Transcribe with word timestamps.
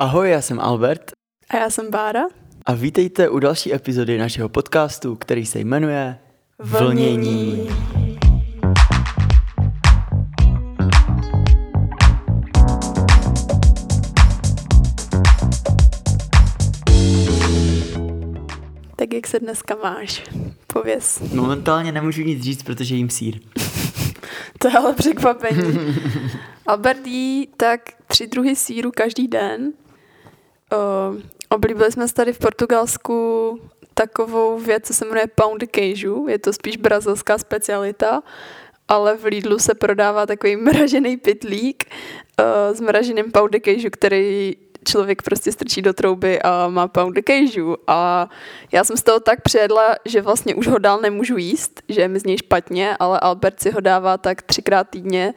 Ahoj, 0.00 0.30
já 0.30 0.40
jsem 0.42 0.60
Albert 0.60 1.12
A 1.50 1.56
já 1.56 1.70
jsem 1.70 1.90
Bára. 1.90 2.20
a 2.66 2.74
vítejte 2.74 3.28
u 3.28 3.38
další 3.38 3.74
epizody 3.74 4.18
našeho 4.18 4.48
podcastu, 4.48 5.16
který 5.16 5.46
se 5.46 5.58
jmenuje 5.58 6.18
Vlnění. 6.58 7.68
Tak 18.96 19.12
jak 19.12 19.26
se 19.26 19.40
dneska 19.40 19.76
máš? 19.82 20.22
Pověz. 20.66 21.20
Momentálně 21.34 21.92
nemůžu 21.92 22.22
nic 22.22 22.42
říct, 22.42 22.62
protože 22.62 22.94
jim 22.94 23.10
sír. 23.10 23.40
To 24.58 24.68
je 24.68 24.74
ale 24.78 24.94
překvapení. 24.94 25.94
Albert 26.66 27.06
jí 27.06 27.48
tak 27.56 27.80
tři 28.06 28.26
druhy 28.26 28.56
síru 28.56 28.90
každý 28.96 29.28
den. 29.28 29.72
Uh, 30.72 31.20
oblíbili 31.48 31.92
jsme 31.92 32.08
se 32.08 32.14
tady 32.14 32.32
v 32.32 32.38
Portugalsku 32.38 33.60
takovou 33.94 34.58
věc, 34.58 34.86
co 34.86 34.94
se 34.94 35.04
jmenuje 35.04 35.26
pound 35.26 35.62
queijo. 35.70 36.28
Je 36.28 36.38
to 36.38 36.52
spíš 36.52 36.76
brazilská 36.76 37.38
specialita, 37.38 38.22
ale 38.88 39.16
v 39.16 39.24
Lidlu 39.24 39.58
se 39.58 39.74
prodává 39.74 40.26
takový 40.26 40.56
mražený 40.70 41.16
pitlík 41.16 41.84
uh, 42.40 42.76
s 42.76 42.80
mraženým 42.80 43.32
pound 43.32 43.54
queijo, 43.60 43.90
který 43.90 44.56
člověk 44.84 45.22
prostě 45.22 45.52
strčí 45.52 45.82
do 45.82 45.92
trouby 45.92 46.42
a 46.42 46.68
má 46.68 46.88
pound 46.88 47.18
queijo. 47.24 47.76
A 47.86 48.28
já 48.72 48.84
jsem 48.84 48.96
z 48.96 49.02
toho 49.02 49.20
tak 49.20 49.40
přejedla, 49.42 49.96
že 50.04 50.22
vlastně 50.22 50.54
už 50.54 50.66
ho 50.66 50.78
dál 50.78 51.00
nemůžu 51.00 51.36
jíst, 51.36 51.82
že 51.88 52.00
je 52.00 52.08
mi 52.08 52.20
z 52.20 52.24
něj 52.24 52.38
špatně, 52.38 52.96
ale 53.00 53.20
Albert 53.20 53.60
si 53.60 53.70
ho 53.70 53.80
dává 53.80 54.18
tak 54.18 54.42
třikrát 54.42 54.88
týdně. 54.90 55.34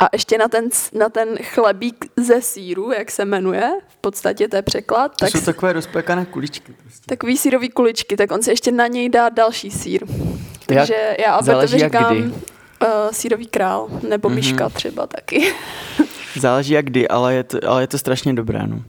A 0.00 0.08
ještě 0.12 0.38
na 0.38 0.48
ten, 0.48 0.68
na 0.92 1.08
ten 1.08 1.28
chlebík 1.42 2.04
ze 2.16 2.42
síru, 2.42 2.92
jak 2.92 3.10
se 3.10 3.24
jmenuje, 3.24 3.70
v 3.88 3.96
podstatě 3.96 4.48
to 4.48 4.56
je 4.56 4.62
překlad, 4.62 5.08
To 5.08 5.16
tak 5.16 5.30
jsou 5.30 5.40
takové 5.40 5.72
rozpekané 5.72 6.26
kuličky. 6.26 6.72
Prostě. 6.82 7.02
takový 7.06 7.36
sírový 7.36 7.68
kuličky, 7.68 8.16
tak 8.16 8.32
on 8.32 8.42
si 8.42 8.50
ještě 8.50 8.72
na 8.72 8.86
něj 8.86 9.08
dá 9.08 9.28
další 9.28 9.70
sír. 9.70 10.04
Takže 10.66 11.16
já 11.18 11.32
Albertovi 11.34 11.80
jak 11.80 11.92
říkám 11.92 12.16
uh, 12.16 12.32
sírový 13.12 13.46
král, 13.46 13.88
nebo 14.08 14.28
Mhm. 14.28 14.36
myška 14.36 14.68
třeba 14.68 15.06
taky. 15.06 15.52
Záleží 16.36 16.72
jak 16.72 16.84
kdy, 16.84 17.08
ale 17.08 17.34
je 17.34 17.44
to, 17.44 17.58
ale 17.68 17.82
je 17.82 17.86
to 17.86 17.98
strašně 17.98 18.32
dobré. 18.34 18.66
No. 18.66 18.82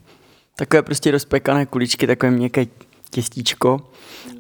Takové 0.56 0.82
prostě 0.82 1.12
rozpekané 1.12 1.66
kuličky, 1.66 2.08
takové 2.08 2.32
měkké 2.32 2.66
těstíčko 3.10 3.82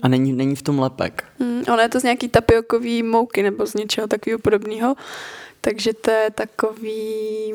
a 0.01 0.07
není, 0.07 0.33
není 0.33 0.55
v 0.55 0.61
tom 0.61 0.79
lepek. 0.79 1.23
Hmm, 1.39 1.63
ono 1.67 1.81
je 1.81 1.89
to 1.89 1.99
z 1.99 2.03
nějaký 2.03 2.27
tapiokový 2.29 3.03
mouky 3.03 3.43
nebo 3.43 3.65
z 3.65 3.73
něčeho 3.73 4.07
takového 4.07 4.39
podobného. 4.39 4.95
Takže 5.61 5.93
to 5.93 6.11
je 6.11 6.31
takový, 6.31 7.53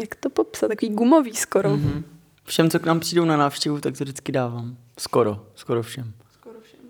jak 0.00 0.14
to 0.14 0.30
popsat, 0.30 0.68
takový 0.68 0.92
gumový 0.92 1.34
skoro. 1.36 1.70
Mm-hmm. 1.70 1.94
Mhm. 1.94 2.04
Všem, 2.44 2.70
co 2.70 2.80
k 2.80 2.86
nám 2.86 3.00
přijdou 3.00 3.24
na 3.24 3.36
návštěvu, 3.36 3.80
tak 3.80 3.98
to 3.98 4.04
vždycky 4.04 4.32
dávám. 4.32 4.76
Skoro, 4.98 5.46
skoro 5.54 5.82
všem. 5.82 6.12
Skoro 6.32 6.60
všem. 6.60 6.80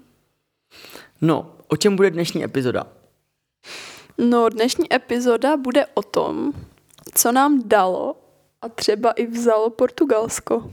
No, 1.20 1.56
o 1.68 1.76
čem 1.76 1.96
bude 1.96 2.10
dnešní 2.10 2.44
epizoda? 2.44 2.86
No, 4.18 4.48
dnešní 4.48 4.94
epizoda 4.94 5.56
bude 5.56 5.86
o 5.94 6.02
tom, 6.02 6.52
co 7.14 7.32
nám 7.32 7.62
dalo 7.68 8.16
a 8.62 8.68
třeba 8.68 9.10
i 9.10 9.26
vzalo 9.26 9.70
Portugalsko. 9.70 10.72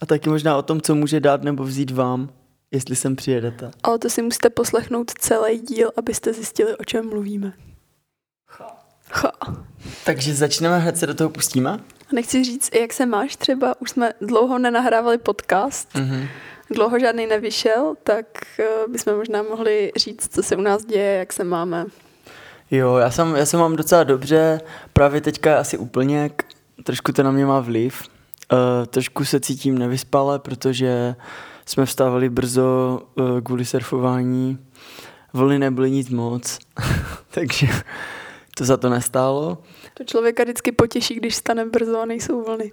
A 0.00 0.06
taky 0.06 0.30
možná 0.30 0.56
o 0.56 0.62
tom, 0.62 0.80
co 0.80 0.94
může 0.94 1.20
dát 1.20 1.42
nebo 1.42 1.64
vzít 1.64 1.90
vám, 1.90 2.32
jestli 2.70 2.96
sem 2.96 3.16
přijedete. 3.16 3.70
Ale 3.82 3.98
to 3.98 4.10
si 4.10 4.22
musíte 4.22 4.50
poslechnout 4.50 5.10
celý 5.10 5.58
díl, 5.58 5.90
abyste 5.96 6.32
zjistili, 6.32 6.76
o 6.76 6.84
čem 6.84 7.08
mluvíme. 7.08 7.52
Ha. 9.12 9.32
Takže 10.04 10.34
začneme, 10.34 10.78
hned 10.78 10.96
se 10.98 11.06
do 11.06 11.14
toho 11.14 11.30
pustíme? 11.30 11.78
Nechci 12.12 12.44
říct, 12.44 12.74
jak 12.80 12.92
se 12.92 13.06
máš 13.06 13.36
třeba, 13.36 13.74
už 13.80 13.90
jsme 13.90 14.12
dlouho 14.20 14.58
nenahrávali 14.58 15.18
podcast, 15.18 15.94
Mhm. 15.94 16.26
dlouho 16.70 16.98
žádný 16.98 17.26
nevyšel, 17.26 17.94
tak 18.02 18.26
eh, 18.58 18.64
bychom 18.88 19.16
možná 19.16 19.42
mohli 19.42 19.92
říct, 19.96 20.34
co 20.34 20.42
se 20.42 20.56
u 20.56 20.60
nás 20.60 20.84
děje, 20.84 21.18
jak 21.18 21.32
se 21.32 21.44
máme. 21.44 21.86
Jo, 22.70 22.96
já 22.96 23.10
jsem, 23.10 23.36
já 23.36 23.46
jsem 23.46 23.60
mám 23.60 23.76
docela 23.76 24.04
dobře, 24.04 24.60
právě 24.92 25.20
teďka 25.20 25.50
je 25.50 25.56
asi 25.56 25.78
úplně, 25.78 26.30
trošku 26.84 27.12
to 27.12 27.22
na 27.22 27.30
mě 27.30 27.46
má 27.46 27.60
vliv. 27.60 28.02
Uh, 28.52 28.86
trošku 28.86 29.24
se 29.24 29.40
cítím 29.40 29.78
nevyspale, 29.78 30.38
protože 30.38 31.14
jsme 31.66 31.86
vstávali 31.86 32.28
brzo 32.28 33.00
uh, 33.14 33.40
kvůli 33.40 33.64
surfování. 33.64 34.58
Vlny 35.32 35.58
nebyly 35.58 35.90
nic 35.90 36.08
moc, 36.08 36.58
takže 37.30 37.66
to 38.60 38.64
za 38.64 38.76
to 38.76 38.88
nestálo. 38.88 39.58
To 39.94 40.04
člověka 40.04 40.42
vždycky 40.42 40.72
potěší, 40.72 41.14
když 41.14 41.36
stane 41.36 41.66
brzo 41.66 42.00
a 42.00 42.04
nejsou 42.04 42.44
vlny. 42.44 42.72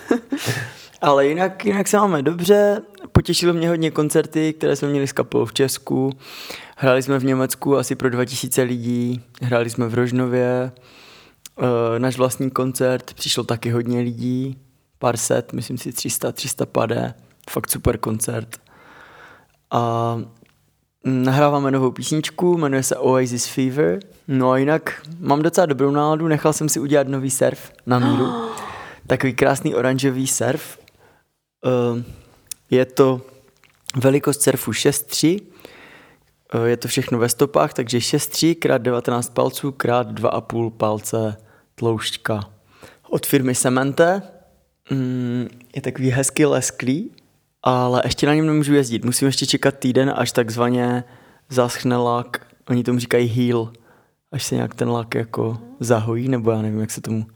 Ale 1.00 1.26
jinak, 1.26 1.64
jinak 1.64 1.88
se 1.88 1.96
máme 1.96 2.22
dobře, 2.22 2.82
potěšilo 3.12 3.52
mě 3.52 3.68
hodně 3.68 3.90
koncerty, 3.90 4.52
které 4.52 4.76
jsme 4.76 4.88
měli 4.88 5.06
s 5.06 5.12
kapelou 5.12 5.44
v 5.44 5.52
Česku. 5.52 6.12
Hráli 6.76 7.02
jsme 7.02 7.18
v 7.18 7.24
Německu 7.24 7.76
asi 7.76 7.94
pro 7.94 8.10
2000 8.10 8.62
lidí, 8.62 9.22
hráli 9.42 9.70
jsme 9.70 9.88
v 9.88 9.94
Rožnově, 9.94 10.72
e, 11.96 11.98
náš 11.98 12.16
vlastní 12.16 12.50
koncert, 12.50 13.14
přišlo 13.14 13.44
taky 13.44 13.70
hodně 13.70 14.00
lidí, 14.00 14.58
pár 14.98 15.16
set, 15.16 15.52
myslím 15.52 15.78
si 15.78 15.92
300, 15.92 16.32
300 16.32 16.66
pade, 16.66 17.14
fakt 17.50 17.70
super 17.70 17.98
koncert. 17.98 18.60
A 19.70 20.16
nahráváme 21.04 21.70
novou 21.70 21.90
písničku, 21.90 22.58
jmenuje 22.58 22.82
se 22.82 22.96
Oasis 22.96 23.46
Fever. 23.46 24.00
No 24.28 24.50
a 24.50 24.58
jinak 24.58 25.02
mám 25.18 25.42
docela 25.42 25.66
dobrou 25.66 25.90
náladu, 25.90 26.28
nechal 26.28 26.52
jsem 26.52 26.68
si 26.68 26.80
udělat 26.80 27.08
nový 27.08 27.30
surf 27.30 27.72
na 27.86 27.98
míru. 27.98 28.26
Takový 29.06 29.34
krásný 29.34 29.74
oranžový 29.74 30.26
surf. 30.26 30.78
Uh, 31.64 32.02
je 32.70 32.84
to 32.84 33.20
velikost 33.96 34.42
surfu 34.42 34.70
6.3. 34.70 35.40
Uh, 36.54 36.64
je 36.64 36.76
to 36.76 36.88
všechno 36.88 37.18
ve 37.18 37.28
stopách, 37.28 37.72
takže 37.72 37.98
6.3 37.98 38.54
krát 38.58 38.78
19 38.78 39.28
palců 39.28 39.72
krát 39.72 40.12
2,5 40.12 40.70
palce 40.70 41.36
tloušťka. 41.74 42.50
Od 43.10 43.26
firmy 43.26 43.54
Semente. 43.54 44.22
Mm, 44.90 45.48
je 45.74 45.82
takový 45.82 46.10
hezky 46.10 46.44
lesklý, 46.44 47.10
ale 47.64 48.02
ještě 48.04 48.26
na 48.26 48.34
něm 48.34 48.46
nemůžu 48.46 48.74
jezdit. 48.74 49.04
Musím 49.04 49.26
ještě 49.26 49.46
čekat 49.46 49.78
týden, 49.78 50.12
až 50.16 50.32
takzvaně 50.32 51.04
zaschne 51.48 51.96
lak. 51.96 52.46
Oni 52.68 52.84
tomu 52.84 52.98
říkají 52.98 53.28
heel, 53.28 53.72
až 54.32 54.44
se 54.44 54.54
nějak 54.54 54.74
ten 54.74 54.88
lak 54.88 55.14
jako 55.14 55.58
zahojí, 55.80 56.28
nebo 56.28 56.50
já 56.50 56.62
nevím, 56.62 56.80
jak 56.80 56.90
se 56.90 57.00
tomu 57.00 57.26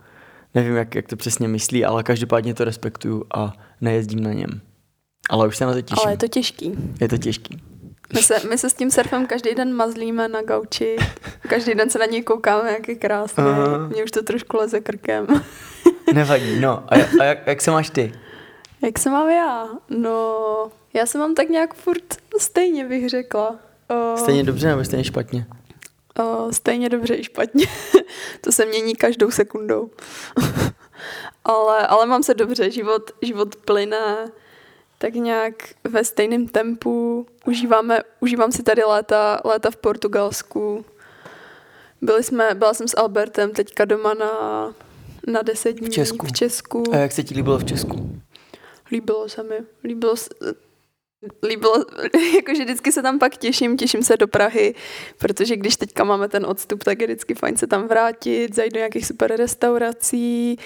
Nevím, 0.55 0.77
jak, 0.77 0.94
jak 0.94 1.06
to 1.06 1.16
přesně 1.16 1.49
myslí, 1.49 1.84
ale 1.84 2.03
každopádně 2.03 2.55
to 2.55 2.65
respektuju 2.65 3.25
a 3.34 3.53
nejezdím 3.81 4.22
na 4.22 4.33
něm. 4.33 4.61
Ale 5.31 5.49
už 5.49 5.56
se 5.56 5.66
na 5.66 5.72
to 5.72 5.83
těším. 5.83 6.03
Ale 6.03 6.12
je 6.12 6.16
to 6.16 6.28
těžký. 6.28 6.72
je 7.00 7.09
to 7.09 7.19
těžký. 7.19 7.62
My 8.15 8.22
se, 8.22 8.34
my 8.50 8.59
se 8.59 8.71
s 8.71 8.75
tím 8.75 8.91
surfem 8.91 9.27
každý 9.27 9.55
den 9.55 9.75
mazlíme 9.75 10.28
na 10.28 10.43
gauči, 10.43 10.97
každý 11.49 11.75
den 11.75 11.91
se 11.91 11.99
na 11.99 12.06
něj 12.06 12.22
koukáme, 12.22 12.72
jak 12.72 12.89
je 12.89 12.95
krásný. 12.95 13.45
Mně 13.89 14.05
už 14.05 14.10
to 14.10 14.22
trošku 14.22 14.56
leze 14.56 14.81
krkem. 14.81 15.27
Nevadí, 16.15 16.60
no. 16.60 16.84
A, 16.89 16.95
a 17.21 17.25
jak, 17.25 17.47
jak 17.47 17.60
se 17.60 17.71
máš 17.71 17.91
ty? 17.91 18.12
Jak 18.83 18.99
se 18.99 19.11
mám 19.11 19.31
já? 19.31 19.69
No, 19.91 20.71
já 20.94 21.06
se 21.06 21.19
mám 21.19 21.34
tak 21.34 21.49
nějak 21.49 21.75
furt 21.75 22.16
stejně, 22.39 22.84
bych 22.84 23.09
řekla. 23.09 23.56
O, 23.89 24.16
Stejně 24.16 24.44
dobře 24.44 24.69
nebo 24.69 24.84
stejně 24.84 25.05
špatně? 25.05 25.47
o, 26.22 26.53
stejně 26.53 26.89
dobře 26.89 27.15
i 27.15 27.25
špatně. 27.25 27.66
to 28.41 28.53
se 28.53 28.66
mění 28.66 28.97
každou 28.97 29.31
sekundou. 29.31 29.91
ale, 31.44 31.87
ale 31.87 32.06
mám 32.06 32.22
se 32.22 32.34
dobře, 32.34 32.71
život, 32.71 33.11
život 33.22 33.56
plyne 33.56 34.31
tak 34.99 35.15
nějak 35.15 35.55
ve 35.84 36.05
stejném 36.05 36.49
tempu. 36.49 37.27
Užíváme, 37.47 38.00
užívám 38.21 38.53
si 38.53 38.62
tady 38.62 38.84
léta, 38.84 39.41
léta 39.45 39.71
v 39.71 39.77
Portugalsku. 39.77 40.84
Byli 42.03 42.22
jsme, 42.22 42.55
byla 42.55 42.75
jsem 42.75 42.89
s 42.89 42.97
Albertem 42.99 43.50
teďka 43.50 43.84
doma 43.84 44.15
na, 44.15 44.33
na 45.27 45.43
deset 45.43 45.72
dní 45.72 45.91
Česku. 45.91 46.27
v 46.27 46.33
Česku. 46.33 46.83
A 46.93 46.97
jak 46.97 47.12
se 47.12 47.22
ti 47.25 47.34
líbilo 47.34 47.59
v 47.59 47.65
Česku? 47.65 48.21
Líbilo 48.91 49.29
se 49.29 49.43
mi. 49.43 49.57
Líbilo 49.85 50.17
se, 50.17 50.29
líbilo, 51.43 51.85
jakože 52.37 52.65
vždycky 52.65 52.93
se 52.93 53.03
tam 53.03 53.19
pak 53.19 53.37
těším, 53.37 53.77
těším 53.77 54.03
se 54.03 54.17
do 54.17 54.29
Prahy, 54.29 54.75
protože 55.19 55.57
když 55.57 55.77
teďka 55.77 56.05
máme 56.05 56.29
ten 56.29 56.47
odstup, 56.47 56.85
tak 56.85 57.01
je 57.01 57.07
vždycky 57.07 57.35
fajn 57.35 57.57
se 57.57 57.67
tam 57.67 57.89
vrátit, 57.89 58.55
zajít 58.55 58.73
do 58.73 58.79
nějakých 58.79 59.07
super 59.07 59.37
restaurací, 59.37 60.59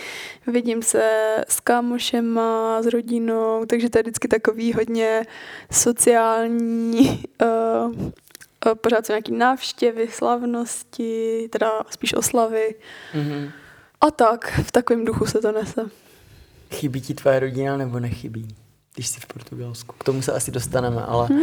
vidím 0.47 0.83
se 0.83 1.37
s 1.49 1.61
kámošema, 1.61 2.83
s 2.83 2.87
rodinou, 2.87 3.65
takže 3.67 3.91
to 3.91 3.99
je 3.99 4.03
vždycky 4.03 4.29
takový 4.29 4.73
hodně 4.73 5.27
sociální, 5.71 7.25
uh, 7.43 8.01
uh, 8.67 8.75
pořád 8.75 9.07
jsou 9.07 9.13
nějaký 9.13 9.33
návštěvy, 9.33 10.09
slavnosti, 10.09 11.49
teda 11.53 11.81
spíš 11.91 12.15
oslavy 12.15 12.75
Mhm. 13.15 13.51
a 14.01 14.11
tak, 14.11 14.61
v 14.65 14.73
takovém 14.73 15.05
duchu 15.05 15.27
se 15.27 15.41
to 15.41 15.53
nese. 15.53 15.91
Chybí 16.73 17.01
ti 17.01 17.15
tvoje 17.15 17.41
rodina 17.41 17.77
nebo 17.77 18.01
nechybí, 18.01 18.49
když 18.95 19.07
jsi 19.09 19.21
v 19.21 19.27
Portugalsku? 19.27 19.95
K 19.99 20.05
tomu 20.05 20.23
se 20.23 20.33
asi 20.33 20.51
dostaneme, 20.51 21.03
ale, 21.03 21.27
Hmm? 21.27 21.43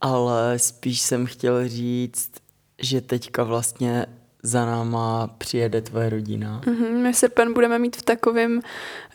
ale 0.00 0.58
spíš 0.58 1.00
jsem 1.00 1.26
chtěl 1.26 1.68
říct, 1.68 2.30
že 2.78 3.00
teďka 3.00 3.44
vlastně 3.44 4.06
za 4.42 4.66
náma 4.66 5.26
přijede 5.38 5.80
tvoje 5.80 6.10
rodina. 6.10 6.60
Mm-hmm. 6.64 6.90
My 6.96 7.12
v 7.12 7.16
srpen 7.16 7.54
budeme 7.54 7.78
mít 7.78 7.96
v 7.96 8.02
takovém 8.02 8.60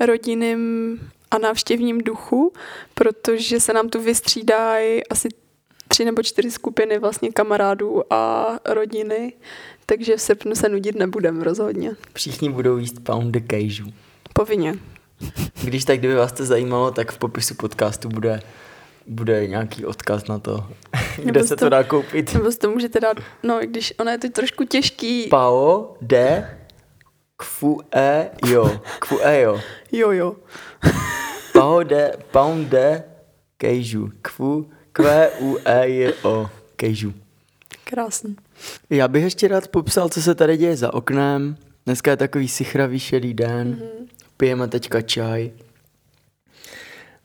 rodinném 0.06 0.98
a 1.32 1.38
návštěvním 1.38 1.98
duchu, 2.02 2.54
protože 2.94 3.60
se 3.60 3.74
nám 3.74 3.90
tu 3.90 4.02
vystřídají 4.02 5.08
asi 5.08 5.30
tři 5.88 6.06
nebo 6.06 6.24
čtyři 6.24 6.52
skupiny 6.52 7.00
vlastně 7.00 7.32
kamarádů 7.32 8.14
a 8.14 8.48
rodiny, 8.66 9.34
takže 9.86 10.18
v 10.18 10.22
srpnu 10.22 10.56
se 10.56 10.70
nudit 10.70 10.96
nebudeme 10.96 11.44
rozhodně. 11.44 11.92
Všichni 12.14 12.50
budou 12.50 12.78
jíst 12.78 13.04
pound 13.04 13.32
de 13.32 13.42
cajou. 13.50 13.92
Povinně. 14.34 14.76
Když 15.64 15.86
tak, 15.86 16.00
kdyby 16.00 16.16
vás 16.16 16.32
to 16.32 16.46
zajímalo, 16.46 16.92
tak 16.92 17.12
v 17.12 17.18
popisu 17.18 17.56
podcastu 17.56 18.10
bude, 18.10 18.40
bude 19.08 19.48
nějaký 19.48 19.86
odkaz 19.86 20.28
na 20.28 20.40
to, 20.40 20.68
kde 21.16 21.32
Nebo 21.32 21.48
se 21.48 21.56
to- 21.56 21.66
to 21.66 21.70
dá 21.70 21.84
koupit. 21.84 22.34
Nebo 22.34 22.52
to 22.52 22.70
můžete 22.72 23.00
dát, 23.00 23.18
no 23.44 23.64
i 23.64 23.68
když 23.68 23.94
ono 24.00 24.12
je 24.12 24.18
to 24.18 24.30
trošku 24.30 24.64
těžký. 24.64 25.28
Pao 25.28 25.96
de 26.02 26.58
kfu 27.38 27.82
e 27.96 28.30
jo. 28.48 28.80
Kfu 29.00 29.20
e 29.24 29.42
jo. 29.42 29.60
Jo, 29.92 30.12
jo. 30.12 30.36
Pao 31.54 31.84
de 31.84 32.12
pound 32.32 32.68
de 32.70 33.04
cajou. 33.62 34.10
Kfu 34.22 34.70
kve 34.94 35.30
u 35.40 35.58
e 35.66 35.88
j 35.90 36.14
o. 36.24 36.50
Cajou. 36.82 37.14
Krásný. 37.84 38.36
Já 38.90 39.08
bych 39.08 39.24
ještě 39.24 39.48
rád 39.48 39.68
popsal, 39.68 40.10
co 40.10 40.22
se 40.22 40.36
tady 40.36 40.58
děje 40.58 40.78
za 40.78 40.94
oknem. 40.94 41.58
Dneska 41.86 42.12
je 42.12 42.18
takový 42.18 42.48
sichravý 42.48 43.00
šedý 43.00 43.34
den. 43.34 43.74
Mm-hmm. 43.76 44.08
Pijeme 44.42 44.68
teďka 44.68 45.02
čaj. 45.02 45.52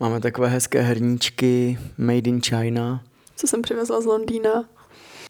Máme 0.00 0.20
takové 0.20 0.48
hezké 0.48 0.80
hrníčky 0.80 1.78
made 1.98 2.28
in 2.28 2.40
China. 2.40 3.04
Co 3.36 3.46
jsem 3.46 3.62
přivezla 3.62 4.00
z 4.00 4.04
Londýna. 4.04 4.64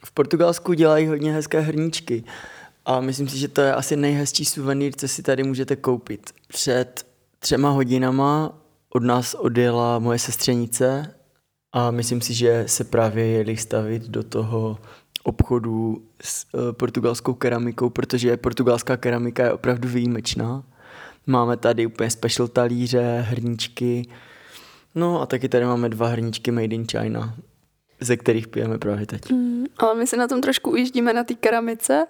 V 0.05 0.13
Portugalsku 0.13 0.73
dělají 0.73 1.07
hodně 1.07 1.33
hezké 1.33 1.61
hrníčky. 1.61 2.25
A 2.85 3.01
myslím 3.01 3.29
si, 3.29 3.39
že 3.39 3.49
to 3.49 3.61
je 3.61 3.75
asi 3.75 3.97
nejhezčí 3.97 4.45
suvenýr, 4.45 4.93
co 4.97 5.09
si 5.09 5.23
tady 5.23 5.43
můžete 5.43 5.77
koupit. 5.77 6.31
Před 6.49 7.07
třema 7.39 7.71
hodinama 7.71 8.59
od 8.95 9.03
nás 9.03 9.35
odjela 9.35 9.99
moje 9.99 10.19
sestřenice 10.19 11.15
a 11.73 11.91
myslím 11.91 12.21
si, 12.21 12.35
že 12.35 12.65
se 12.67 12.85
právě 12.85 13.27
jeli 13.27 13.57
stavit 13.57 14.03
do 14.03 14.23
toho 14.23 14.79
obchodu 15.23 16.03
s 16.23 16.47
uh, 16.55 16.73
portugalskou 16.73 17.35
keramikou, 17.35 17.91
protože 17.91 18.37
portugalská 18.37 18.97
keramika 18.97 19.45
je 19.45 19.53
opravdu 19.53 19.89
výjimečná. 19.89 20.65
Máme 21.27 21.57
tady 21.57 21.87
úplně 21.87 22.11
special 22.11 22.49
talíře, 22.49 23.25
hrníčky, 23.29 24.09
no 24.95 25.21
a 25.21 25.27
taky 25.27 25.49
tady 25.49 25.65
máme 25.65 25.89
dva 25.89 26.07
hrníčky 26.09 26.51
made 26.51 26.75
in 26.75 26.87
China, 26.91 27.35
ze 28.01 28.17
kterých 28.17 28.49
pijeme 28.49 28.79
právě 28.79 29.07
teď. 29.07 29.31
Mm, 29.33 29.65
ale 29.79 29.95
my 29.95 30.07
si 30.07 30.17
na 30.17 30.29
tom 30.29 30.41
trošku 30.41 30.71
ujíždíme 30.71 31.13
na 31.13 31.25
té 31.25 31.35
keramice 31.35 32.07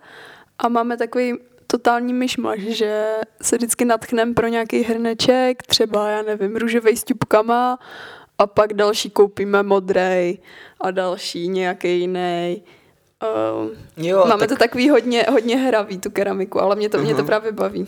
a 0.59 0.69
máme 0.69 0.97
takový 0.97 1.33
totální 1.67 2.13
myšmaš, 2.13 2.61
že 2.61 3.07
se 3.43 3.57
vždycky 3.57 3.85
natchneme 3.85 4.35
pro 4.35 4.47
nějaký 4.49 4.83
hrneček, 4.83 5.63
třeba, 5.63 6.11
já 6.11 6.23
nevím, 6.23 6.57
růžovej 6.57 6.97
s 6.97 7.05
ťupkama 7.05 7.79
a 8.39 8.47
pak 8.47 8.73
další 8.75 9.11
koupíme 9.11 9.63
modrej 9.63 10.39
a 10.81 10.91
další 10.91 11.49
nějaký 11.49 12.01
jiný. 12.01 12.63
Uh, 13.67 13.71
Jo, 14.07 14.25
máme 14.29 14.49
to 14.49 14.57
takový 14.57 14.91
hodně, 14.91 15.27
hodně 15.33 15.57
hravý, 15.57 15.99
tu 15.99 16.11
keramiku, 16.11 16.61
ale 16.61 16.77
mě 16.77 16.89
to, 16.89 16.99
mě 16.99 17.13
to 17.15 17.19
Mhm. 17.19 17.27
právě 17.27 17.53
baví. 17.53 17.87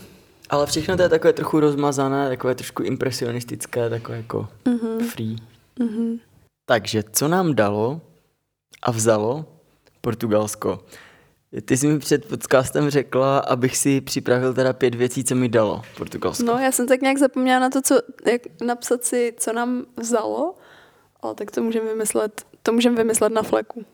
Ale 0.49 0.65
všechno 0.65 0.97
to 0.97 1.03
je 1.03 1.09
takové 1.09 1.33
trochu 1.33 1.59
rozmazané, 1.59 2.29
takové 2.29 2.55
trošku 2.55 2.83
impresionistické, 2.83 3.89
takové 3.89 4.17
jako 4.17 4.47
Mhm. 4.65 4.99
free. 5.07 5.35
Mhm. 5.79 6.19
Takže 6.65 7.03
co 7.11 7.27
nám 7.27 7.55
dalo 7.55 8.01
a 8.81 8.91
vzalo 8.91 9.45
Portugalsko? 10.01 10.83
Ty 11.65 11.77
jsi 11.77 11.87
mi 11.87 11.99
před 11.99 12.25
podcastem 12.25 12.89
řekla, 12.89 13.39
abych 13.39 13.77
si 13.77 14.01
připravil 14.01 14.53
teda 14.53 14.73
pět 14.73 14.95
věcí, 14.95 15.23
co 15.23 15.35
mi 15.35 15.49
dalo 15.49 15.81
Portugalsko. 15.97 16.43
No, 16.43 16.57
já 16.59 16.71
jsem 16.71 16.87
tak 16.87 17.01
nějak 17.01 17.17
zapomněla 17.17 17.59
na 17.59 17.69
to, 17.69 17.81
co, 17.81 18.01
jak 18.31 18.41
napsat 18.61 19.03
si, 19.03 19.33
co 19.37 19.53
nám 19.53 19.85
vzalo, 19.97 20.55
ale 21.21 21.35
tak 21.35 21.51
to 21.51 21.61
můžeme 21.63 21.89
vymyslet, 21.89 22.45
to 22.63 22.71
můžeme 22.71 22.95
vymyslet 22.95 23.33
na 23.33 23.43
fleku. 23.43 23.85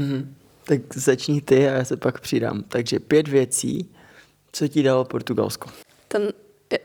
Mhm. 0.00 0.34
Tak 0.64 0.80
začni 0.94 1.40
ty 1.40 1.68
a 1.68 1.72
já 1.72 1.84
se 1.84 1.96
pak 1.96 2.20
přidám. 2.20 2.62
Takže 2.68 3.00
pět 3.00 3.28
věcí, 3.28 3.90
co 4.52 4.68
ti 4.68 4.82
dalo 4.82 5.04
Portugalsko. 5.04 5.70
Ten, 6.14 6.32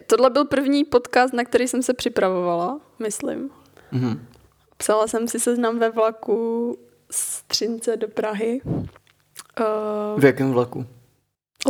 tohle 0.07 0.29
byl 0.29 0.45
první 0.45 0.85
podcast, 0.85 1.33
na 1.33 1.43
který 1.43 1.67
jsem 1.67 1.83
se 1.83 1.93
připravovala, 1.93 2.79
myslím. 2.99 3.49
Mhm. 3.91 4.25
Psala 4.77 5.07
jsem 5.07 5.27
si 5.27 5.39
seznam 5.39 5.79
ve 5.79 5.89
vlaku 5.89 6.77
z 7.11 7.43
Třince 7.43 7.97
do 7.97 8.07
Prahy. 8.07 8.61
Uh, 8.65 10.19
V 10.19 10.25
jakém 10.25 10.51
vlaku? 10.51 10.85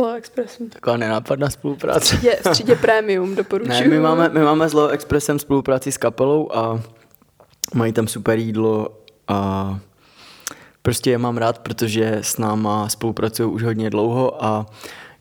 Leo 0.00 0.14
Expressu. 0.14 0.68
Taková 0.68 0.96
nenápadná 0.96 1.50
spolupráce. 1.50 2.18
Je 2.22 2.36
v 2.36 2.50
třídě 2.50 2.76
Premium, 2.76 3.34
doporučuji. 3.34 3.80
Ne, 3.80 3.88
my 3.88 4.00
máme, 4.00 4.28
my 4.28 4.40
máme 4.40 4.68
s 4.68 4.72
Leo 4.72 4.88
Expressem 4.88 5.38
spolupráci 5.38 5.92
s 5.92 5.96
kapelou 5.96 6.56
a 6.56 6.82
mají 7.74 7.92
tam 7.92 8.08
super 8.08 8.38
jídlo 8.38 8.98
a 9.28 9.78
prostě 10.82 11.10
je 11.10 11.18
mám 11.18 11.36
rád, 11.36 11.58
protože 11.58 12.18
s 12.22 12.38
náma 12.38 12.88
spolupracují 12.88 13.50
už 13.50 13.62
hodně 13.62 13.90
dlouho 13.90 14.44
a 14.44 14.66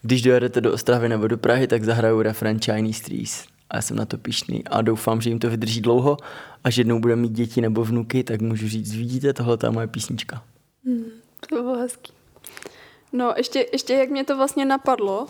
když 0.01 0.21
dojedete 0.21 0.61
do 0.61 0.73
Ostravy 0.73 1.09
nebo 1.09 1.27
do 1.27 1.37
Prahy, 1.37 1.67
tak 1.67 1.83
zahrajou 1.83 2.21
refren 2.21 2.59
Chinese 2.59 3.03
Trees. 3.03 3.45
A 3.69 3.75
já 3.75 3.81
jsem 3.81 3.97
na 3.97 4.05
to 4.05 4.17
pišný 4.17 4.63
a 4.67 4.81
doufám, 4.81 5.21
že 5.21 5.29
jim 5.29 5.39
to 5.39 5.49
vydrží 5.49 5.81
dlouho 5.81 6.17
a 6.63 6.69
že 6.69 6.81
jednou 6.81 6.99
bude 6.99 7.15
mít 7.15 7.31
děti 7.31 7.61
nebo 7.61 7.83
vnuky, 7.83 8.23
tak 8.23 8.41
můžu 8.41 8.67
říct, 8.67 8.95
vidíte, 8.95 9.33
tohle 9.33 9.57
je 9.63 9.69
moje 9.69 9.87
písnička. 9.87 10.43
To 11.49 11.55
bylo 11.55 11.77
hezký. 11.77 12.13
No, 13.13 13.33
ještě, 13.37 13.65
ještě 13.71 13.93
jak 13.93 14.09
mě 14.09 14.23
to 14.23 14.37
vlastně 14.37 14.65
napadlo, 14.65 15.27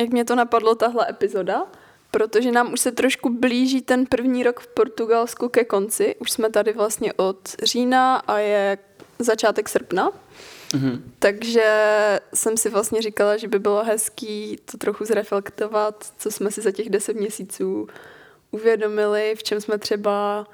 jak 0.00 0.10
mě 0.10 0.24
to 0.24 0.34
napadlo 0.34 0.74
tahle 0.74 1.06
epizoda, 1.10 1.66
protože 2.10 2.52
nám 2.52 2.72
už 2.72 2.80
se 2.80 2.92
trošku 2.92 3.38
blíží 3.38 3.80
ten 3.80 4.06
první 4.06 4.42
rok 4.42 4.60
v 4.60 4.66
Portugalsku 4.66 5.48
ke 5.48 5.64
konci. 5.64 6.14
Už 6.18 6.30
jsme 6.30 6.50
tady 6.50 6.72
vlastně 6.72 7.12
od 7.12 7.38
října 7.62 8.16
a 8.16 8.38
je 8.38 8.78
začátek 9.18 9.68
srpna. 9.68 10.10
Mhm. 10.74 11.12
Takže 11.18 11.64
jsem 12.34 12.56
si 12.56 12.68
vlastně 12.70 13.02
říkala, 13.02 13.36
že 13.36 13.48
by 13.48 13.58
bylo 13.58 13.84
hezký 13.84 14.58
to 14.70 14.78
trochu 14.78 15.04
zreflektovat, 15.04 16.12
co 16.18 16.30
jsme 16.30 16.50
si 16.50 16.60
za 16.60 16.70
těch 16.70 16.90
deset 16.90 17.16
měsíců 17.16 17.88
uvědomili, 18.50 19.34
v 19.38 19.42
čem 19.42 19.60
jsme 19.60 19.78
třeba, 19.78 20.46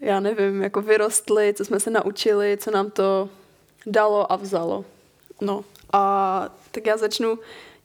já 0.00 0.20
nevím, 0.20 0.62
jako 0.62 0.82
vyrostli, 0.82 1.54
co 1.54 1.64
jsme 1.64 1.80
se 1.80 1.90
naučili, 1.90 2.56
co 2.60 2.70
nám 2.70 2.90
to 2.90 3.28
dalo 3.86 4.32
a 4.32 4.36
vzalo. 4.36 4.84
No 5.40 5.64
a 5.92 6.54
tak 6.70 6.86
já 6.86 6.96
začnu, 6.96 7.38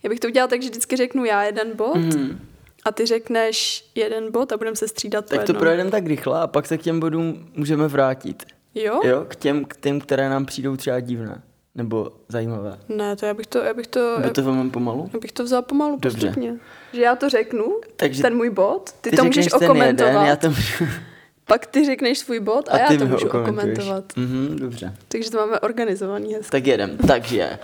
já 0.03 0.09
bych 0.09 0.19
to 0.19 0.27
udělala 0.27 0.47
tak, 0.47 0.61
že 0.61 0.69
vždycky 0.69 0.95
řeknu 0.95 1.25
já 1.25 1.43
jeden 1.43 1.75
bod 1.75 1.95
Mhm. 1.97 2.39
a 2.85 2.91
ty 2.91 3.05
řekneš 3.05 3.85
jeden 3.95 4.31
bod 4.31 4.51
a 4.51 4.57
budeme 4.57 4.75
se 4.75 4.87
střídat 4.87 5.25
Tak 5.25 5.43
to 5.43 5.53
projedeme 5.53 5.91
tak 5.91 6.07
rychle 6.07 6.41
a 6.41 6.47
pak 6.47 6.65
se 6.67 6.77
k 6.77 6.81
těm 6.81 6.99
bodům 6.99 7.49
můžeme 7.55 7.87
vrátit. 7.87 8.43
Jo? 8.75 9.01
Jo, 9.03 9.25
k 9.27 9.35
těm, 9.35 9.65
k 9.65 9.77
těm, 9.77 10.01
které 10.01 10.29
nám 10.29 10.45
přijdou 10.45 10.75
třeba 10.77 10.99
divné. 10.99 11.41
Nebo 11.75 12.11
zajímavé. 12.27 12.79
Ne, 12.89 13.15
to 13.15 13.25
já 13.25 13.33
bych 13.33 13.47
to, 13.47 13.59
já 13.59 13.73
bych 13.73 13.87
to, 13.87 14.19
Nebo 14.19 14.33
to 14.33 14.43
vám 14.43 14.71
pomalu? 14.71 15.09
já 15.13 15.19
bych 15.19 15.31
to 15.31 15.43
vzala 15.43 15.61
pomalu 15.61 15.97
Dobře. 15.99 16.27
postupně. 16.27 16.55
Že 16.93 17.01
já 17.01 17.15
to 17.15 17.29
řeknu, 17.29 17.65
Takže 17.95 18.21
ten 18.21 18.35
můj 18.35 18.49
bod, 18.49 18.91
ty, 19.01 19.09
ty 19.09 19.17
to 19.17 19.23
můžeš 19.23 19.53
okomentovat, 19.53 20.09
jeden, 20.11 20.25
já 20.25 20.35
to 20.35 20.47
můžu... 20.49 20.85
pak 21.45 21.65
ty 21.65 21.85
řekneš 21.85 22.19
svůj 22.19 22.39
bod 22.39 22.69
a, 22.69 22.71
A 22.71 22.77
já 22.77 22.97
to 22.99 23.05
můžu 23.05 23.27
okomentovat. 23.27 24.03
Mhm, 24.15 24.55
dobře. 24.59 24.93
Takže 25.07 25.31
to 25.31 25.37
máme 25.37 25.59
organizovaný 25.59 26.33
hezky. 26.33 26.51
Tak 26.51 26.67
jedem. 26.67 26.97
Takže 27.07 27.59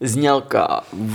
znělka. 0.00 0.84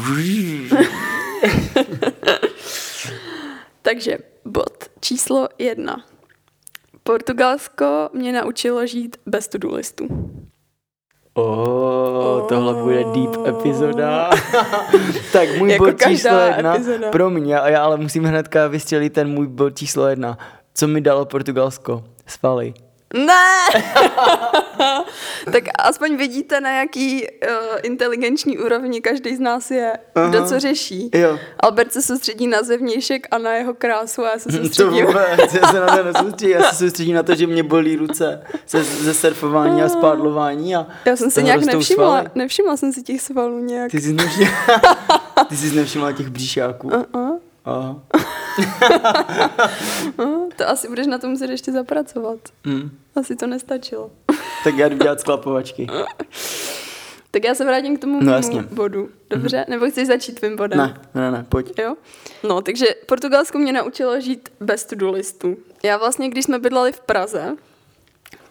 Takže 3.81 4.17
bod 4.45 4.83
číslo 4.99 5.47
jedna. 5.57 6.05
Portugalsko 7.03 8.09
mě 8.13 8.31
naučilo 8.33 8.85
žít 8.87 9.17
bez 9.25 9.47
to-do 9.47 9.75
listu. 9.75 10.07
Oh, 11.33 12.47
tohle 12.49 12.73
bude 12.73 13.03
deep 13.03 13.47
epizoda. 13.47 14.29
tak 15.33 15.57
můj 15.57 15.71
Jako 15.71 15.85
bod 15.85 16.01
číslo 16.07 16.37
jedna 16.37 16.75
epizoda. 16.75 17.09
pro 17.11 17.29
mě, 17.29 17.59
a 17.59 17.69
já 17.69 17.83
ale 17.83 17.97
musím 17.97 18.23
hnedka 18.23 18.67
vystřelit 18.67 19.13
ten 19.13 19.29
můj 19.29 19.47
bod 19.47 19.77
číslo 19.77 20.07
jedna. 20.07 20.37
Co 20.73 20.87
mi 20.87 21.01
dalo 21.01 21.25
Portugalsko? 21.25 22.03
Svaly. 22.27 22.73
Ne! 23.13 23.81
tak 25.51 25.63
aspoň 25.79 26.17
vidíte, 26.17 26.61
na 26.61 26.69
jaký 26.71 27.27
uh, 27.27 27.27
inteligenční 27.83 28.57
úrovni 28.57 29.01
každý 29.01 29.35
z 29.35 29.39
nás 29.39 29.71
je. 29.71 29.93
Kdo 30.29 30.37
Aha. 30.37 30.47
co 30.47 30.59
řeší. 30.59 31.09
Jo. 31.13 31.39
Albert 31.59 31.93
se 31.93 32.01
soustředí 32.01 32.47
na 32.47 32.63
zevnějšek 32.63 33.27
a 33.31 33.37
na 33.37 33.51
jeho 33.53 33.73
krásu 33.73 34.25
a 34.25 34.29
já 34.31 34.39
se 34.39 34.49
To 34.51 34.57
soustředím. 34.57 35.05
vůbec, 35.05 35.53
já 35.53 35.71
se 35.71 35.79
na 35.79 35.97
to 35.97 36.03
nesoustředím, 36.03 36.55
já 36.57 36.63
se 36.63 36.75
soustředím 36.75 37.15
na 37.15 37.23
to, 37.23 37.35
že 37.35 37.47
mě 37.47 37.63
bolí 37.63 37.95
ruce 37.95 38.43
ze, 38.67 38.83
ze 38.83 39.13
surfování 39.13 39.81
a 39.83 39.89
spádlování 39.89 40.75
a 40.75 40.87
Já 41.05 41.15
jsem 41.15 41.29
si 41.29 41.35
toho 41.35 41.45
nějak 41.45 41.61
nevšimla, 41.65 42.07
svaly. 42.11 42.29
nevšimla 42.35 42.77
jsem 42.77 42.93
si 42.93 43.03
těch 43.03 43.21
svalů 43.21 43.59
nějak. 43.59 43.91
Ty 43.91 44.01
jsi 44.01 44.13
nevšimla, 44.13 44.49
ty 45.49 45.57
jsi 45.57 45.75
nevšimla 45.75 46.11
těch 46.11 46.29
bříšáků. 46.29 46.89
Uh-uh. 46.89 47.37
Aha. 47.65 47.95
Uh, 50.17 50.49
to 50.55 50.69
asi 50.69 50.87
budeš 50.87 51.07
na 51.07 51.17
to 51.17 51.27
muset 51.27 51.49
ještě 51.49 51.71
zapracovat. 51.71 52.39
Hm. 52.67 52.97
Asi 53.15 53.35
to 53.35 53.47
nestačilo. 53.47 54.11
Tak 54.63 54.77
já 54.77 54.89
jdu 54.89 54.97
dělat 54.97 55.19
sklapovačky. 55.19 55.87
Tak 57.33 57.43
já 57.43 57.55
se 57.55 57.65
vrátím 57.65 57.97
k 57.97 58.01
tomu 58.01 58.19
no, 58.19 58.25
no, 58.25 58.33
jasně. 58.33 58.61
bodu. 58.61 59.09
Dobře? 59.29 59.57
Mm-hmm. 59.57 59.69
Nebo 59.69 59.89
chceš 59.89 60.07
začít 60.07 60.39
tvým 60.39 60.55
bodem? 60.55 60.77
Ne, 60.79 61.01
ne, 61.15 61.31
ne, 61.31 61.45
pojď. 61.49 61.79
Jo? 61.79 61.95
No, 62.43 62.61
takže 62.61 62.85
Portugalsko 63.05 63.59
mě 63.59 63.73
naučilo 63.73 64.21
žít 64.21 64.49
bez 64.59 64.85
to-do 64.85 65.11
listu. 65.11 65.57
Já 65.83 65.97
vlastně, 65.97 66.29
když 66.29 66.45
jsme 66.45 66.59
bydleli 66.59 66.91
v 66.91 66.99
Praze, 66.99 67.55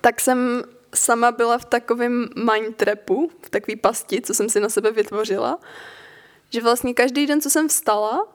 tak 0.01 0.21
jsem 0.21 0.63
sama 0.95 1.33
byla 1.33 1.59
v 1.59 1.65
takovém 1.65 2.29
mindtrapu, 2.53 3.31
v 3.43 3.51
takové 3.51 3.77
pasti, 3.77 4.21
co 4.21 4.35
jsem 4.35 4.49
si 4.49 4.61
na 4.61 4.69
sebe 4.69 4.93
vytvořila, 4.93 5.59
že 6.51 6.63
vlastně 6.63 6.95
každý 6.95 7.27
den, 7.27 7.41
co 7.41 7.51
jsem 7.51 7.69
vstala, 7.69 8.27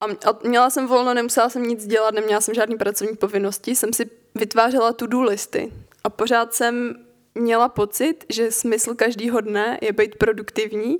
a 0.00 0.38
měla 0.44 0.70
jsem 0.70 0.86
volno, 0.86 1.14
nemusela 1.14 1.48
jsem 1.48 1.62
nic 1.62 1.86
dělat, 1.86 2.14
neměla 2.14 2.40
jsem 2.40 2.54
žádný 2.54 2.76
pracovní 2.76 3.16
povinnosti, 3.16 3.76
jsem 3.76 3.92
si 3.92 4.10
vytvářela 4.34 4.92
to-do 4.92 5.22
listy. 5.22 5.72
A 6.04 6.10
pořád 6.10 6.54
jsem 6.54 6.94
měla 7.34 7.68
pocit, 7.68 8.24
že 8.28 8.52
smysl 8.52 8.94
každého 8.94 9.40
dne 9.40 9.78
je 9.82 9.92
být 9.92 10.16
produktivní 10.16 10.98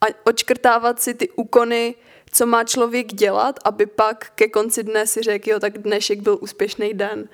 a 0.00 0.06
odškrtávat 0.24 1.02
si 1.02 1.14
ty 1.14 1.30
úkony, 1.30 1.94
co 2.32 2.46
má 2.46 2.64
člověk 2.64 3.06
dělat, 3.06 3.58
aby 3.64 3.86
pak 3.86 4.30
ke 4.34 4.48
konci 4.48 4.82
dne 4.82 5.06
si 5.06 5.22
řekl, 5.22 5.50
jo, 5.50 5.60
tak 5.60 5.78
dnešek 5.78 6.20
byl 6.20 6.38
úspěšný 6.40 6.94
den. 6.94 7.28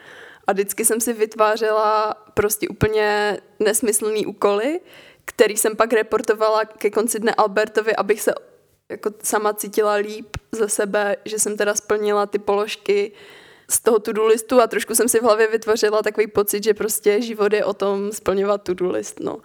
A 0.47 0.53
vždycky 0.53 0.85
jsem 0.85 1.01
si 1.01 1.13
vytvářela 1.13 2.15
prostě 2.35 2.69
úplně 2.69 3.39
nesmyslný 3.59 4.27
úkoly, 4.27 4.81
který 5.25 5.57
jsem 5.57 5.77
pak 5.77 5.93
reportovala 5.93 6.65
ke 6.65 6.91
konci 6.91 7.21
dne 7.21 7.35
Albertovi, 7.35 7.97
abych 7.97 8.21
se 8.21 8.35
jako 8.89 9.11
sama 9.23 9.53
cítila 9.53 9.95
líp 9.95 10.37
ze 10.53 10.69
sebe, 10.69 11.17
že 11.25 11.39
jsem 11.39 11.57
teda 11.57 11.75
splnila 11.75 12.27
ty 12.27 12.39
položky 12.39 13.13
z 13.71 13.81
toho 13.81 13.99
to-do 13.99 14.27
listu 14.27 14.61
a 14.61 14.67
trošku 14.67 14.95
jsem 14.95 15.09
si 15.09 15.21
v 15.21 15.23
hlavě 15.23 15.47
vytvořila 15.47 16.03
takový 16.03 16.27
pocit, 16.27 16.65
že 16.65 16.75
prostě 16.75 17.23
život 17.23 17.53
je 17.53 17.65
o 17.65 17.75
tom 17.75 18.13
splňovat 18.13 18.63
to-do 18.63 18.91
list, 18.91 19.21
no. 19.21 19.39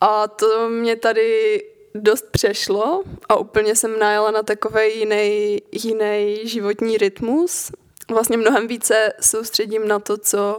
A 0.00 0.28
to 0.28 0.68
mě 0.68 0.96
tady 0.96 1.62
dost 1.94 2.24
přešlo 2.30 3.02
a 3.28 3.36
úplně 3.36 3.76
jsem 3.76 3.98
najela 3.98 4.30
na 4.30 4.42
takový 4.42 4.98
jiný, 4.98 5.58
jiný 5.72 6.40
životní 6.44 6.98
rytmus. 6.98 7.72
Vlastně 8.10 8.36
mnohem 8.36 8.68
více 8.68 9.12
soustředím 9.20 9.88
na 9.88 9.98
to, 9.98 10.18
co, 10.18 10.58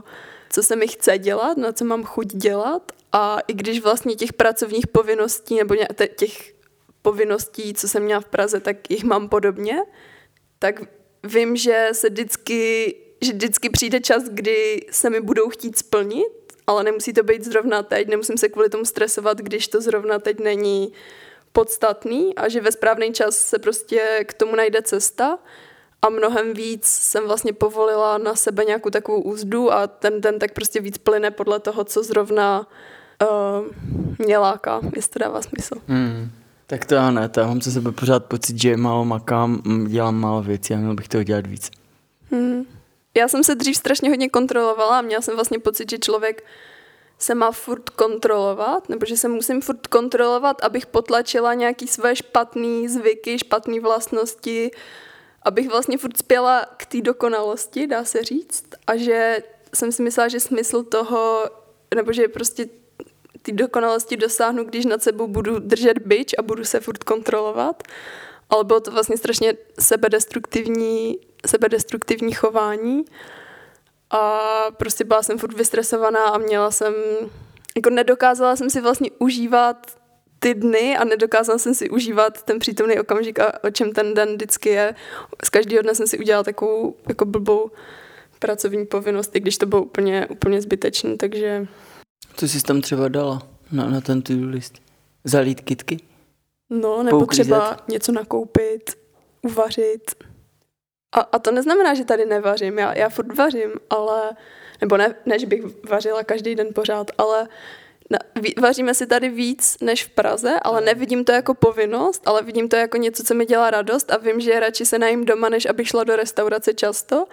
co 0.50 0.64
se 0.64 0.76
mi 0.76 0.88
chce 0.88 1.18
dělat, 1.18 1.58
na 1.58 1.72
co 1.72 1.86
mám 1.86 2.04
chuť 2.04 2.28
dělat 2.28 2.92
a 3.12 3.40
i 3.48 3.54
když 3.54 3.82
vlastně 3.82 4.16
těch 4.16 4.34
pracovních 4.34 4.88
povinností 4.88 5.56
nebo 5.56 5.76
těch 6.16 6.54
povinností, 7.02 7.74
co 7.74 7.88
jsem 7.88 8.04
měla 8.04 8.22
v 8.22 8.26
Praze, 8.26 8.60
tak 8.60 8.92
jich 8.92 9.04
mám 9.04 9.30
podobně, 9.30 9.78
tak 10.60 10.82
vím, 11.24 11.56
že 11.56 11.90
se 11.92 12.10
vždycky, 12.10 12.96
že 13.22 13.34
vždycky 13.34 13.70
přijde 13.70 14.00
čas, 14.00 14.24
kdy 14.24 14.86
se 14.92 15.10
mi 15.10 15.22
budou 15.22 15.50
chtít 15.50 15.78
splnit, 15.78 16.34
ale 16.68 16.84
nemusí 16.84 17.14
to 17.14 17.24
být 17.24 17.44
zrovna 17.44 17.84
teď, 17.84 18.08
nemusím 18.08 18.38
se 18.38 18.50
kvůli 18.50 18.70
tomu 18.70 18.86
stresovat, 18.86 19.38
když 19.38 19.68
to 19.68 19.82
zrovna 19.82 20.20
teď 20.20 20.40
není 20.40 20.94
podstatný 21.52 22.36
a 22.36 22.50
že 22.50 22.62
ve 22.62 22.72
správný 22.72 23.14
čas 23.14 23.36
se 23.36 23.60
prostě 23.60 24.26
k 24.28 24.34
tomu 24.34 24.56
najde 24.56 24.82
cesta 24.82 25.40
a 26.02 26.10
mnohem 26.10 26.54
víc 26.54 26.86
jsem 26.86 27.28
vlastně 27.28 27.54
povolila 27.54 28.18
na 28.18 28.36
sebe 28.36 28.66
nějakou 28.66 28.90
takovou 28.90 29.22
úzdu 29.22 29.72
a 29.74 29.88
ten 29.88 30.22
den 30.22 30.40
tak 30.40 30.54
prostě 30.54 30.82
víc 30.82 30.98
plyne 30.98 31.32
podle 31.32 31.60
toho, 31.60 31.84
co 31.84 32.04
zrovna 32.04 32.68
uh, 33.22 33.68
mě 34.26 34.38
láká, 34.38 34.82
jestli 34.96 35.12
to 35.12 35.20
dává 35.20 35.42
smysl. 35.42 35.76
Hmm. 35.88 36.32
Tak 36.72 36.86
to 36.86 36.96
já 36.96 37.12
ne, 37.12 37.30
to 37.30 37.40
já 37.40 37.48
mám 37.48 37.62
se 37.62 37.72
sebe 37.72 37.92
pořád 37.92 38.26
pocit, 38.26 38.62
že 38.62 38.78
málo 38.78 39.06
makám, 39.06 39.62
dělám 39.88 40.16
málo 40.16 40.44
věcí 40.44 40.74
a 40.74 40.78
měl 40.78 40.96
bych 40.96 41.08
toho 41.08 41.24
dělat 41.24 41.48
víc. 41.48 41.72
Hmm. 42.32 42.66
Já 43.18 43.28
jsem 43.28 43.44
se 43.44 43.56
dřív 43.56 43.78
strašně 43.78 44.10
hodně 44.10 44.30
kontrolovala 44.30 45.00
a 45.00 45.02
měla 45.02 45.22
jsem 45.22 45.36
vlastně 45.36 45.60
pocit, 45.60 45.90
že 45.90 45.98
člověk 45.98 46.44
se 47.20 47.36
má 47.36 47.52
furt 47.52 47.90
kontrolovat, 47.90 48.90
nebo 48.90 49.06
že 49.06 49.18
se 49.18 49.28
musím 49.28 49.62
furt 49.62 49.88
kontrolovat, 49.88 50.64
abych 50.64 50.86
potlačila 50.86 51.54
nějaký 51.54 51.88
své 51.88 52.16
špatné 52.16 52.90
zvyky, 52.90 53.40
špatné 53.40 53.80
vlastnosti, 53.80 54.72
abych 55.42 55.70
vlastně 55.70 55.98
furt 55.98 56.18
spěla 56.18 56.66
k 56.78 56.86
té 56.86 57.02
dokonalosti, 57.02 57.88
dá 57.88 58.06
se 58.06 58.24
říct, 58.24 58.66
a 58.88 58.96
že 58.96 59.44
jsem 59.74 59.92
si 59.92 60.04
myslela, 60.04 60.28
že 60.28 60.40
smysl 60.40 60.84
toho, 60.84 61.46
nebo 61.96 62.14
že 62.14 62.28
prostě 62.28 62.66
ty 63.42 63.52
dokonalosti 63.52 64.18
dosáhnu, 64.18 64.64
když 64.64 64.86
nad 64.86 65.04
sebou 65.04 65.28
budu 65.28 65.60
držet 65.60 65.98
byč 66.06 66.34
a 66.38 66.42
budu 66.42 66.64
se 66.66 66.80
furt 66.80 67.04
kontrolovat. 67.04 67.84
Ale 68.50 68.64
bylo 68.64 68.80
to 68.80 68.92
vlastně 68.92 69.18
strašně 69.18 69.54
sebedestruktivní, 69.80 71.18
sebedestruktivní 71.46 72.32
chování. 72.34 73.06
A 74.10 74.40
prostě 74.78 75.04
byla 75.04 75.24
jsem 75.24 75.38
furt 75.38 75.54
vystresovaná 75.54 76.26
a 76.26 76.38
měla 76.38 76.72
jsem, 76.72 76.94
jako 77.76 77.90
nedokázala 77.90 78.56
jsem 78.56 78.70
si 78.70 78.82
vlastně 78.82 79.10
užívat 79.20 80.02
ty 80.40 80.54
dny 80.54 80.98
a 80.98 81.04
nedokázala 81.04 81.58
jsem 81.60 81.76
si 81.76 81.90
užívat 81.90 82.44
ten 82.44 82.60
přítomný 82.60 83.00
okamžik 83.00 83.40
a 83.40 83.64
o 83.64 83.70
čem 83.70 83.92
ten 83.92 84.14
den 84.14 84.34
vždycky 84.34 84.70
je. 84.70 84.96
Z 85.44 85.50
každého 85.50 85.82
dne 85.82 85.96
jsem 85.96 86.08
si 86.08 86.20
udělala 86.20 86.44
takovou 86.44 86.96
jako 87.10 87.26
blbou 87.26 87.72
pracovní 88.40 88.86
povinnost, 88.86 89.36
i 89.36 89.40
když 89.40 89.58
to 89.58 89.66
bylo 89.66 89.84
úplně, 89.84 90.28
úplně 90.28 90.62
zbytečné, 90.62 91.18
takže 91.18 91.68
co 92.42 92.48
jsi 92.48 92.64
tam 92.64 92.82
třeba 92.82 93.08
dala 93.08 93.42
na, 93.72 93.90
na 93.90 94.02
ten 94.02 94.22
to 94.22 94.34
list? 94.40 94.82
Zalít 95.24 95.62
kitky? 95.62 95.98
No, 96.70 97.04
nebo 97.04 97.20
Pouklízet? 97.20 97.46
třeba 97.46 97.78
něco 97.88 98.12
nakoupit, 98.12 98.98
uvařit. 99.42 100.12
A, 101.16 101.20
a 101.20 101.40
to 101.40 101.52
neznamená, 101.52 101.94
že 101.94 102.06
tady 102.06 102.26
nevařím. 102.26 102.80
Já, 102.80 102.98
já 102.98 103.10
furt 103.10 103.38
vařím, 103.38 103.72
ale... 103.90 104.32
Nebo 104.82 104.98
ne, 104.98 105.16
ne, 105.26 105.40
že 105.40 105.46
bych 105.48 105.64
vařila 105.90 106.24
každý 106.24 106.56
den 106.56 106.68
pořád, 106.74 107.12
ale 107.18 107.48
na, 108.10 108.20
vaříme 108.62 108.94
si 108.94 109.08
tady 109.08 109.30
víc 109.30 109.78
než 109.82 110.04
v 110.06 110.10
Praze, 110.10 110.60
ale 110.62 110.82
nevidím 110.82 111.26
to 111.26 111.32
jako 111.32 111.54
povinnost, 111.54 112.22
ale 112.26 112.44
vidím 112.44 112.70
to 112.70 112.76
jako 112.76 112.98
něco, 112.98 113.24
co 113.24 113.34
mi 113.34 113.46
dělá 113.46 113.72
radost 113.72 114.12
a 114.12 114.18
vím, 114.18 114.40
že 114.40 114.60
radši 114.60 114.86
se 114.86 115.00
najím 115.00 115.26
doma, 115.26 115.50
než 115.50 115.66
abych 115.66 115.88
šla 115.88 116.04
do 116.04 116.16
restaurace 116.16 116.74
často 116.74 117.26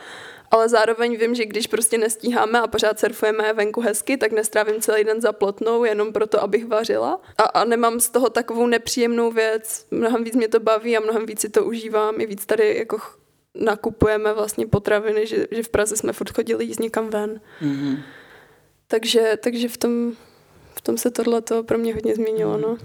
ale 0.50 0.68
zároveň 0.68 1.16
vím, 1.16 1.34
že 1.34 1.46
když 1.46 1.66
prostě 1.66 1.98
nestíháme 1.98 2.60
a 2.60 2.66
pořád 2.66 3.00
surfujeme 3.00 3.52
venku 3.52 3.80
hezky, 3.80 4.16
tak 4.16 4.32
nestrávím 4.32 4.80
celý 4.80 5.04
den 5.04 5.20
za 5.20 5.32
plotnou 5.32 5.84
jenom 5.84 6.12
proto, 6.12 6.42
abych 6.42 6.66
vařila. 6.66 7.20
A, 7.38 7.42
a 7.42 7.64
nemám 7.64 8.00
z 8.00 8.10
toho 8.10 8.30
takovou 8.30 8.66
nepříjemnou 8.66 9.32
věc. 9.32 9.86
Mnohem 9.90 10.24
víc 10.24 10.34
mě 10.34 10.48
to 10.48 10.60
baví 10.60 10.96
a 10.96 11.00
mnohem 11.00 11.26
víc 11.26 11.40
si 11.40 11.48
to 11.48 11.64
užívám. 11.64 12.20
I 12.20 12.26
víc 12.26 12.46
tady 12.46 12.76
jako 12.76 12.98
nakupujeme 13.54 14.32
vlastně 14.32 14.66
potraviny, 14.66 15.26
že, 15.26 15.46
že 15.50 15.62
v 15.62 15.68
Praze 15.68 15.96
jsme 15.96 16.12
furt 16.12 16.34
chodili 16.34 16.64
jíst 16.64 16.80
někam 16.80 17.08
ven. 17.08 17.40
Mm-hmm. 17.62 17.98
Takže, 18.86 19.38
takže 19.42 19.68
v 19.68 19.76
tom, 19.76 20.12
v 20.74 20.80
tom 20.80 20.98
se 20.98 21.10
tohle 21.10 21.42
pro 21.62 21.78
mě 21.78 21.94
hodně 21.94 22.14
změnilo. 22.14 22.56
No. 22.56 22.76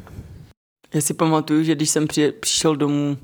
Já 0.93 1.01
si 1.01 1.13
pamatuju, 1.13 1.63
že 1.63 1.75
když 1.75 1.89
jsem 1.89 2.07
při, 2.07 2.31
přišel 2.31 2.75
domů 2.75 3.17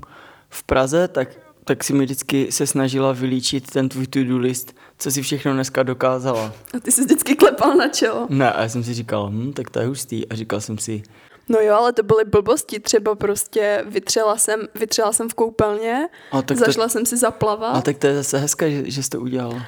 v 0.48 0.62
Praze, 0.62 1.08
tak 1.08 1.28
tak 1.70 1.84
si 1.84 1.92
mi 1.92 2.04
vždycky 2.04 2.52
se 2.52 2.66
snažila 2.66 3.12
vylíčit 3.12 3.70
ten 3.70 3.88
tvůj 3.88 4.06
to-do 4.06 4.38
list, 4.38 4.76
co 4.98 5.10
si 5.10 5.22
všechno 5.22 5.52
dneska 5.52 5.82
dokázala. 5.82 6.52
A 6.76 6.80
ty 6.80 6.92
jsi 6.92 7.00
vždycky 7.00 7.36
klepal 7.36 7.74
na 7.74 7.88
čelo. 7.88 8.26
Ne, 8.30 8.52
a 8.52 8.62
já 8.62 8.68
jsem 8.68 8.84
si 8.84 8.94
říkal, 8.94 9.30
hm, 9.30 9.52
tak 9.52 9.70
to 9.70 9.80
je 9.80 9.86
hustý. 9.86 10.28
A 10.28 10.34
říkal 10.34 10.60
jsem 10.60 10.78
si, 10.78 11.02
No 11.48 11.60
jo, 11.60 11.74
ale 11.74 11.92
to 11.92 12.02
byly 12.02 12.24
blbosti. 12.24 12.80
Třeba 12.80 13.14
prostě 13.14 13.84
vytřela 13.86 14.36
jsem, 14.36 14.60
vytřela 14.74 15.12
jsem 15.12 15.28
v 15.28 15.34
koupelně, 15.34 16.08
a 16.32 16.42
tak 16.42 16.56
zašla 16.56 16.84
to, 16.84 16.88
jsem 16.88 17.06
si 17.06 17.16
zaplavat. 17.16 17.76
A 17.76 17.80
tak 17.80 17.98
to 17.98 18.06
je 18.06 18.14
zase 18.14 18.38
hezké, 18.38 18.70
že, 18.70 18.90
že 18.90 19.02
jsi 19.02 19.10
to 19.10 19.20
udělala. 19.20 19.62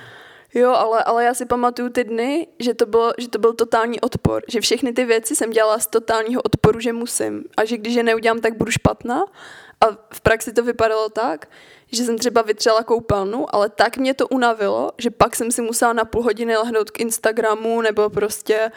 Jo, 0.55 0.71
ale, 0.71 1.05
ale 1.05 1.25
já 1.25 1.35
si 1.35 1.47
pamatuju 1.47 1.89
ty 1.89 2.05
dny, 2.05 2.47
že 2.59 2.75
to, 2.75 2.87
bylo, 2.87 3.13
že 3.19 3.29
to 3.29 3.39
byl 3.39 3.53
totální 3.53 4.01
odpor. 4.01 4.43
Že 4.49 4.61
všechny 4.61 4.93
ty 4.93 5.05
věci 5.05 5.37
jsem 5.37 5.51
dělala 5.51 5.79
z 5.79 5.87
totálního 5.87 6.43
odporu, 6.43 6.81
že 6.81 6.93
musím. 6.93 7.45
A 7.57 7.65
že 7.65 7.77
když 7.77 7.95
je 7.95 8.03
neudělám, 8.03 8.41
tak 8.41 8.57
budu 8.57 8.71
špatná. 8.71 9.25
A 9.81 9.87
v 10.15 10.21
praxi 10.21 10.53
to 10.53 10.65
vypadalo 10.65 11.09
tak, 11.09 11.49
že 11.93 12.05
jsem 12.05 12.19
třeba 12.19 12.43
vytřela 12.43 12.83
koupelnu, 12.83 13.55
ale 13.55 13.69
tak 13.69 13.97
mě 13.97 14.15
to 14.15 14.29
unavilo, 14.29 14.93
že 14.99 15.11
pak 15.11 15.37
jsem 15.37 15.51
si 15.51 15.63
musela 15.63 15.93
na 15.93 16.05
půl 16.05 16.23
hodiny 16.23 16.57
lehnout 16.57 16.91
k 16.91 17.01
Instagramu 17.01 17.81
nebo 17.81 18.11
prostě 18.11 18.71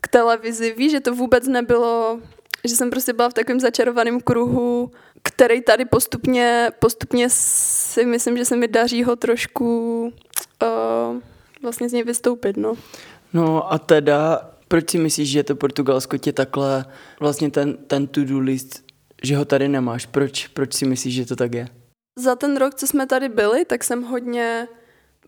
k 0.00 0.08
televizi. 0.08 0.74
Víš, 0.76 0.92
že 0.92 1.00
to 1.00 1.14
vůbec 1.14 1.48
nebylo, 1.48 2.20
že 2.64 2.74
jsem 2.74 2.90
prostě 2.90 3.12
byla 3.12 3.30
v 3.30 3.34
takovém 3.34 3.60
začarovaném 3.60 4.20
kruhu, 4.20 4.90
který 5.22 5.62
tady 5.62 5.84
postupně, 5.84 6.70
postupně 6.78 7.26
si 7.30 8.04
myslím, 8.04 8.36
že 8.36 8.44
se 8.44 8.56
mi 8.56 8.68
daří 8.68 9.04
ho 9.04 9.16
trošku 9.16 10.02
uh, 10.62 11.20
vlastně 11.62 11.88
z 11.88 11.92
něj 11.92 12.02
vystoupit, 12.02 12.56
no. 12.56 12.74
No 13.32 13.72
a 13.72 13.78
teda, 13.78 14.50
proč 14.68 14.90
si 14.90 14.98
myslíš, 14.98 15.30
že 15.30 15.42
to 15.42 15.56
Portugalsko 15.56 16.18
tě 16.18 16.32
takhle, 16.32 16.84
vlastně 17.20 17.50
ten, 17.50 17.76
ten 17.76 18.06
to-do 18.06 18.38
list, 18.38 18.84
že 19.22 19.36
ho 19.36 19.44
tady 19.44 19.68
nemáš? 19.68 20.06
Proč, 20.06 20.46
proč 20.46 20.74
si 20.74 20.86
myslíš, 20.86 21.14
že 21.14 21.26
to 21.26 21.36
tak 21.36 21.54
je? 21.54 21.68
Za 22.16 22.36
ten 22.36 22.56
rok, 22.56 22.74
co 22.74 22.86
jsme 22.86 23.06
tady 23.06 23.28
byli, 23.28 23.64
tak 23.64 23.84
jsem 23.84 24.02
hodně, 24.02 24.68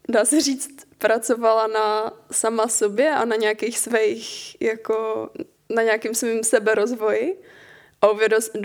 dá 0.08 0.24
se 0.24 0.40
říct, 0.40 0.70
pracovala 0.98 1.66
na 1.66 2.12
sama 2.30 2.68
sobě 2.68 3.10
a 3.10 3.24
na 3.24 3.36
nějakých 3.36 3.78
svých, 3.78 4.56
jako 4.60 5.30
na 5.70 5.82
nějakým 5.82 6.14
svým 6.14 6.44
seberozvoji. 6.44 7.42
A 8.02 8.08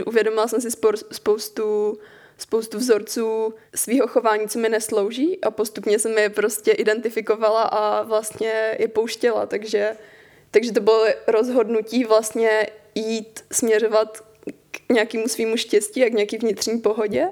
uvědomila 0.05 0.47
jsem 0.47 0.61
si 0.61 0.71
spoustu, 1.11 1.97
spoustu 2.37 2.77
vzorců 2.77 3.53
svého 3.75 4.07
chování, 4.07 4.47
co 4.47 4.59
mi 4.59 4.69
neslouží 4.69 5.41
a 5.41 5.51
postupně 5.51 5.99
jsem 5.99 6.17
je 6.17 6.29
prostě 6.29 6.71
identifikovala 6.71 7.63
a 7.63 8.03
vlastně 8.03 8.75
je 8.79 8.87
pouštěla, 8.87 9.45
takže, 9.45 9.97
takže 10.51 10.71
to 10.71 10.81
bylo 10.81 11.05
rozhodnutí 11.27 12.05
vlastně 12.05 12.67
jít 12.95 13.45
směřovat 13.51 14.23
k 14.71 14.93
nějakému 14.93 15.27
svýmu 15.27 15.57
štěstí 15.57 16.03
a 16.03 16.09
k 16.09 16.13
nějaký 16.13 16.37
vnitřní 16.37 16.81
pohodě. 16.81 17.29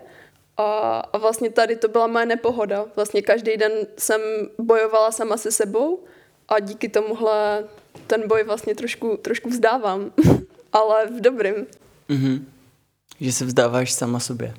A, 0.58 1.00
a 1.14 1.18
vlastně 1.18 1.50
tady 1.50 1.76
to 1.76 1.88
byla 1.88 2.08
moje 2.08 2.26
nepohoda. 2.26 2.86
Vlastně 2.96 3.22
každý 3.22 3.58
den 3.58 3.72
jsem 3.98 4.22
bojovala 4.60 5.12
sama 5.12 5.38
se 5.38 5.52
sebou 5.52 6.04
a 6.48 6.60
díky 6.60 6.90
tomuhle 6.90 7.64
ten 8.08 8.28
boj 8.28 8.44
vlastně 8.44 8.76
trošku, 8.76 9.18
trošku 9.22 9.50
vzdávám, 9.50 10.12
ale 10.74 11.08
v 11.08 11.22
dobrým. 11.22 11.56
Mm-hmm. 12.10 12.44
Že 13.20 13.32
se 13.32 13.46
vzdáváš 13.46 13.94
sama 13.94 14.20
sobě. 14.20 14.54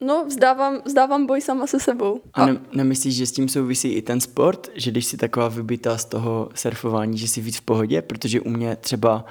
No, 0.00 0.24
vzdávám, 0.26 0.82
vzdávám 0.84 1.26
boj 1.26 1.40
sama 1.40 1.66
se 1.66 1.80
sebou. 1.80 2.20
A, 2.34 2.42
a 2.42 2.46
ne, 2.46 2.60
nemyslíš, 2.72 3.16
že 3.16 3.26
s 3.26 3.32
tím 3.32 3.48
souvisí 3.48 3.92
i 3.92 4.02
ten 4.02 4.20
sport? 4.20 4.70
Že 4.74 4.90
když 4.90 5.06
jsi 5.06 5.16
taková 5.16 5.48
vybitá 5.48 5.98
z 5.98 6.04
toho 6.04 6.48
surfování, 6.54 7.18
že 7.18 7.28
jsi 7.28 7.40
víc 7.40 7.56
v 7.56 7.60
pohodě? 7.60 8.02
Protože 8.02 8.40
u 8.40 8.50
mě 8.50 8.76
třeba, 8.76 9.24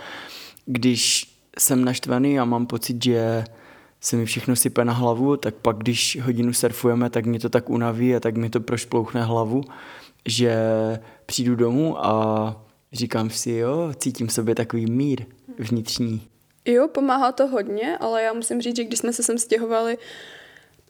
když 0.66 1.34
jsem 1.58 1.86
naštvaný 1.86 2.40
a 2.40 2.46
mám 2.46 2.66
pocit, 2.66 3.04
že 3.04 3.44
se 4.02 4.16
mi 4.16 4.26
všechno 4.26 4.56
sype 4.56 4.86
na 4.86 4.94
hlavu, 4.94 5.38
tak 5.38 5.56
pak 5.56 5.78
když 5.78 6.18
hodinu 6.22 6.54
surfujeme, 6.54 7.10
tak 7.10 7.26
mě 7.26 7.40
to 7.40 7.50
tak 7.50 7.70
unaví 7.70 8.16
a 8.16 8.20
tak 8.20 8.38
mi 8.38 8.50
to 8.50 8.60
prošplouchne 8.60 9.24
hlavu, 9.24 9.64
že 10.26 10.56
přijdu 11.26 11.56
domů 11.56 12.06
a 12.06 12.66
říkám 12.94 13.30
si, 13.30 13.52
jo, 13.52 13.94
cítím 13.98 14.28
v 14.28 14.34
sobě 14.34 14.56
takový 14.56 14.92
mír 14.92 15.26
vnitřní. 15.58 16.28
Jo, 16.66 16.88
pomáhá 16.88 17.32
to 17.32 17.48
hodně, 17.48 17.98
ale 17.98 18.24
já 18.24 18.34
musím 18.34 18.62
říct, 18.62 18.76
že 18.76 18.84
když 18.84 19.00
jsme 19.00 19.14
se 19.14 19.24
sem 19.24 19.38
stěhovali, 19.38 19.98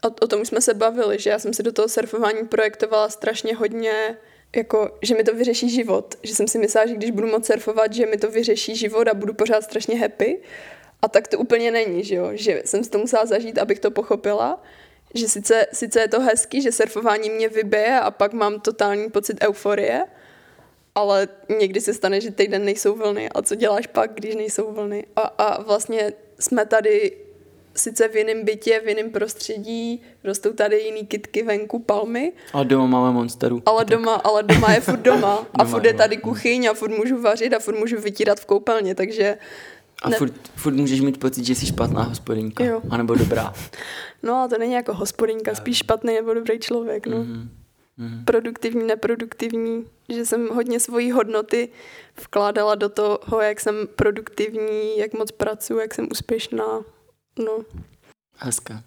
o, 0.03 0.07
o 0.07 0.27
tom 0.27 0.45
jsme 0.45 0.61
se 0.61 0.73
bavili, 0.73 1.19
že 1.19 1.29
já 1.29 1.39
jsem 1.39 1.53
si 1.53 1.63
do 1.63 1.71
toho 1.71 1.89
surfování 1.89 2.47
projektovala 2.47 3.09
strašně 3.09 3.55
hodně, 3.55 4.17
jako, 4.55 4.97
že 5.01 5.15
mi 5.15 5.23
to 5.23 5.35
vyřeší 5.35 5.69
život. 5.69 6.15
Že 6.23 6.35
jsem 6.35 6.47
si 6.47 6.57
myslela, 6.57 6.87
že 6.87 6.95
když 6.95 7.11
budu 7.11 7.27
moc 7.27 7.45
surfovat, 7.45 7.93
že 7.93 8.05
mi 8.05 8.17
to 8.17 8.31
vyřeší 8.31 8.75
život 8.75 9.07
a 9.07 9.13
budu 9.13 9.33
pořád 9.33 9.63
strašně 9.63 9.99
happy. 9.99 10.39
A 11.01 11.07
tak 11.07 11.27
to 11.27 11.37
úplně 11.37 11.71
není, 11.71 12.03
že 12.03 12.15
jo? 12.15 12.29
Že 12.33 12.61
jsem 12.65 12.83
si 12.83 12.89
to 12.89 12.97
musela 12.97 13.25
zažít, 13.25 13.57
abych 13.57 13.79
to 13.79 13.91
pochopila. 13.91 14.63
Že 15.13 15.27
sice, 15.27 15.67
sice 15.73 16.01
je 16.01 16.07
to 16.07 16.21
hezký, 16.21 16.61
že 16.61 16.71
surfování 16.71 17.29
mě 17.29 17.49
vybije 17.49 17.99
a 17.99 18.11
pak 18.11 18.33
mám 18.33 18.59
totální 18.59 19.09
pocit 19.09 19.43
euforie, 19.43 20.03
ale 20.95 21.27
někdy 21.59 21.81
se 21.81 21.93
stane, 21.93 22.21
že 22.21 22.31
týden 22.31 22.65
nejsou 22.65 22.95
vlny. 22.95 23.29
A 23.29 23.41
co 23.41 23.55
děláš 23.55 23.87
pak, 23.87 24.13
když 24.13 24.35
nejsou 24.35 24.71
vlny? 24.71 25.05
A, 25.15 25.21
a 25.21 25.61
vlastně 25.61 26.13
jsme 26.39 26.65
tady 26.65 27.17
sice 27.75 28.07
v 28.07 28.15
jiném 28.15 28.45
bytě, 28.45 28.81
v 28.85 28.87
jiném 28.87 29.11
prostředí, 29.11 30.01
rostou 30.23 30.53
tady 30.53 30.81
jiný 30.81 31.05
kitky 31.07 31.43
venku, 31.43 31.79
palmy. 31.79 32.31
A 32.53 32.63
doma 32.63 32.85
máme 32.85 33.11
monsteru. 33.11 33.61
Ale 33.65 33.85
doma, 33.85 34.15
ale 34.15 34.43
doma 34.43 34.71
je 34.71 34.81
furt 34.81 34.99
doma. 34.99 35.47
a 35.53 35.65
furt 35.65 35.85
je 35.85 35.93
tady 35.93 36.17
kuchyň 36.17 36.65
a 36.65 36.73
furt 36.73 36.97
můžu 36.97 37.21
vařit 37.21 37.53
a 37.53 37.59
furt 37.59 37.79
můžu 37.79 38.01
vytírat 38.01 38.39
v 38.39 38.45
koupelně, 38.45 38.95
takže... 38.95 39.37
A 40.01 40.09
ne... 40.09 40.17
furt, 40.17 40.33
furt 40.55 40.73
můžeš 40.73 41.01
mít 41.01 41.19
pocit, 41.19 41.45
že 41.45 41.55
jsi 41.55 41.65
špatná 41.65 42.03
hospodinka, 42.03 42.63
jo. 42.63 42.81
anebo 42.89 43.15
dobrá. 43.15 43.53
No 44.23 44.35
a 44.35 44.47
to 44.47 44.57
není 44.57 44.73
jako 44.73 44.93
hospodinka, 44.93 45.55
spíš 45.55 45.77
špatný 45.77 46.13
nebo 46.13 46.33
dobrý 46.33 46.59
člověk, 46.59 47.07
no. 47.07 47.17
Mm-hmm. 47.17 47.47
Mm-hmm. 47.99 48.23
Produktivní, 48.25 48.87
neproduktivní, 48.87 49.85
že 50.09 50.25
jsem 50.25 50.47
hodně 50.47 50.79
svojí 50.79 51.11
hodnoty 51.11 51.69
vkládala 52.21 52.75
do 52.75 52.89
toho, 52.89 53.41
jak 53.41 53.59
jsem 53.59 53.75
produktivní, 53.95 54.97
jak 54.97 55.13
moc 55.13 55.31
pracuji, 55.31 55.79
jak 55.79 55.93
jsem 55.93 56.07
úspěšná. 56.11 56.81
No. 57.45 57.59
Hezká. 58.37 58.83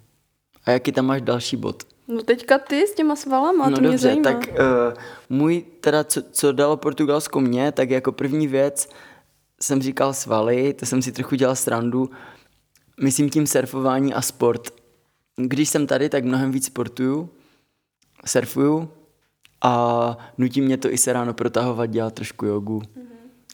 A 0.64 0.70
jaký 0.70 0.92
tam 0.92 1.06
máš 1.06 1.22
další 1.22 1.56
bod? 1.56 1.82
No 2.08 2.22
teďka 2.22 2.58
ty 2.58 2.86
s 2.86 2.94
těma 2.94 3.16
svalama, 3.16 3.68
no 3.68 3.76
to 3.76 3.80
mě 3.80 3.90
dobře, 3.90 4.08
zajímá. 4.08 4.22
tak 4.22 4.48
uh, 4.48 4.94
můj, 5.28 5.64
teda 5.80 6.04
co, 6.04 6.22
co 6.22 6.52
dalo 6.52 6.76
Portugalsko 6.76 7.40
mě, 7.40 7.72
tak 7.72 7.90
jako 7.90 8.12
první 8.12 8.46
věc 8.46 8.88
jsem 9.62 9.82
říkal 9.82 10.14
svaly, 10.14 10.74
to 10.74 10.86
jsem 10.86 11.02
si 11.02 11.12
trochu 11.12 11.34
dělal 11.34 11.56
srandu, 11.56 12.10
myslím 13.02 13.30
tím 13.30 13.46
surfování 13.46 14.14
a 14.14 14.22
sport. 14.22 14.74
Když 15.36 15.68
jsem 15.68 15.86
tady, 15.86 16.08
tak 16.08 16.24
mnohem 16.24 16.52
víc 16.52 16.66
sportuju, 16.66 17.30
surfuju 18.26 18.90
a 19.62 20.16
nutí 20.38 20.60
mě 20.60 20.76
to 20.76 20.92
i 20.92 20.98
se 20.98 21.12
ráno 21.12 21.34
protahovat, 21.34 21.90
dělat 21.90 22.14
trošku 22.14 22.46
jogu 22.46 22.82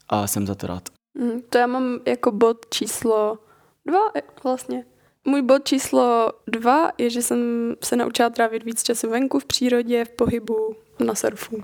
a 0.09 0.27
jsem 0.27 0.47
za 0.47 0.55
to 0.55 0.67
rád. 0.67 0.89
Mm, 1.15 1.41
to 1.49 1.59
já 1.59 1.67
mám 1.67 1.99
jako 2.07 2.33
bod 2.33 2.67
číslo 2.71 3.39
dva 3.87 4.01
vlastně. 4.45 4.85
Můj 5.25 5.43
bod 5.43 5.65
číslo 5.65 6.33
dva 6.47 6.91
je, 6.99 7.11
že 7.11 7.23
jsem 7.23 7.39
se 7.85 7.97
naučila 7.97 8.31
trávit 8.31 8.63
víc 8.65 8.83
času 8.83 9.11
venku, 9.11 9.39
v 9.39 9.45
přírodě, 9.45 10.05
v 10.05 10.11
pohybu, 10.11 10.77
na 11.05 11.15
surfu, 11.15 11.63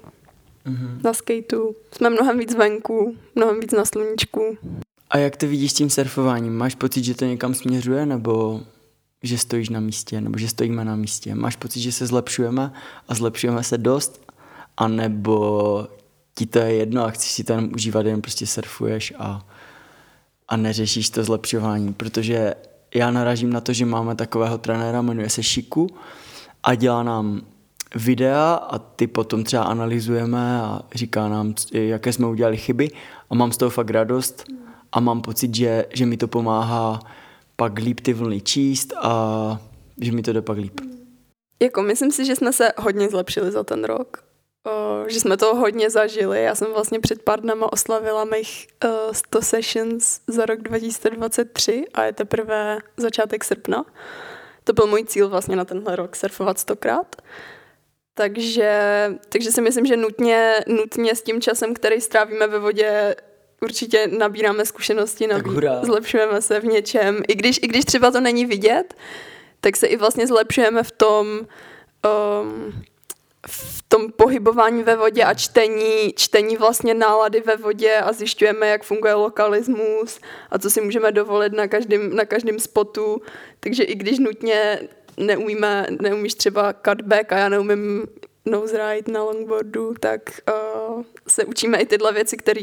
mm-hmm. 0.66 1.04
na 1.04 1.12
skateu. 1.12 1.74
Jsme 1.92 2.10
mnohem 2.10 2.38
víc 2.38 2.54
venku, 2.54 3.16
mnohem 3.34 3.60
víc 3.60 3.72
na 3.72 3.84
sluníčku. 3.84 4.58
A 5.10 5.18
jak 5.18 5.36
to 5.36 5.46
vidíš 5.46 5.70
s 5.70 5.74
tím 5.74 5.90
surfováním? 5.90 6.56
Máš 6.56 6.74
pocit, 6.74 7.04
že 7.04 7.14
to 7.14 7.24
někam 7.24 7.54
směřuje, 7.54 8.06
nebo 8.06 8.60
že 9.22 9.38
stojíš 9.38 9.68
na 9.68 9.80
místě, 9.80 10.20
nebo 10.20 10.38
že 10.38 10.48
stojíme 10.48 10.84
na 10.84 10.96
místě? 10.96 11.34
Máš 11.34 11.56
pocit, 11.56 11.80
že 11.80 11.92
se 11.92 12.06
zlepšujeme 12.06 12.72
a 13.08 13.14
zlepšujeme 13.14 13.62
se 13.62 13.78
dost? 13.78 14.32
A 14.76 14.88
nebo 14.88 15.88
ti 16.34 16.46
to 16.46 16.58
je 16.58 16.74
jedno 16.74 17.04
a 17.04 17.10
chceš 17.10 17.30
si 17.30 17.44
to 17.44 17.52
jenom 17.52 17.70
užívat, 17.74 18.06
jen 18.06 18.22
prostě 18.22 18.46
surfuješ 18.46 19.12
a, 19.18 19.46
a 20.48 20.56
neřešíš 20.56 21.10
to 21.10 21.24
zlepšování? 21.24 21.92
Protože 21.92 22.54
já 22.94 23.10
narážím 23.10 23.52
na 23.52 23.60
to, 23.60 23.72
že 23.72 23.86
máme 23.86 24.14
takového 24.14 24.58
trenéra, 24.58 25.02
jmenuje 25.02 25.30
se 25.30 25.42
Šiku 25.42 25.86
a 26.62 26.74
dělá 26.74 27.02
nám 27.02 27.42
videa 27.94 28.54
a 28.54 28.78
ty 28.78 29.06
potom 29.06 29.44
třeba 29.44 29.62
analyzujeme 29.62 30.60
a 30.60 30.80
říká 30.94 31.28
nám, 31.28 31.54
jaké 31.72 32.12
jsme 32.12 32.26
udělali 32.26 32.56
chyby 32.56 32.90
a 33.30 33.34
mám 33.34 33.52
z 33.52 33.56
toho 33.56 33.70
fakt 33.70 33.90
radost 33.90 34.44
a 34.92 35.00
mám 35.00 35.22
pocit, 35.22 35.54
že, 35.54 35.86
že 35.94 36.06
mi 36.06 36.16
to 36.16 36.28
pomáhá 36.28 37.00
pak 37.56 37.78
líp 37.78 38.00
ty 38.00 38.12
vlny 38.12 38.40
číst 38.40 38.92
a 38.96 39.58
že 40.00 40.12
mi 40.12 40.22
to 40.22 40.32
jde 40.32 40.42
pak 40.42 40.58
líp. 40.58 40.80
Jako 41.62 41.82
myslím 41.82 42.12
si, 42.12 42.24
že 42.24 42.36
jsme 42.36 42.52
se 42.52 42.72
hodně 42.78 43.08
zlepšili 43.08 43.50
za 43.50 43.64
ten 43.64 43.84
rok. 43.84 44.24
O, 44.66 45.04
že 45.08 45.20
jsme 45.20 45.36
to 45.36 45.54
hodně 45.54 45.90
zažili. 45.90 46.42
Já 46.42 46.54
jsem 46.54 46.72
vlastně 46.72 47.00
před 47.00 47.22
pár 47.22 47.40
dnama 47.40 47.72
oslavila 47.72 48.24
mých 48.24 48.66
uh, 48.84 48.90
100 49.12 49.42
sessions 49.42 50.20
za 50.26 50.46
rok 50.46 50.62
2023 50.62 51.84
a 51.94 52.04
je 52.04 52.12
teprve 52.12 52.78
začátek 52.96 53.44
srpna. 53.44 53.84
To 54.64 54.72
byl 54.72 54.86
můj 54.86 55.04
cíl 55.04 55.28
vlastně 55.28 55.56
na 55.56 55.64
tenhle 55.64 55.96
rok, 55.96 56.16
surfovat 56.16 56.58
stokrát. 56.58 57.16
Takže, 58.14 58.70
takže 59.28 59.52
si 59.52 59.60
myslím, 59.60 59.86
že 59.86 59.96
nutně, 59.96 60.60
nutně 60.66 61.14
s 61.14 61.22
tím 61.22 61.40
časem, 61.40 61.74
který 61.74 62.00
strávíme 62.00 62.46
ve 62.46 62.58
vodě, 62.58 63.16
určitě 63.62 64.06
nabíráme 64.06 64.66
zkušenosti, 64.66 65.26
nabí, 65.26 65.50
zlepšujeme 65.82 66.42
se 66.42 66.60
v 66.60 66.64
něčem. 66.64 67.22
I 67.28 67.34
když, 67.34 67.60
I 67.62 67.66
když 67.66 67.84
třeba 67.84 68.10
to 68.10 68.20
není 68.20 68.46
vidět, 68.46 68.94
tak 69.60 69.76
se 69.76 69.86
i 69.86 69.96
vlastně 69.96 70.26
zlepšujeme 70.26 70.82
v 70.82 70.90
tom, 70.90 71.26
um, 72.40 72.82
v 73.48 73.82
tom 73.88 74.12
pohybování 74.12 74.82
ve 74.82 74.96
vodě 74.96 75.24
a 75.24 75.34
čtení, 75.34 76.12
čtení 76.16 76.56
vlastně 76.56 76.94
nálady 76.94 77.40
ve 77.40 77.56
vodě 77.56 77.96
a 77.96 78.12
zjišťujeme, 78.12 78.68
jak 78.68 78.82
funguje 78.82 79.14
lokalismus 79.14 80.20
a 80.50 80.58
co 80.58 80.70
si 80.70 80.80
můžeme 80.80 81.12
dovolit 81.12 81.52
na 81.52 81.68
každém, 81.68 82.16
na 82.16 82.24
každém 82.24 82.58
spotu. 82.58 83.22
Takže 83.60 83.82
i 83.82 83.94
když 83.94 84.18
nutně 84.18 84.80
neumíme, 85.16 85.86
neumíš 86.00 86.34
třeba 86.34 86.72
cutback 86.72 87.32
a 87.32 87.38
já 87.38 87.48
neumím 87.48 88.06
nose 88.46 88.94
ride 88.94 89.12
na 89.12 89.22
longboardu, 89.22 89.94
tak 90.00 90.20
uh, 90.48 91.02
se 91.28 91.44
učíme 91.44 91.78
i 91.78 91.86
tyhle 91.86 92.12
věci, 92.12 92.36
které 92.36 92.60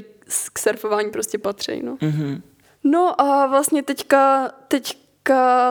k 0.54 0.60
surfování 0.60 1.10
prostě 1.10 1.38
patří. 1.38 1.82
No. 1.84 1.96
Mm-hmm. 1.96 2.42
no 2.84 3.22
a 3.22 3.48
vlastně 3.48 3.84
teďka, 3.84 4.52
teď 4.68 5.01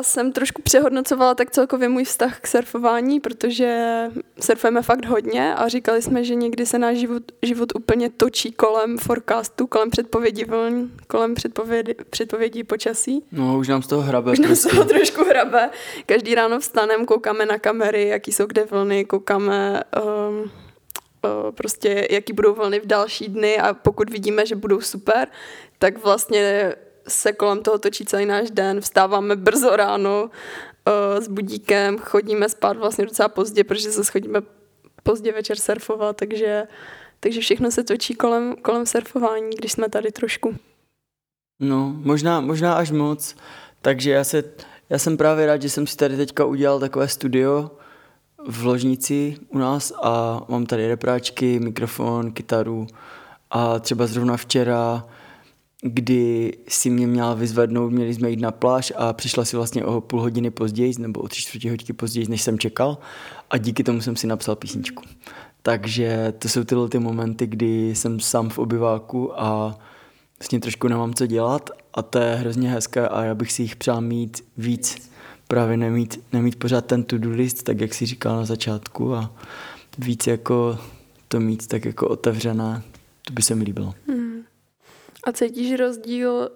jsem 0.03 0.33
trošku 0.33 0.63
přehodnocovala 0.63 1.35
tak 1.35 1.51
celkově 1.51 1.89
můj 1.89 2.05
vztah 2.05 2.41
k 2.41 2.47
surfování, 2.47 3.21
protože 3.21 4.05
surfujeme 4.41 4.83
fakt 4.83 5.07
hodně 5.07 5.55
a 5.55 5.69
říkali 5.69 6.03
jsme, 6.03 6.25
že 6.25 6.35
někdy 6.35 6.67
se 6.67 6.79
náš 6.79 6.97
život, 6.97 7.23
život 7.43 7.73
úplně 7.75 8.11
točí 8.11 8.53
kolem 8.53 8.99
forecastu, 8.99 9.67
kolem 9.67 9.91
předpovědi 9.91 10.45
vln, 10.45 10.91
kolem 11.07 11.35
předpovědi, 11.35 11.95
předpovědí 12.11 12.65
počasí. 12.65 13.25
No, 13.33 13.59
už 13.59 13.69
nám 13.69 13.83
z 13.83 13.87
toho 13.87 14.03
hrabe. 14.03 14.33
Už 14.33 14.39
nám 14.39 14.57
z 14.57 14.63
toho 14.63 14.85
trošku 14.85 15.25
hrabe. 15.25 15.71
Každý 16.07 16.35
ráno 16.35 16.61
vstanem, 16.61 17.07
koukáme 17.07 17.47
na 17.47 17.59
kamery, 17.59 18.09
jaký 18.09 18.33
jsou 18.33 18.47
kde 18.47 18.65
vlny, 18.65 19.05
koukáme 19.05 19.83
um, 20.05 20.51
prostě, 21.51 22.09
jaký 22.11 22.33
budou 22.33 22.55
vlny 22.55 22.81
v 22.81 22.87
další 22.87 23.29
dny 23.29 23.59
a 23.59 23.75
pokud 23.75 24.11
vidíme, 24.11 24.47
že 24.47 24.57
budou 24.57 24.81
super, 24.81 25.29
tak 25.79 26.05
vlastně 26.05 26.75
se 27.11 27.33
kolem 27.33 27.63
toho 27.63 27.79
točí 27.79 28.05
celý 28.05 28.27
náš 28.27 28.51
den. 28.51 28.81
Vstáváme 28.81 29.37
brzo 29.37 29.77
ráno 29.77 30.23
uh, 30.25 31.25
s 31.25 31.29
budíkem, 31.29 31.99
chodíme 31.99 32.49
spát 32.49 32.77
vlastně 32.77 33.05
docela 33.05 33.29
pozdě, 33.29 33.65
protože 33.65 33.93
se 33.93 34.05
schodíme 34.05 34.41
pozdě 35.03 35.33
večer 35.33 35.57
surfovat, 35.57 36.17
takže, 36.17 36.67
takže 37.21 37.41
všechno 37.41 37.71
se 37.71 37.85
točí 37.85 38.15
kolem, 38.15 38.57
kolem 38.57 38.87
surfování, 38.87 39.51
když 39.59 39.73
jsme 39.73 39.89
tady 39.89 40.13
trošku. 40.13 40.57
No, 41.61 41.95
možná, 41.97 42.41
možná 42.41 42.75
až 42.75 42.91
moc. 42.91 43.37
Takže 43.83 44.11
já, 44.11 44.25
se, 44.25 44.45
já 44.91 44.99
jsem 44.99 45.17
právě 45.17 45.47
rád, 45.47 45.63
že 45.63 45.71
jsem 45.71 45.87
si 45.87 45.97
tady 45.97 46.17
teďka 46.17 46.45
udělal 46.45 46.81
takové 46.81 47.09
studio 47.09 47.71
v 48.49 48.65
ložnici 48.65 49.37
u 49.49 49.59
nás 49.59 49.93
a 50.03 50.41
mám 50.49 50.67
tady 50.67 50.89
repráčky, 50.89 51.61
mikrofon, 51.61 52.33
kytaru 52.33 52.87
a 53.51 53.79
třeba 53.79 54.07
zrovna 54.07 54.37
včera 54.37 55.07
kdy 55.83 56.53
si 56.69 56.91
mě 56.91 57.07
měla 57.07 57.35
vyzvednout, 57.35 57.91
měli 57.91 58.15
jsme 58.15 58.31
jít 58.31 58.41
na 58.41 58.51
pláž 58.51 58.93
a 58.97 59.13
přišla 59.13 59.45
si 59.45 59.57
vlastně 59.57 59.85
o 59.85 60.01
půl 60.01 60.21
hodiny 60.21 60.51
později, 60.51 60.93
nebo 60.99 61.21
o 61.21 61.29
tři 61.29 61.43
čtvrtě 61.43 61.71
hodiny 61.71 61.93
později, 61.93 62.29
než 62.29 62.43
jsem 62.43 62.59
čekal 62.59 62.99
a 63.51 63.57
díky 63.57 63.85
tomu 63.85 64.01
jsem 64.01 64.17
si 64.17 64.27
napsal 64.27 64.57
písničku. 64.57 65.05
Takže 65.63 66.33
to 66.39 66.49
jsou 66.49 66.65
tyhle 66.65 66.89
ty 66.89 66.99
momenty, 66.99 67.47
kdy 67.47 67.95
jsem 67.95 68.21
sám 68.21 68.49
v 68.49 68.59
obyváku 68.59 69.41
a 69.41 69.79
vlastně 70.41 70.61
trošku 70.61 70.89
nemám 70.89 71.15
co 71.15 71.27
dělat 71.27 71.71
a 71.95 72.03
to 72.03 72.19
je 72.19 72.35
hrozně 72.35 72.71
hezké 72.71 73.09
a 73.09 73.25
já 73.25 73.35
bych 73.35 73.53
si 73.53 73.63
jich 73.63 73.77
přál 73.77 74.01
mít 74.01 74.45
víc. 74.57 75.11
Právě 75.49 75.77
nemít, 75.77 76.21
nemít 76.33 76.57
pořád 76.57 76.87
ten 76.87 77.03
to-do 77.03 77.31
list, 77.31 77.63
tak 77.63 77.81
jak 77.81 77.95
si 77.95 78.07
říkal 78.07 78.37
na 78.37 78.45
začátku 78.45 79.15
a 79.15 79.35
víc 79.99 80.27
jako 80.27 80.79
to 81.29 81.41
mít 81.41 81.67
tak 81.67 81.85
jako 81.85 82.09
otevřené, 82.09 82.83
to 83.27 83.33
by 83.33 83.43
se 83.43 83.55
mi 83.55 83.65
líbilo. 83.65 83.95
Hmm. 84.09 84.30
A 85.25 85.33
cítíš 85.33 85.75
rozdíl 85.75 86.51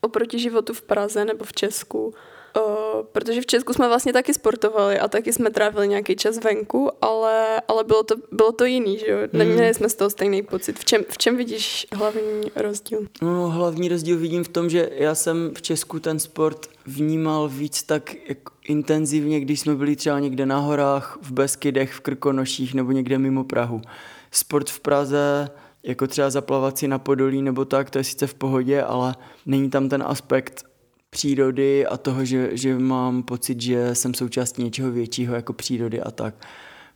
oproti 0.00 0.38
životu 0.38 0.74
v 0.74 0.82
Praze 0.82 1.24
nebo 1.24 1.44
v 1.44 1.52
Česku? 1.52 2.14
Uh, 2.56 3.06
protože 3.12 3.40
v 3.40 3.46
Česku 3.46 3.72
jsme 3.72 3.88
vlastně 3.88 4.12
taky 4.12 4.34
sportovali 4.34 4.98
a 4.98 5.08
taky 5.08 5.32
jsme 5.32 5.50
trávili 5.50 5.88
nějaký 5.88 6.16
čas 6.16 6.38
venku, 6.44 6.90
ale, 7.04 7.60
ale 7.68 7.84
bylo, 7.84 8.02
to, 8.02 8.14
bylo 8.32 8.52
to 8.52 8.64
jiný, 8.64 8.98
že 8.98 9.06
jo? 9.06 9.18
Hmm. 9.18 9.28
Neměli 9.32 9.68
mm. 9.68 9.74
jsme 9.74 9.88
z 9.88 9.94
toho 9.94 10.10
stejný 10.10 10.42
pocit. 10.42 10.78
V 10.78 10.84
čem, 10.84 11.04
v 11.08 11.18
čem 11.18 11.36
vidíš 11.36 11.86
hlavní 11.92 12.50
rozdíl? 12.56 13.06
No, 13.22 13.48
hlavní 13.48 13.88
rozdíl 13.88 14.18
vidím 14.18 14.44
v 14.44 14.48
tom, 14.48 14.70
že 14.70 14.90
já 14.92 15.14
jsem 15.14 15.52
v 15.56 15.62
Česku 15.62 16.00
ten 16.00 16.18
sport 16.18 16.66
vnímal 16.86 17.48
víc 17.48 17.82
tak 17.82 18.14
jako 18.28 18.52
intenzivně, 18.64 19.40
když 19.40 19.60
jsme 19.60 19.74
byli 19.74 19.96
třeba 19.96 20.18
někde 20.18 20.46
na 20.46 20.58
horách, 20.58 21.18
v 21.22 21.32
Beskydech, 21.32 21.92
v 21.92 22.00
Krkonoších 22.00 22.74
nebo 22.74 22.92
někde 22.92 23.18
mimo 23.18 23.44
Prahu. 23.44 23.82
Sport 24.30 24.70
v 24.70 24.80
Praze 24.80 25.50
jako 25.82 26.06
třeba 26.06 26.30
zaplavat 26.30 26.78
si 26.78 26.88
na 26.88 26.98
Podolí 26.98 27.42
nebo 27.42 27.64
tak, 27.64 27.90
to 27.90 27.98
je 27.98 28.04
sice 28.04 28.26
v 28.26 28.34
pohodě, 28.34 28.82
ale 28.82 29.14
není 29.46 29.70
tam 29.70 29.88
ten 29.88 30.02
aspekt 30.06 30.64
přírody 31.10 31.86
a 31.86 31.96
toho, 31.96 32.24
že, 32.24 32.56
že 32.56 32.78
mám 32.78 33.22
pocit, 33.22 33.60
že 33.60 33.94
jsem 33.94 34.14
součástí 34.14 34.62
něčeho 34.64 34.90
většího 34.90 35.34
jako 35.34 35.52
přírody 35.52 36.00
a 36.00 36.10
tak. 36.10 36.34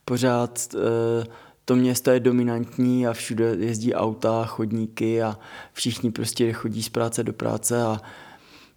Pořád 0.05 0.75
e, 0.75 1.27
to 1.65 1.77
město 1.77 2.11
je 2.11 2.21
dominantní 2.21 3.07
a 3.07 3.13
všude 3.13 3.57
jezdí 3.59 3.95
auta, 3.95 4.45
chodníky 4.45 5.23
a 5.23 5.39
všichni 5.73 6.11
prostě 6.11 6.53
chodí 6.53 6.83
z 6.83 6.89
práce 6.89 7.25
do 7.25 7.33
práce 7.33 7.83
a 7.83 8.01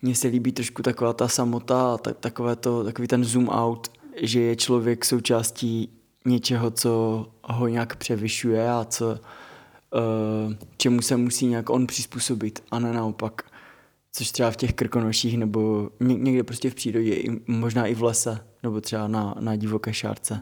mně 0.02 0.16
se 0.16 0.28
líbí 0.28 0.52
trošku 0.52 0.82
taková 0.84 1.14
ta 1.14 1.28
samota 1.28 1.94
a 1.94 1.98
ta, 1.98 2.14
takové 2.14 2.56
to, 2.56 2.84
takový 2.84 3.08
ten 3.08 3.24
zoom 3.24 3.50
out, 3.50 3.88
že 4.22 4.42
je 4.42 4.56
člověk 4.56 5.06
součástí 5.06 5.90
něčeho, 6.26 6.72
co 6.72 7.26
ho 7.44 7.68
nějak 7.68 7.96
převyšuje 7.96 8.72
a 8.72 8.86
co, 8.90 9.20
čemu 10.78 11.02
se 11.02 11.18
musí 11.18 11.46
nějak 11.46 11.70
on 11.70 11.88
přizpůsobit 11.88 12.64
a 12.72 12.80
ne 12.80 12.94
naopak. 12.94 13.42
Což 14.12 14.32
třeba 14.32 14.52
v 14.52 14.58
těch 14.58 14.74
krkonoších 14.74 15.38
nebo 15.38 15.90
někde 16.00 16.44
prostě 16.44 16.70
v 16.70 16.76
přírodě, 16.76 17.24
možná 17.48 17.86
i 17.86 17.96
v 17.96 18.04
lese, 18.04 18.40
nebo 18.64 18.82
třeba 18.82 19.08
na, 19.08 19.36
na 19.40 19.56
divoké 19.56 19.94
šárce. 19.94 20.42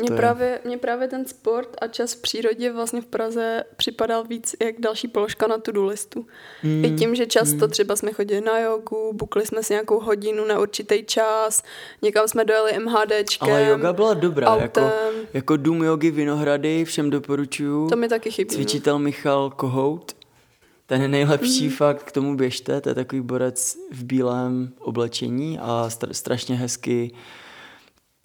Mně 0.00 0.16
právě, 0.16 0.60
právě 0.80 1.08
ten 1.08 1.26
sport 1.26 1.76
a 1.80 1.86
čas 1.86 2.12
v 2.12 2.22
přírodě 2.22 2.72
vlastně 2.72 3.00
v 3.00 3.06
Praze 3.06 3.64
připadal 3.76 4.24
víc 4.24 4.56
jak 4.62 4.80
další 4.80 5.08
položka 5.08 5.46
na 5.46 5.58
tu 5.58 5.86
listu. 5.86 6.26
Mm. 6.62 6.84
I 6.84 6.90
tím, 6.90 7.14
že 7.14 7.26
často 7.26 7.64
mm. 7.64 7.70
třeba 7.70 7.96
jsme 7.96 8.12
chodili 8.12 8.40
na 8.40 8.58
jogu, 8.58 9.12
bukli 9.12 9.46
jsme 9.46 9.62
si 9.62 9.72
nějakou 9.72 10.00
hodinu 10.00 10.44
na 10.44 10.58
určitý 10.58 11.04
čas, 11.04 11.62
někam 12.02 12.28
jsme 12.28 12.44
dojeli 12.44 12.78
MHDčkem. 12.78 13.50
Ale 13.50 13.64
yoga 13.64 13.92
byla 13.92 14.14
dobrá, 14.14 14.56
jako, 14.56 14.90
jako 15.34 15.56
dům 15.56 15.82
jogy 15.82 16.10
Vinohrady, 16.10 16.84
všem 16.84 17.10
doporučuju. 17.10 17.88
To 17.88 17.96
mi 17.96 18.08
taky 18.08 18.30
chybí. 18.30 18.50
No. 18.50 18.54
Cvičitel 18.54 18.98
Michal 18.98 19.50
Kohout, 19.50 20.16
ten 20.86 21.02
je 21.02 21.08
nejlepší 21.08 21.64
mm. 21.64 21.70
fakt, 21.70 22.02
k 22.02 22.12
tomu 22.12 22.36
běžte, 22.36 22.80
to 22.80 22.88
je 22.88 22.94
takový 22.94 23.20
borec 23.20 23.76
v 23.92 24.04
bílém 24.04 24.72
oblečení 24.78 25.58
a 25.62 25.90
strašně 26.12 26.56
hezky 26.56 27.12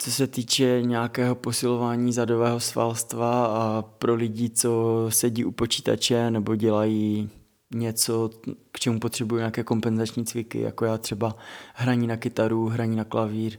co 0.04 0.12
se 0.12 0.26
týče 0.26 0.82
nějakého 0.82 1.34
posilování 1.34 2.12
zadového 2.12 2.60
svalstva 2.60 3.46
a 3.46 3.82
pro 3.82 4.14
lidi, 4.14 4.50
co 4.50 5.06
sedí 5.08 5.44
u 5.44 5.50
počítače 5.50 6.30
nebo 6.30 6.56
dělají 6.56 7.30
něco, 7.74 8.30
k 8.72 8.80
čemu 8.80 9.00
potřebují 9.00 9.38
nějaké 9.38 9.64
kompenzační 9.64 10.24
cviky, 10.24 10.60
jako 10.60 10.84
já 10.84 10.98
třeba 10.98 11.36
hraní 11.74 12.06
na 12.06 12.16
kytaru, 12.16 12.66
hraní 12.66 12.96
na 12.96 13.04
klavír 13.04 13.56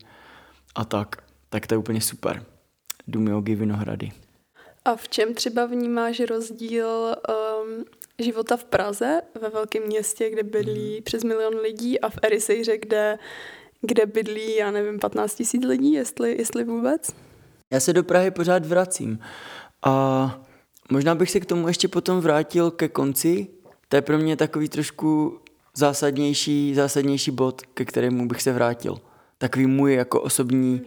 a 0.76 0.86
tak, 0.86 1.16
tak 1.50 1.68
to 1.68 1.74
je 1.74 1.78
úplně 1.78 2.02
super. 2.02 2.46
Dům 3.08 3.28
jogi 3.28 3.56
Vinohrady. 3.56 4.12
A 4.86 4.96
v 4.96 5.08
čem 5.08 5.34
třeba 5.34 5.66
vnímáš 5.66 6.20
rozdíl 6.20 6.88
um, 6.88 7.86
života 8.20 8.58
v 8.58 8.64
Praze, 8.64 9.22
ve 9.42 9.50
velkém 9.50 9.84
městě, 9.84 10.30
kde 10.30 10.44
bydlí 10.44 10.94
hmm. 10.94 11.04
přes 11.04 11.24
milion 11.24 11.56
lidí 11.56 12.00
a 12.00 12.10
v 12.10 12.20
Erisejře, 12.22 12.78
kde 12.78 13.18
kde 13.86 14.06
bydlí, 14.06 14.56
já 14.56 14.71
nevím, 14.71 15.00
15 15.00 15.36
tisíc 15.36 15.65
lidí, 15.65 15.93
jestli, 15.93 16.38
jestli 16.38 16.63
vůbec? 16.63 17.15
Já 17.74 17.80
se 17.80 17.93
do 17.93 18.04
Prahy 18.04 18.32
pořád 18.32 18.65
vracím 18.65 19.19
a 19.84 20.39
možná 20.91 21.15
bych 21.15 21.32
se 21.32 21.39
k 21.39 21.45
tomu 21.45 21.67
ještě 21.67 21.88
potom 21.88 22.19
vrátil 22.19 22.71
ke 22.71 22.88
konci. 22.88 23.48
To 23.89 23.95
je 23.95 24.02
pro 24.02 24.17
mě 24.17 24.36
takový 24.36 24.69
trošku 24.69 25.39
zásadnější, 25.78 26.76
zásadnější 26.76 27.32
bod, 27.32 27.62
ke 27.62 27.86
kterému 27.86 28.28
bych 28.28 28.41
se 28.41 28.54
vrátil. 28.54 28.98
Takový 29.38 29.67
můj 29.67 29.93
jako 29.93 30.21
osobní, 30.21 30.82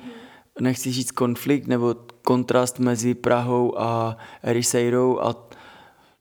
nechci 0.61 0.93
říct 0.93 1.11
konflikt, 1.11 1.67
nebo 1.67 1.95
kontrast 2.23 2.79
mezi 2.79 3.15
Prahou 3.15 3.81
a 3.81 4.17
Eriseirou 4.43 5.21
a 5.21 5.49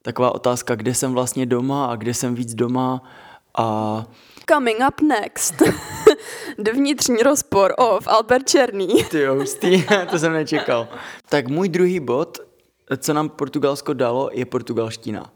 taková 0.01 0.35
otázka, 0.35 0.75
kde 0.75 0.93
jsem 0.93 1.13
vlastně 1.13 1.45
doma 1.45 1.85
a 1.85 1.95
kde 1.95 2.13
jsem 2.13 2.35
víc 2.35 2.53
doma 2.53 3.03
a 3.57 4.05
Coming 4.49 4.77
up 4.87 5.01
next. 5.01 5.53
Dovnitřní 6.57 7.17
rozpor 7.23 7.73
of 7.77 8.07
Albert 8.07 8.49
Černý. 8.49 8.87
Ty 9.11 9.19
jo, 9.19 9.35
hustý, 9.35 9.83
to 10.09 10.19
jsem 10.19 10.33
nečekal. 10.33 10.87
Tak 11.29 11.47
můj 11.47 11.69
druhý 11.69 11.99
bod, 11.99 12.37
co 12.97 13.13
nám 13.13 13.29
Portugalsko 13.29 13.93
dalo, 13.93 14.29
je 14.33 14.45
portugalština. 14.45 15.31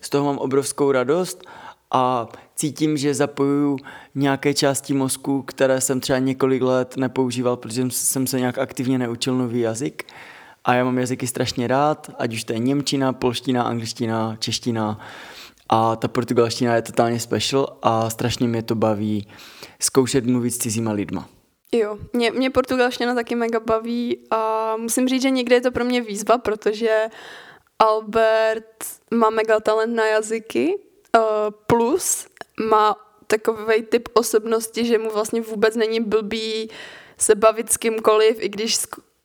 Z 0.00 0.10
toho 0.10 0.24
mám 0.24 0.38
obrovskou 0.38 0.92
radost 0.92 1.42
a 1.90 2.28
cítím, 2.54 2.96
že 2.96 3.14
zapojuju 3.14 3.78
nějaké 4.14 4.54
části 4.54 4.94
mozku, 4.94 5.42
které 5.42 5.80
jsem 5.80 6.00
třeba 6.00 6.18
několik 6.18 6.62
let 6.62 6.96
nepoužíval, 6.96 7.56
protože 7.56 7.90
jsem 7.90 8.26
se 8.26 8.38
nějak 8.38 8.58
aktivně 8.58 8.98
neučil 8.98 9.34
nový 9.34 9.60
jazyk. 9.60 10.04
A 10.64 10.74
já 10.74 10.84
mám 10.84 10.98
jazyky 10.98 11.26
strašně 11.26 11.66
rád, 11.66 12.10
ať 12.18 12.34
už 12.34 12.44
to 12.44 12.52
je 12.52 12.58
němčina, 12.58 13.12
polština, 13.12 13.62
angličtina, 13.62 14.36
čeština, 14.38 15.00
a 15.68 15.96
ta 15.96 16.08
portugalština 16.08 16.74
je 16.74 16.82
totálně 16.82 17.20
special 17.20 17.78
a 17.82 18.10
strašně 18.10 18.48
mě 18.48 18.62
to 18.62 18.74
baví 18.74 19.28
zkoušet 19.80 20.26
mluvit 20.26 20.50
s 20.50 20.58
cizíma 20.58 20.92
lidma. 20.92 21.28
Jo, 21.72 21.98
mě, 22.12 22.30
mě 22.30 22.50
portugalština 22.50 23.14
taky 23.14 23.34
mega 23.34 23.60
baví 23.60 24.18
a 24.30 24.74
musím 24.76 25.08
říct, 25.08 25.22
že 25.22 25.30
někdy 25.30 25.54
je 25.54 25.60
to 25.60 25.70
pro 25.70 25.84
mě 25.84 26.00
výzva, 26.00 26.38
protože 26.38 27.08
Albert 27.78 28.84
má 29.14 29.30
mega 29.30 29.60
talent 29.60 29.94
na 29.94 30.06
jazyky, 30.06 30.74
uh, 31.16 31.22
plus 31.66 32.26
má 32.70 32.96
takový 33.26 33.82
typ 33.82 34.08
osobnosti, 34.12 34.84
že 34.84 34.98
mu 34.98 35.10
vlastně 35.10 35.40
vůbec 35.40 35.76
není 35.76 36.00
blbý 36.00 36.70
se 37.18 37.34
bavit 37.34 37.72
s 37.72 37.76
kýmkoliv, 37.76 38.36
i 38.40 38.48
když 38.48 38.76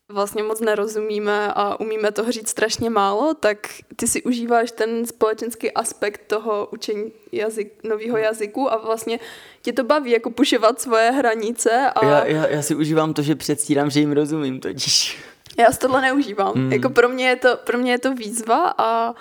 vlastně 0.08 0.42
moc 0.42 0.60
nerozumíme 0.60 1.52
a 1.52 1.80
umíme 1.80 2.12
toho 2.12 2.32
říct 2.32 2.48
strašně 2.48 2.90
málo, 2.90 3.34
tak 3.34 3.58
ty 3.96 4.06
si 4.06 4.22
užíváš 4.22 4.70
ten 4.70 5.06
společenský 5.06 5.72
aspekt 5.72 6.20
toho 6.26 6.68
učení 6.72 7.12
jazyk, 7.32 7.72
nového 7.84 8.16
jazyku 8.16 8.72
a 8.72 8.76
vlastně 8.76 9.20
tě 9.62 9.72
to 9.72 9.84
baví, 9.84 10.10
jako 10.10 10.30
pušovat 10.30 10.80
svoje 10.80 11.10
hranice. 11.10 11.90
A... 11.94 12.06
Já, 12.06 12.24
já, 12.24 12.46
já 12.46 12.62
si 12.62 12.74
užívám 12.74 13.14
to, 13.14 13.22
že 13.22 13.34
předstírám, 13.34 13.90
že 13.90 14.00
jim 14.00 14.12
rozumím 14.12 14.60
totiž. 14.60 15.18
Já 15.58 15.72
si 15.72 15.78
tohle 15.78 16.00
neužívám. 16.00 16.52
Mm. 16.54 16.72
Jako 16.72 16.90
pro 16.90 17.08
mě, 17.08 17.28
je 17.28 17.36
to, 17.36 17.56
pro 17.64 17.78
mě 17.78 17.92
je 17.92 17.98
to 17.98 18.14
výzva 18.14 18.74
a, 18.78 19.14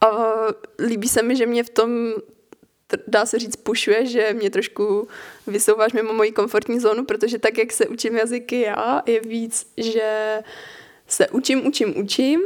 a 0.00 0.06
líbí 0.86 1.08
se 1.08 1.22
mi, 1.22 1.36
že 1.36 1.46
mě 1.46 1.64
v 1.64 1.70
tom 1.70 2.12
dá 3.06 3.26
se 3.26 3.38
říct, 3.38 3.56
pušuje, 3.56 4.06
že 4.06 4.32
mě 4.32 4.50
trošku 4.50 5.08
vysouváš 5.46 5.92
mimo 5.92 6.12
moji 6.12 6.32
komfortní 6.32 6.80
zónu, 6.80 7.04
protože 7.04 7.38
tak, 7.38 7.58
jak 7.58 7.72
se 7.72 7.86
učím 7.86 8.16
jazyky 8.16 8.60
já, 8.60 9.02
je 9.06 9.20
víc, 9.20 9.72
že 9.76 10.38
se 11.06 11.28
učím, 11.28 11.66
učím, 11.66 11.98
učím, 11.98 12.40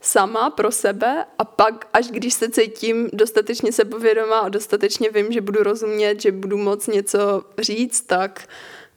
sama 0.00 0.50
pro 0.50 0.72
sebe 0.72 1.24
a 1.38 1.44
pak, 1.44 1.88
až 1.92 2.08
když 2.10 2.34
se 2.34 2.50
cítím 2.50 3.10
dostatečně 3.12 3.72
sebevědomá 3.72 4.38
a 4.38 4.48
dostatečně 4.48 5.10
vím, 5.10 5.32
že 5.32 5.40
budu 5.40 5.62
rozumět, 5.62 6.22
že 6.22 6.32
budu 6.32 6.56
moc 6.56 6.86
něco 6.86 7.44
říct, 7.58 8.00
tak 8.00 8.46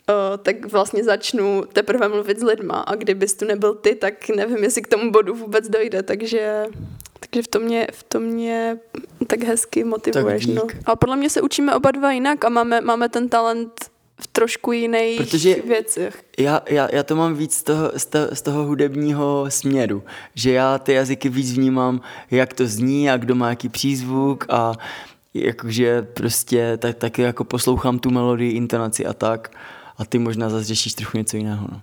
Uh, 0.10 0.38
tak 0.38 0.66
vlastně 0.66 1.04
začnu 1.04 1.64
teprve 1.74 2.08
mluvit 2.08 2.40
s 2.40 2.44
lidma. 2.44 2.76
A 2.76 2.96
kdybys 2.96 3.34
tu 3.34 3.46
nebyl 3.46 3.76
ty, 3.76 3.96
tak 3.96 4.30
nevím, 4.30 4.64
jestli 4.64 4.82
k 4.82 4.88
tomu 4.88 5.12
bodu 5.12 5.36
vůbec 5.36 5.70
dojde, 5.70 6.04
takže 6.04 6.66
takže 7.20 7.44
v 7.44 7.48
tom 7.48 7.62
mě, 7.62 7.88
v 7.92 8.04
tom 8.04 8.24
mě 8.24 8.78
tak 9.28 9.44
hezky 9.44 9.84
motivuješ. 9.84 10.46
Tak 10.46 10.56
no. 10.56 10.68
Ale 10.86 10.96
podle 10.96 11.16
mě 11.16 11.30
se 11.30 11.42
učíme 11.42 11.76
oba 11.76 11.92
dva 11.92 12.12
jinak 12.12 12.46
a 12.46 12.50
máme, 12.50 12.82
máme 12.82 13.10
ten 13.10 13.30
talent 13.30 13.72
v 14.22 14.28
trošku 14.28 14.72
jiných 14.72 15.18
Protože 15.18 15.56
věcech. 15.56 16.24
Já, 16.38 16.62
já, 16.70 16.90
já 16.92 17.04
to 17.04 17.16
mám 17.16 17.36
víc 17.36 17.54
z 17.54 17.64
toho, 17.64 17.92
z, 17.98 18.06
toho, 18.06 18.28
z 18.34 18.42
toho 18.42 18.64
hudebního 18.64 19.46
směru, 19.50 20.04
že 20.36 20.52
já 20.52 20.78
ty 20.78 20.94
jazyky 20.94 21.30
víc 21.30 21.54
vnímám, 21.54 22.02
jak 22.32 22.54
to 22.54 22.68
zní 22.68 23.10
a 23.10 23.18
kdo 23.18 23.36
má 23.36 23.50
jaký 23.50 23.70
přízvuk 23.70 24.46
a 24.50 24.74
jakože 25.34 26.02
prostě 26.02 26.78
tak, 26.78 26.96
taky 26.96 27.22
jako 27.22 27.44
poslouchám 27.44 28.00
tu 28.00 28.10
melodii, 28.10 28.52
intonaci 28.52 29.06
a 29.06 29.14
tak 29.14 29.52
a 29.98 30.06
ty 30.06 30.20
možná 30.20 30.50
zase 30.50 30.64
řešíš 30.64 30.94
trochu 30.94 31.18
něco 31.18 31.38
jiného. 31.38 31.68
No. 31.72 31.82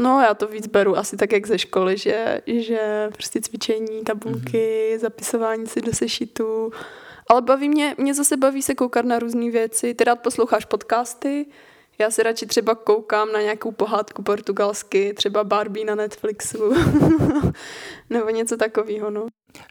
No, 0.00 0.20
já 0.20 0.34
to 0.34 0.46
víc 0.46 0.66
beru 0.66 0.98
asi 0.98 1.16
tak, 1.16 1.32
jak 1.32 1.46
ze 1.46 1.58
školy, 1.58 1.96
že, 1.96 2.40
že 2.46 3.08
prostě 3.12 3.40
cvičení, 3.40 4.04
tabulky, 4.04 4.92
mm-hmm. 4.94 4.98
zapisování 4.98 5.66
si 5.66 5.80
do 5.80 5.92
sešitu. 5.92 6.72
Ale 7.28 7.42
baví 7.42 7.68
mě, 7.68 7.94
mě 7.98 8.14
zase 8.14 8.36
baví 8.36 8.62
se 8.62 8.74
koukat 8.74 9.04
na 9.04 9.18
různé 9.18 9.50
věci. 9.50 9.94
Ty 9.94 10.04
rád 10.04 10.16
posloucháš 10.16 10.64
podcasty, 10.64 11.46
já 11.98 12.10
si 12.10 12.22
radši 12.22 12.46
třeba 12.46 12.74
koukám 12.74 13.32
na 13.32 13.40
nějakou 13.40 13.72
pohádku 13.72 14.22
portugalsky, 14.22 15.14
třeba 15.14 15.44
Barbie 15.44 15.86
na 15.86 15.94
Netflixu, 15.94 16.72
nebo 18.10 18.30
něco 18.30 18.56
takového, 18.56 19.10
no. 19.10 19.26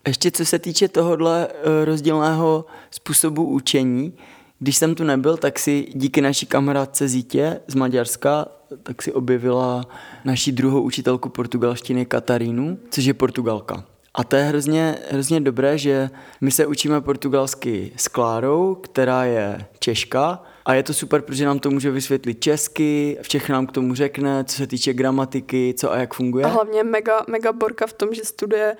Ještě 0.07 0.31
co 0.31 0.45
se 0.45 0.59
týče 0.59 0.87
tohohle 0.87 1.47
eh, 1.47 1.85
rozdílného 1.85 2.65
způsobu 2.91 3.45
učení, 3.45 4.17
když 4.59 4.77
jsem 4.77 4.95
tu 4.95 5.03
nebyl, 5.03 5.37
tak 5.37 5.59
si 5.59 5.87
díky 5.93 6.21
naší 6.21 6.45
kamarádce 6.45 7.07
Zítě 7.07 7.61
z 7.67 7.75
Maďarska, 7.75 8.47
tak 8.83 9.01
si 9.01 9.13
objevila 9.13 9.85
naší 10.25 10.51
druhou 10.51 10.81
učitelku 10.81 11.29
portugalštiny 11.29 12.05
Katarínu, 12.05 12.77
což 12.89 13.05
je 13.05 13.13
Portugalka. 13.13 13.85
A 14.13 14.23
to 14.23 14.35
je 14.35 14.43
hrozně, 14.43 14.95
hrozně 15.11 15.41
dobré, 15.41 15.77
že 15.77 16.09
my 16.41 16.51
se 16.51 16.65
učíme 16.65 17.01
portugalsky 17.01 17.91
s 17.95 18.07
Klárou, 18.07 18.75
která 18.75 19.25
je 19.25 19.65
Češka 19.79 20.43
a 20.65 20.73
je 20.73 20.83
to 20.83 20.93
super, 20.93 21.21
protože 21.21 21.45
nám 21.45 21.59
to 21.59 21.71
může 21.71 21.91
vysvětlit 21.91 22.41
česky, 22.41 23.17
všechno 23.21 23.53
nám 23.53 23.67
k 23.67 23.71
tomu 23.71 23.95
řekne, 23.95 24.43
co 24.43 24.55
se 24.55 24.67
týče 24.67 24.93
gramatiky, 24.93 25.73
co 25.77 25.91
a 25.91 25.97
jak 25.97 26.13
funguje. 26.13 26.45
A 26.45 26.47
hlavně 26.47 26.83
mega, 26.83 27.25
mega 27.27 27.53
borka 27.53 27.87
v 27.87 27.93
tom, 27.93 28.13
že 28.13 28.25
studuje 28.25 28.77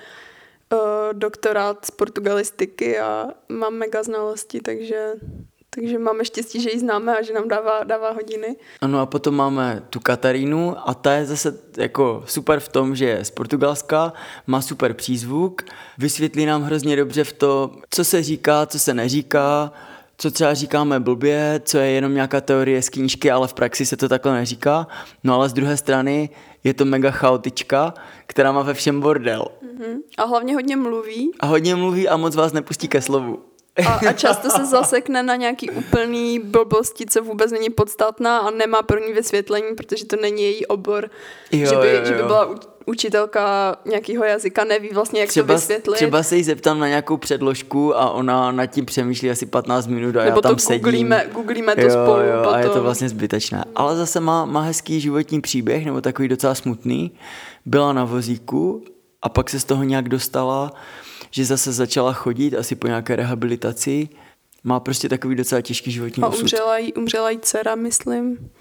uh, 0.73 0.79
doktorát 1.13 1.85
z 1.85 1.91
portugalistiky 1.91 2.99
a 2.99 3.27
mám 3.49 3.73
mega 3.73 4.03
znalosti, 4.03 4.59
takže 4.59 5.13
takže 5.69 5.99
máme 5.99 6.25
štěstí, 6.25 6.61
že 6.61 6.69
ji 6.71 6.79
známe 6.79 7.17
a 7.17 7.21
že 7.21 7.33
nám 7.33 7.47
dává, 7.47 7.83
dává 7.83 8.11
hodiny. 8.11 8.55
Ano 8.81 8.99
a 8.99 9.05
potom 9.05 9.35
máme 9.35 9.83
tu 9.89 9.99
Katarínu 9.99 10.75
a 10.89 10.93
ta 10.93 11.13
je 11.13 11.25
zase 11.25 11.59
jako 11.77 12.23
super 12.25 12.59
v 12.59 12.69
tom, 12.69 12.95
že 12.95 13.05
je 13.05 13.25
z 13.25 13.31
Portugalska, 13.31 14.13
má 14.47 14.61
super 14.61 14.93
přízvuk, 14.93 15.61
vysvětlí 15.97 16.45
nám 16.45 16.61
hrozně 16.61 16.95
dobře 16.95 17.23
v 17.23 17.33
to, 17.33 17.71
co 17.89 18.05
se 18.05 18.23
říká, 18.23 18.65
co 18.65 18.79
se 18.79 18.93
neříká, 18.93 19.71
co 20.17 20.31
třeba 20.31 20.53
říkáme 20.53 20.99
blbě, 20.99 21.61
co 21.65 21.77
je 21.77 21.91
jenom 21.91 22.13
nějaká 22.13 22.41
teorie 22.41 22.81
z 22.81 22.89
knížky, 22.89 23.31
ale 23.31 23.47
v 23.47 23.53
praxi 23.53 23.85
se 23.85 23.97
to 23.97 24.09
takhle 24.09 24.33
neříká. 24.33 24.87
No 25.23 25.35
ale 25.35 25.49
z 25.49 25.53
druhé 25.53 25.77
strany 25.77 26.29
je 26.63 26.73
to 26.73 26.85
mega 26.85 27.11
chaotička, 27.11 27.93
která 28.25 28.51
má 28.51 28.61
ve 28.61 28.73
všem 28.73 29.01
bordel. 29.01 29.45
Mm-hmm. 29.63 29.97
A 30.17 30.25
hlavně 30.25 30.53
hodně 30.53 30.75
mluví. 30.75 31.31
A 31.39 31.45
hodně 31.45 31.75
mluví 31.75 32.07
a 32.07 32.17
moc 32.17 32.35
vás 32.35 32.53
nepustí 32.53 32.87
ke 32.87 33.01
slovu. 33.01 33.48
A, 33.87 34.09
a 34.09 34.13
často 34.13 34.49
se 34.49 34.65
zasekne 34.65 35.23
na 35.23 35.35
nějaký 35.35 35.69
úplný 35.69 36.39
blbosti, 36.39 37.05
co 37.05 37.23
vůbec 37.23 37.51
není 37.51 37.69
podstatná 37.69 38.37
a 38.39 38.49
nemá 38.49 38.81
pro 38.81 38.99
ní 39.07 39.13
vysvětlení, 39.13 39.75
protože 39.75 40.05
to 40.05 40.15
není 40.15 40.43
její 40.43 40.65
obor. 40.65 41.09
Jo, 41.51 41.69
že, 41.69 41.75
by, 41.75 41.87
jo, 41.87 41.99
jo. 41.99 42.05
že 42.05 42.13
by 42.13 42.23
byla 42.23 42.49
učitelka 42.89 43.75
nějakého 43.85 44.23
jazyka, 44.23 44.63
neví 44.63 44.89
vlastně, 44.93 45.19
jak 45.19 45.29
třeba, 45.29 45.47
to 45.47 45.53
vysvětlit. 45.53 45.95
Třeba 45.95 46.23
se 46.23 46.35
jí 46.35 46.43
zeptám 46.43 46.79
na 46.79 46.87
nějakou 46.87 47.17
předložku 47.17 47.97
a 47.97 48.09
ona 48.09 48.51
nad 48.51 48.65
tím 48.65 48.85
přemýšlí 48.85 49.29
asi 49.29 49.45
15 49.45 49.87
minut 49.87 50.15
a 50.15 50.23
Nebo 50.23 50.37
já 50.37 50.41
tam 50.41 50.55
to 50.55 50.59
sedím. 50.59 50.81
Googlíme, 50.81 51.25
googlíme 51.33 51.75
to 51.75 51.81
jo, 51.81 51.89
spolu. 51.89 52.21
Jo, 52.21 52.37
potom. 52.37 52.53
a 52.53 52.59
je 52.59 52.69
to 52.69 52.83
vlastně 52.83 53.09
zbytečné. 53.09 53.63
Ale 53.75 53.95
zase 53.95 54.19
má, 54.19 54.45
má 54.45 54.61
hezký 54.61 54.99
životní 54.99 55.41
příběh, 55.41 55.85
nebo 55.85 56.01
takový 56.01 56.27
docela 56.27 56.55
smutný. 56.55 57.11
Byla 57.65 57.93
na 57.93 58.03
vozíku 58.05 58.83
a 59.21 59.29
pak 59.29 59.49
se 59.49 59.59
z 59.59 59.63
toho 59.63 59.83
nějak 59.83 60.09
dostala 60.09 60.71
že 61.31 61.45
zase 61.45 61.71
začala 61.73 62.13
chodit 62.13 62.55
asi 62.55 62.75
po 62.75 62.87
nějaké 62.87 63.15
rehabilitaci. 63.15 64.09
Má 64.63 64.79
prostě 64.79 65.09
takový 65.09 65.35
docela 65.35 65.61
těžký 65.61 65.91
životní 65.91 66.23
a 66.23 66.27
osud. 66.27 66.41
umřela 66.41 66.77
jí, 66.77 66.93
umřela 66.93 67.29
jí 67.29 67.39
dcera, 67.39 67.75
myslím. 67.75 68.51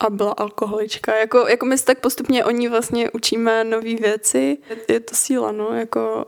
A 0.00 0.10
byla 0.10 0.32
alkoholička. 0.32 1.16
Jako, 1.16 1.48
jako 1.48 1.66
my 1.66 1.78
se 1.78 1.84
tak 1.84 2.00
postupně 2.00 2.44
o 2.44 2.50
ní 2.50 2.68
vlastně 2.68 3.10
učíme 3.10 3.64
nové 3.64 3.94
věci. 3.94 4.58
Je, 4.88 5.00
to 5.00 5.14
síla, 5.14 5.52
no, 5.52 5.70
jako 5.70 6.26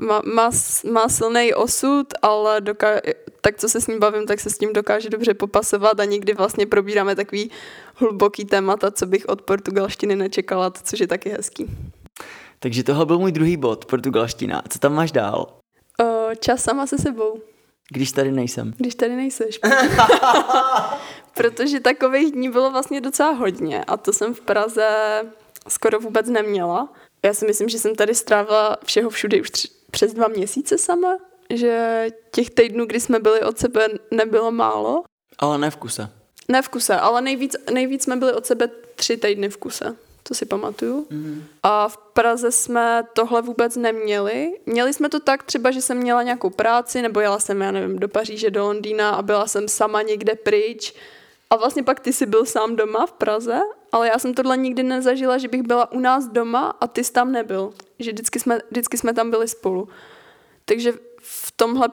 má, 0.00 0.22
má, 0.34 0.50
má 0.90 1.08
silný 1.08 1.54
osud, 1.54 2.06
ale 2.22 2.60
doká- 2.60 3.00
tak 3.40 3.56
co 3.56 3.68
se 3.68 3.80
s 3.80 3.86
ním 3.86 3.98
bavím, 3.98 4.26
tak 4.26 4.40
se 4.40 4.50
s 4.50 4.60
ním 4.60 4.72
dokáže 4.72 5.10
dobře 5.10 5.34
popasovat 5.34 6.00
a 6.00 6.04
někdy 6.04 6.34
vlastně 6.34 6.66
probíráme 6.66 7.16
takový 7.16 7.50
hluboký 7.94 8.44
témata, 8.44 8.90
co 8.90 9.06
bych 9.06 9.26
od 9.26 9.42
portugalštiny 9.42 10.16
nečekala, 10.16 10.70
což 10.70 11.00
je 11.00 11.06
taky 11.06 11.30
hezký. 11.30 11.66
Takže 12.58 12.84
tohle 12.84 13.06
byl 13.06 13.18
můj 13.18 13.32
druhý 13.32 13.56
bod, 13.56 13.84
portugalština. 13.86 14.62
Co 14.68 14.78
tam 14.78 14.94
máš 14.94 15.12
dál? 15.12 15.46
Uh, 16.02 16.34
čas 16.40 16.62
sama 16.62 16.86
se 16.86 16.98
sebou. 16.98 17.40
Když 17.92 18.12
tady 18.12 18.32
nejsem. 18.32 18.72
Když 18.76 18.94
tady 18.94 19.16
nejseš. 19.16 19.60
Protože 21.34 21.80
takových 21.80 22.32
dní 22.32 22.48
bylo 22.48 22.70
vlastně 22.70 23.00
docela 23.00 23.30
hodně 23.30 23.84
a 23.84 23.96
to 23.96 24.12
jsem 24.12 24.34
v 24.34 24.40
Praze 24.40 24.88
skoro 25.68 26.00
vůbec 26.00 26.28
neměla. 26.28 26.92
Já 27.24 27.34
si 27.34 27.46
myslím, 27.46 27.68
že 27.68 27.78
jsem 27.78 27.94
tady 27.94 28.14
strávila 28.14 28.76
všeho 28.84 29.10
všude 29.10 29.40
už 29.40 29.50
tři, 29.50 29.68
přes 29.90 30.14
dva 30.14 30.28
měsíce 30.28 30.78
sama, 30.78 31.16
že 31.54 32.06
těch 32.34 32.50
týdnů, 32.50 32.86
kdy 32.86 33.00
jsme 33.00 33.18
byli 33.18 33.40
od 33.42 33.58
sebe, 33.58 33.86
nebylo 34.10 34.52
málo. 34.52 35.04
Ale 35.38 35.58
ne 35.58 35.70
v 35.70 35.76
kuse. 35.76 36.10
Ne 36.48 36.62
v 36.62 36.68
kuse, 36.68 36.96
ale 36.96 37.22
nejvíc, 37.22 37.56
nejvíc 37.72 38.02
jsme 38.02 38.16
byli 38.16 38.32
od 38.32 38.46
sebe 38.46 38.68
tři 38.94 39.16
týdny 39.16 39.48
v 39.48 39.56
kuse 39.56 39.96
to 40.28 40.34
si 40.34 40.46
pamatuju. 40.46 41.06
Mm-hmm. 41.10 41.42
A 41.62 41.88
v 41.88 41.96
Praze 41.96 42.52
jsme 42.52 43.02
tohle 43.12 43.42
vůbec 43.42 43.76
neměli. 43.76 44.52
Měli 44.66 44.92
jsme 44.92 45.08
to 45.08 45.20
tak 45.20 45.42
třeba, 45.42 45.70
že 45.70 45.82
jsem 45.82 45.96
měla 45.96 46.22
nějakou 46.22 46.50
práci, 46.50 47.02
nebo 47.02 47.20
jela 47.20 47.38
jsem, 47.38 47.60
já 47.60 47.70
nevím, 47.70 47.98
do 47.98 48.08
Paříže, 48.08 48.50
do 48.50 48.64
Londýna 48.64 49.10
a 49.10 49.22
byla 49.22 49.46
jsem 49.46 49.68
sama 49.68 50.02
někde 50.02 50.34
pryč. 50.34 50.94
A 51.50 51.56
vlastně 51.56 51.82
pak 51.82 52.00
ty 52.00 52.12
jsi 52.12 52.26
byl 52.26 52.44
sám 52.44 52.76
doma 52.76 53.06
v 53.06 53.12
Praze, 53.12 53.60
ale 53.92 54.08
já 54.08 54.18
jsem 54.18 54.34
tohle 54.34 54.56
nikdy 54.56 54.82
nezažila, 54.82 55.38
že 55.38 55.48
bych 55.48 55.62
byla 55.62 55.92
u 55.92 56.00
nás 56.00 56.26
doma 56.26 56.76
a 56.80 56.86
ty 56.86 57.04
jsi 57.04 57.12
tam 57.12 57.32
nebyl. 57.32 57.72
Že 57.98 58.12
vždycky 58.12 58.40
jsme, 58.40 58.58
vždycky 58.70 58.98
jsme 58.98 59.14
tam 59.14 59.30
byli 59.30 59.48
spolu. 59.48 59.88
Takže 60.64 60.92
v 61.22 61.52
tomhle 61.56 61.88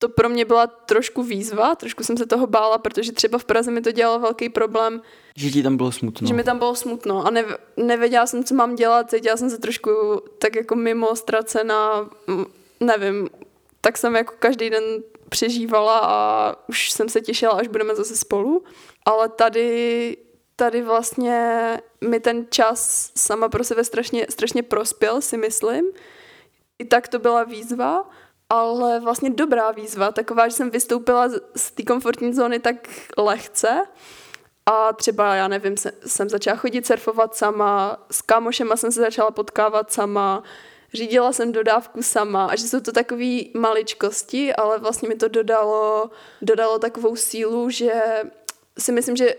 to 0.00 0.08
pro 0.08 0.28
mě 0.28 0.44
byla 0.44 0.66
trošku 0.66 1.22
výzva, 1.22 1.74
trošku 1.74 2.04
jsem 2.04 2.16
se 2.16 2.26
toho 2.26 2.46
bála, 2.46 2.78
protože 2.78 3.12
třeba 3.12 3.38
v 3.38 3.44
Praze 3.44 3.70
mi 3.70 3.80
to 3.80 3.92
dělalo 3.92 4.18
velký 4.18 4.48
problém. 4.48 5.02
Že 5.36 5.50
ti 5.50 5.62
tam 5.62 5.76
bylo 5.76 5.92
smutno. 5.92 6.28
Že 6.28 6.34
mi 6.34 6.44
tam 6.44 6.58
bylo 6.58 6.74
smutno 6.74 7.26
a 7.26 7.30
ne, 7.30 7.44
nevěděla 7.76 8.26
jsem, 8.26 8.44
co 8.44 8.54
mám 8.54 8.74
dělat, 8.74 9.10
cítila 9.10 9.36
jsem 9.36 9.50
se 9.50 9.58
trošku 9.58 9.90
tak 10.38 10.56
jako 10.56 10.74
mimo, 10.74 11.16
ztracená, 11.16 12.10
nevím, 12.80 13.28
tak 13.80 13.98
jsem 13.98 14.14
jako 14.14 14.34
každý 14.38 14.70
den 14.70 14.84
přežívala 15.28 15.98
a 15.98 16.54
už 16.68 16.90
jsem 16.90 17.08
se 17.08 17.20
těšila, 17.20 17.52
až 17.52 17.68
budeme 17.68 17.94
zase 17.94 18.16
spolu. 18.16 18.64
Ale 19.04 19.28
tady, 19.28 20.16
tady 20.56 20.82
vlastně 20.82 21.78
mi 22.00 22.20
ten 22.20 22.46
čas 22.50 23.10
sama 23.16 23.48
pro 23.48 23.64
sebe 23.64 23.84
strašně, 23.84 24.26
strašně 24.30 24.62
prospěl, 24.62 25.20
si 25.20 25.36
myslím. 25.36 25.84
I 26.78 26.84
tak 26.84 27.08
to 27.08 27.18
byla 27.18 27.44
výzva 27.44 28.10
ale 28.50 29.00
vlastně 29.00 29.30
dobrá 29.30 29.70
výzva, 29.70 30.12
taková, 30.12 30.48
že 30.48 30.54
jsem 30.54 30.70
vystoupila 30.70 31.28
z 31.56 31.70
té 31.70 31.82
komfortní 31.82 32.34
zóny 32.34 32.58
tak 32.58 32.76
lehce 33.18 33.82
a 34.66 34.92
třeba, 34.92 35.34
já 35.34 35.48
nevím, 35.48 35.74
jsem 36.06 36.28
začala 36.28 36.56
chodit 36.56 36.86
surfovat 36.86 37.36
sama, 37.36 38.06
s 38.10 38.22
kámošema 38.22 38.76
jsem 38.76 38.92
se 38.92 39.00
začala 39.00 39.30
potkávat 39.30 39.92
sama, 39.92 40.42
řídila 40.94 41.32
jsem 41.32 41.52
dodávku 41.52 42.02
sama 42.02 42.46
a 42.46 42.56
že 42.56 42.68
jsou 42.68 42.80
to 42.80 42.92
takové 42.92 43.38
maličkosti, 43.54 44.54
ale 44.54 44.78
vlastně 44.78 45.08
mi 45.08 45.14
to 45.14 45.28
dodalo, 45.28 46.10
dodalo 46.42 46.78
takovou 46.78 47.16
sílu, 47.16 47.70
že 47.70 47.92
si 48.78 48.92
myslím, 48.92 49.16
že 49.16 49.34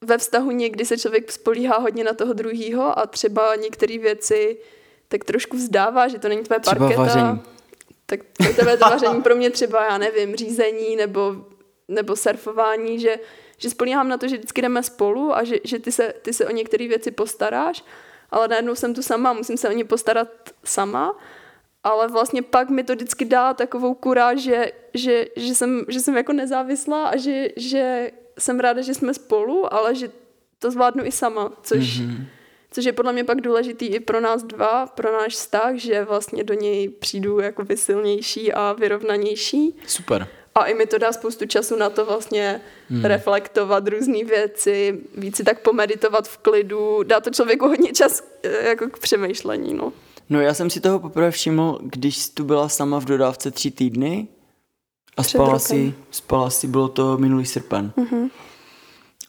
ve 0.00 0.18
vztahu 0.18 0.50
někdy 0.50 0.84
se 0.84 0.98
člověk 0.98 1.32
spolíhá 1.32 1.78
hodně 1.78 2.04
na 2.04 2.12
toho 2.12 2.32
druhýho 2.32 2.98
a 2.98 3.06
třeba 3.06 3.56
některé 3.56 3.98
věci 3.98 4.58
tak 5.08 5.24
trošku 5.24 5.56
vzdává, 5.56 6.08
že 6.08 6.18
to 6.18 6.28
není 6.28 6.42
tvoje 6.42 6.60
parketa. 6.60 6.86
Třeba 6.86 7.02
vaření 7.02 7.40
tak 8.10 8.20
tebe 8.56 8.76
to 8.76 8.84
vaření 8.84 9.22
pro 9.22 9.36
mě 9.36 9.50
třeba, 9.50 9.84
já 9.84 9.98
nevím, 9.98 10.36
řízení 10.36 10.96
nebo, 10.96 11.36
nebo 11.88 12.16
surfování, 12.16 13.00
že, 13.00 13.16
že 13.58 13.70
spolíhám 13.70 14.08
na 14.08 14.16
to, 14.16 14.28
že 14.28 14.36
vždycky 14.36 14.62
jdeme 14.62 14.82
spolu 14.82 15.36
a 15.36 15.44
že, 15.44 15.56
že 15.64 15.78
ty, 15.78 15.92
se, 15.92 16.14
ty 16.22 16.32
se 16.32 16.46
o 16.46 16.50
některé 16.50 16.88
věci 16.88 17.10
postaráš, 17.10 17.84
ale 18.30 18.48
najednou 18.48 18.74
jsem 18.74 18.94
tu 18.94 19.02
sama, 19.02 19.32
musím 19.32 19.56
se 19.56 19.68
o 19.68 19.72
ně 19.72 19.84
postarat 19.84 20.28
sama, 20.64 21.18
ale 21.84 22.08
vlastně 22.08 22.42
pak 22.42 22.70
mi 22.70 22.84
to 22.84 22.94
vždycky 22.94 23.24
dá 23.24 23.54
takovou 23.54 23.94
kuráž, 23.94 24.38
že, 24.38 24.72
že, 24.94 25.26
že, 25.36 25.54
jsem, 25.54 25.84
že 25.88 26.00
jsem 26.00 26.16
jako 26.16 26.32
nezávislá 26.32 27.06
a 27.06 27.16
že, 27.16 27.48
že 27.56 28.10
jsem 28.38 28.60
ráda, 28.60 28.82
že 28.82 28.94
jsme 28.94 29.14
spolu, 29.14 29.74
ale 29.74 29.94
že 29.94 30.10
to 30.58 30.70
zvládnu 30.70 31.04
i 31.04 31.12
sama, 31.12 31.52
což, 31.62 32.00
mm-hmm 32.00 32.24
což 32.70 32.84
je 32.84 32.92
podle 32.92 33.12
mě 33.12 33.24
pak 33.24 33.40
důležitý 33.40 33.86
i 33.86 34.00
pro 34.00 34.20
nás 34.20 34.42
dva, 34.42 34.86
pro 34.86 35.12
náš 35.12 35.32
vztah, 35.32 35.74
že 35.74 36.04
vlastně 36.04 36.44
do 36.44 36.54
něj 36.54 36.88
přijdu 36.88 37.40
jako 37.40 37.64
silnější 37.74 38.52
a 38.52 38.72
vyrovnanější. 38.72 39.76
Super. 39.86 40.28
A 40.54 40.64
i 40.64 40.74
mi 40.74 40.86
to 40.86 40.98
dá 40.98 41.12
spoustu 41.12 41.46
času 41.46 41.76
na 41.76 41.90
to 41.90 42.04
vlastně 42.04 42.60
hmm. 42.90 43.04
reflektovat 43.04 43.88
různé 43.88 44.24
věci, 44.24 45.00
víc 45.16 45.36
si 45.36 45.44
tak 45.44 45.60
pomeditovat 45.60 46.28
v 46.28 46.38
klidu, 46.38 47.02
dá 47.02 47.20
to 47.20 47.30
člověku 47.30 47.68
hodně 47.68 47.92
čas 47.92 48.22
eh, 48.42 48.68
jako 48.68 48.88
k 48.88 48.98
přemýšlení, 48.98 49.74
no. 49.74 49.92
No 50.30 50.40
já 50.40 50.54
jsem 50.54 50.70
si 50.70 50.80
toho 50.80 51.00
poprvé 51.00 51.30
všiml, 51.30 51.78
když 51.82 52.28
tu 52.28 52.44
byla 52.44 52.68
sama 52.68 52.98
v 53.00 53.04
dodávce 53.04 53.50
tři 53.50 53.70
týdny 53.70 54.28
A 55.16 55.22
Před 55.22 55.30
spala 55.30 55.52
rokem. 55.52 55.60
si, 55.60 55.94
spala 56.10 56.50
si, 56.50 56.66
bylo 56.66 56.88
to 56.88 57.18
minulý 57.18 57.46
srpen. 57.46 57.92
Mhm. 57.96 58.30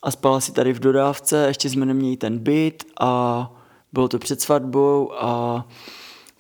A 0.04 0.12
spala 0.12 0.40
si 0.40 0.52
tady 0.52 0.74
v 0.74 0.80
dodávce, 0.80 1.46
ještě 1.48 1.70
jsme 1.70 1.86
neměli 1.86 2.18
ten 2.18 2.40
byt 2.40 2.84
a 3.00 3.52
bylo 3.94 4.08
to 4.08 4.20
před 4.20 4.42
svatbou 4.42 5.12
a 5.24 5.64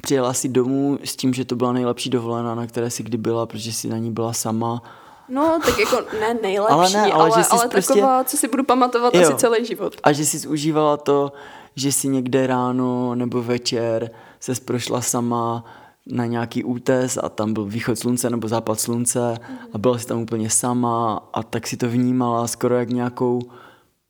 přijela 0.02 0.34
si 0.34 0.50
domů 0.50 1.00
s 1.04 1.15
tím, 1.15 1.34
že 1.34 1.45
to 1.45 1.56
byla 1.56 1.74
nejlepší 1.74 2.10
dovolená, 2.10 2.56
na 2.56 2.67
které 2.67 2.89
si 2.89 3.04
kdy 3.04 3.17
byla, 3.17 3.45
protože 3.45 3.74
si 3.74 3.88
na 3.88 3.97
ní 3.97 4.12
byla 4.12 4.34
sama. 4.34 4.84
No, 5.30 5.60
tak 5.65 5.80
jako 5.80 6.02
ne 6.19 6.34
nejlepší, 6.41 6.74
Ale 6.74 6.86
ale, 6.86 6.89
ne, 6.93 7.02
ale 7.02 7.13
ale, 7.13 7.30
že 7.43 7.50
ale, 7.50 7.62
jsi 7.62 7.67
prostě- 7.67 7.93
taková, 7.93 8.24
co 8.24 8.38
si 8.38 8.47
budu 8.47 8.63
pamatovat 8.63 9.15
Jo. 9.15 9.21
asi 9.21 9.36
celý 9.36 9.65
život. 9.65 9.95
A 10.04 10.12
že 10.12 10.26
si 10.26 10.47
užívala 10.47 10.97
to, 10.97 11.32
že 11.76 11.91
si 11.91 12.08
někde 12.08 12.47
ráno 12.47 13.15
nebo 13.15 13.43
večer 13.43 14.12
se 14.39 14.54
prošla 14.65 15.02
sama 15.02 15.65
na 16.08 16.26
nějaký 16.26 16.64
útes 16.64 17.18
a 17.24 17.30
tam 17.30 17.54
byl 17.54 17.66
východ 17.66 17.96
slunce 17.96 18.30
nebo 18.30 18.48
západ 18.48 18.80
slunce 18.80 19.38
a 19.74 19.78
byla 19.78 19.98
si 19.98 20.08
tam 20.08 20.22
úplně 20.22 20.50
sama 20.50 21.30
a 21.34 21.44
tak 21.44 21.68
si 21.68 21.78
to 21.78 21.90
vnímala 21.90 22.48
skoro 22.48 22.76
jak 22.76 22.90
nějakou 22.90 23.42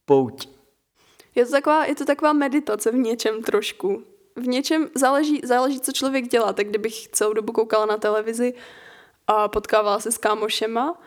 pouť. 0.05 0.49
Je 1.35 1.45
to, 1.45 1.51
taková, 1.51 1.85
je 1.85 1.95
to 1.95 2.05
taková 2.05 2.33
meditace 2.33 2.91
v 2.91 2.95
něčem 2.95 3.43
trošku. 3.43 4.03
V 4.35 4.47
něčem 4.47 4.87
záleží, 4.95 5.41
záleží, 5.43 5.79
co 5.79 5.91
člověk 5.91 6.27
dělá. 6.27 6.53
Tak 6.53 6.67
kdybych 6.67 7.07
celou 7.07 7.33
dobu 7.33 7.53
koukala 7.53 7.85
na 7.85 7.97
televizi 7.97 8.53
a 9.27 9.47
potkávala 9.47 9.99
se 9.99 10.11
s 10.11 10.17
kámošema, 10.17 11.01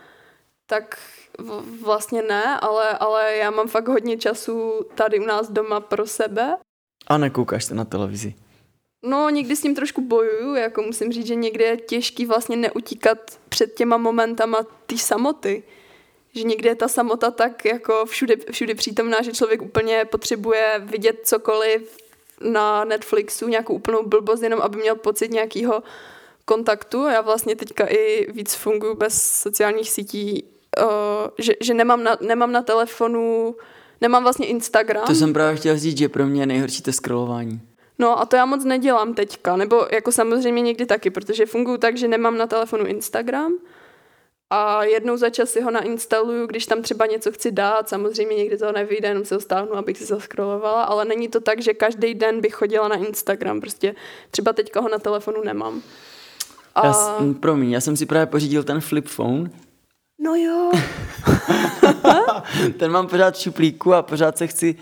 tak 0.67 0.99
vlastně 1.85 2.23
ne, 2.23 2.61
ale, 2.61 2.99
ale 2.99 3.37
já 3.37 3.51
mám 3.51 3.69
fakt 3.69 3.89
hodně 3.89 4.17
času 4.17 4.73
tady 4.95 5.21
u 5.21 5.27
nás 5.27 5.51
doma 5.51 5.81
pro 5.81 6.07
sebe. 6.07 6.57
A 7.07 7.19
nekoukáš 7.19 7.65
se 7.65 7.75
na 7.75 7.85
televizi. 7.85 8.35
No, 9.07 9.31
někdy 9.31 9.57
s 9.57 9.61
tím 9.61 9.75
trošku 9.75 10.01
bojuju, 10.01 10.55
jako 10.55 10.83
musím 10.83 11.13
říct, 11.13 11.27
že 11.27 11.35
někdy 11.35 11.65
je 11.65 11.77
těžký 11.77 12.27
vlastně 12.27 12.57
neutíkat 12.57 13.19
před 13.49 13.75
těma 13.75 13.97
momentama 13.97 14.59
té 14.87 14.99
samoty. 14.99 15.63
Že 16.35 16.43
někdy 16.43 16.69
je 16.69 16.75
ta 16.75 16.89
samota 16.89 17.31
tak 17.31 17.65
jako 17.65 18.07
všude, 18.07 18.37
všude 18.51 18.75
přítomná, 18.75 19.23
že 19.23 19.33
člověk 19.33 19.63
úplně 19.63 20.05
potřebuje 20.05 20.83
vidět 20.85 21.21
cokoliv 21.25 21.97
na 22.41 22.85
Netflixu, 22.85 23.49
nějakou 23.49 23.75
úplnou 23.75 24.03
blbost, 24.07 24.43
jenom 24.43 24.61
aby 24.61 24.79
měl 24.79 24.97
pocit 24.97 25.31
nějakého 25.31 25.83
kontaktu. 26.45 27.07
Já 27.07 27.21
vlastně 27.21 27.57
teďka 27.57 27.87
i 27.87 28.33
víc 28.33 28.55
funguji 28.55 28.95
bez 28.95 29.23
sociálních 29.23 29.91
sítí, 29.91 30.45
uh, 30.83 30.87
že, 31.39 31.53
že 31.61 31.75
nemám, 31.75 32.05
na, 32.05 32.17
nemám 32.21 32.53
na 32.53 32.63
telefonu, 32.63 33.57
nemám 34.01 34.23
vlastně 34.23 34.47
Instagram. 34.47 35.07
To 35.07 35.15
jsem 35.15 35.33
právě 35.33 35.57
chtěl 35.57 35.79
říct, 35.79 35.99
že 35.99 36.09
pro 36.09 36.27
mě 36.27 36.43
je 36.43 36.47
nejhorší 36.47 36.83
to 36.83 36.93
scrollování. 36.93 37.61
No 37.99 38.21
a 38.21 38.27
to 38.27 38.37
já 38.37 38.47
moc 38.47 38.65
nedělám 38.65 39.15
teďka, 39.15 39.57
nebo 39.57 39.87
jako 39.93 40.13
samozřejmě 40.13 40.63
někdy 40.63 40.87
taky, 40.87 41.11
protože 41.11 41.47
funguji 41.47 41.79
tak, 41.79 41.97
že 41.97 42.09
nemám 42.09 42.39
na 42.39 42.47
telefonu 42.47 42.85
Instagram 42.87 43.53
a 44.51 44.85
jednou 44.85 45.17
za 45.17 45.31
čas 45.31 45.51
si 45.51 45.61
ho 45.61 45.71
nainstaluju, 45.71 46.47
když 46.47 46.67
tam 46.67 46.83
třeba 46.83 47.07
něco 47.07 47.33
chci 47.33 47.51
dát, 47.53 47.89
samozřejmě 47.89 48.37
někdy 48.37 48.57
to 48.59 48.73
nevyjde, 48.73 49.09
jenom 49.09 49.25
se 49.25 49.35
ho 49.35 49.41
stáhnu, 49.41 49.77
abych 49.77 49.99
si 49.99 50.05
zaskrolovala, 50.05 50.83
ale 50.85 51.05
není 51.05 51.29
to 51.29 51.41
tak, 51.41 51.63
že 51.63 51.75
každý 51.75 52.15
den 52.15 52.41
bych 52.41 52.55
chodila 52.55 52.89
na 52.89 52.97
Instagram, 52.97 53.61
prostě 53.61 53.95
třeba 54.31 54.53
teďka 54.53 54.81
ho 54.81 54.89
na 54.89 54.99
telefonu 54.99 55.43
nemám. 55.45 55.83
A... 56.75 56.87
Já, 56.87 56.93
s- 56.93 57.21
m, 57.21 57.35
promiň, 57.35 57.71
já 57.71 57.81
jsem 57.81 57.97
si 57.97 58.07
právě 58.07 58.27
pořídil 58.27 58.65
ten 58.65 58.81
flip 58.81 59.07
phone. 59.09 59.51
No 60.19 60.35
jo, 60.35 60.71
ten 62.79 62.91
mám 62.93 63.07
pořád 63.07 63.35
v 63.35 63.41
šuplíku 63.41 63.95
a 63.95 64.03
pořád 64.03 64.39
se 64.39 64.47
chci, 64.47 64.75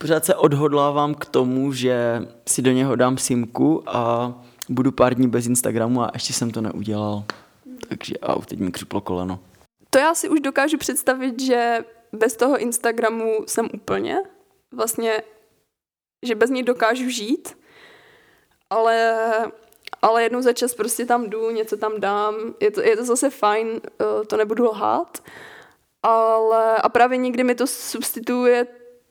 pořád 0.00 0.24
se 0.24 0.34
odhodlávám 0.34 1.14
k 1.14 1.24
tomu, 1.24 1.72
že 1.72 2.22
si 2.48 2.62
do 2.62 2.72
něho 2.72 2.96
dám 2.96 3.18
simku 3.18 3.82
a 3.86 4.34
budu 4.68 4.92
pár 4.92 5.14
dní 5.14 5.28
bez 5.28 5.46
Instagramu 5.46 6.02
a 6.02 6.10
ještě 6.14 6.32
jsem 6.32 6.50
to 6.50 6.60
neudělal. 6.60 7.24
Takže 7.88 8.18
au, 8.18 8.42
teď 8.42 8.58
mi 8.58 8.72
křuplo 8.72 9.00
koleno. 9.00 9.38
to 9.90 9.98
já 9.98 10.14
si 10.14 10.28
už 10.28 10.40
dokážu 10.40 10.78
představit, 10.78 11.40
že 11.40 11.84
bez 12.12 12.36
toho 12.36 12.58
Instagramu 12.58 13.36
jsem 13.46 13.68
úplně. 13.74 14.18
Vlastně, 14.74 15.22
že 16.26 16.34
bez 16.34 16.50
něj 16.50 16.62
dokážu 16.62 17.08
žít, 17.08 17.58
ale, 18.70 19.26
ale 20.02 20.22
jednou 20.22 20.42
za 20.42 20.52
čas 20.52 20.74
prostě 20.74 21.06
tam 21.06 21.30
jdu, 21.30 21.50
něco 21.50 21.76
tam 21.76 22.00
dám. 22.00 22.34
Je 22.60 22.70
to, 22.70 22.80
je 22.80 22.96
to 22.96 23.04
zase 23.04 23.30
fajn, 23.30 23.68
eh, 23.84 24.26
to 24.26 24.36
nebudu 24.36 24.64
lhát. 24.64 25.22
Ale 26.02 26.76
a 26.76 26.88
právě 26.88 27.18
někdy 27.18 27.44
mi 27.44 27.54
to 27.54 27.66
substituje 27.66 28.66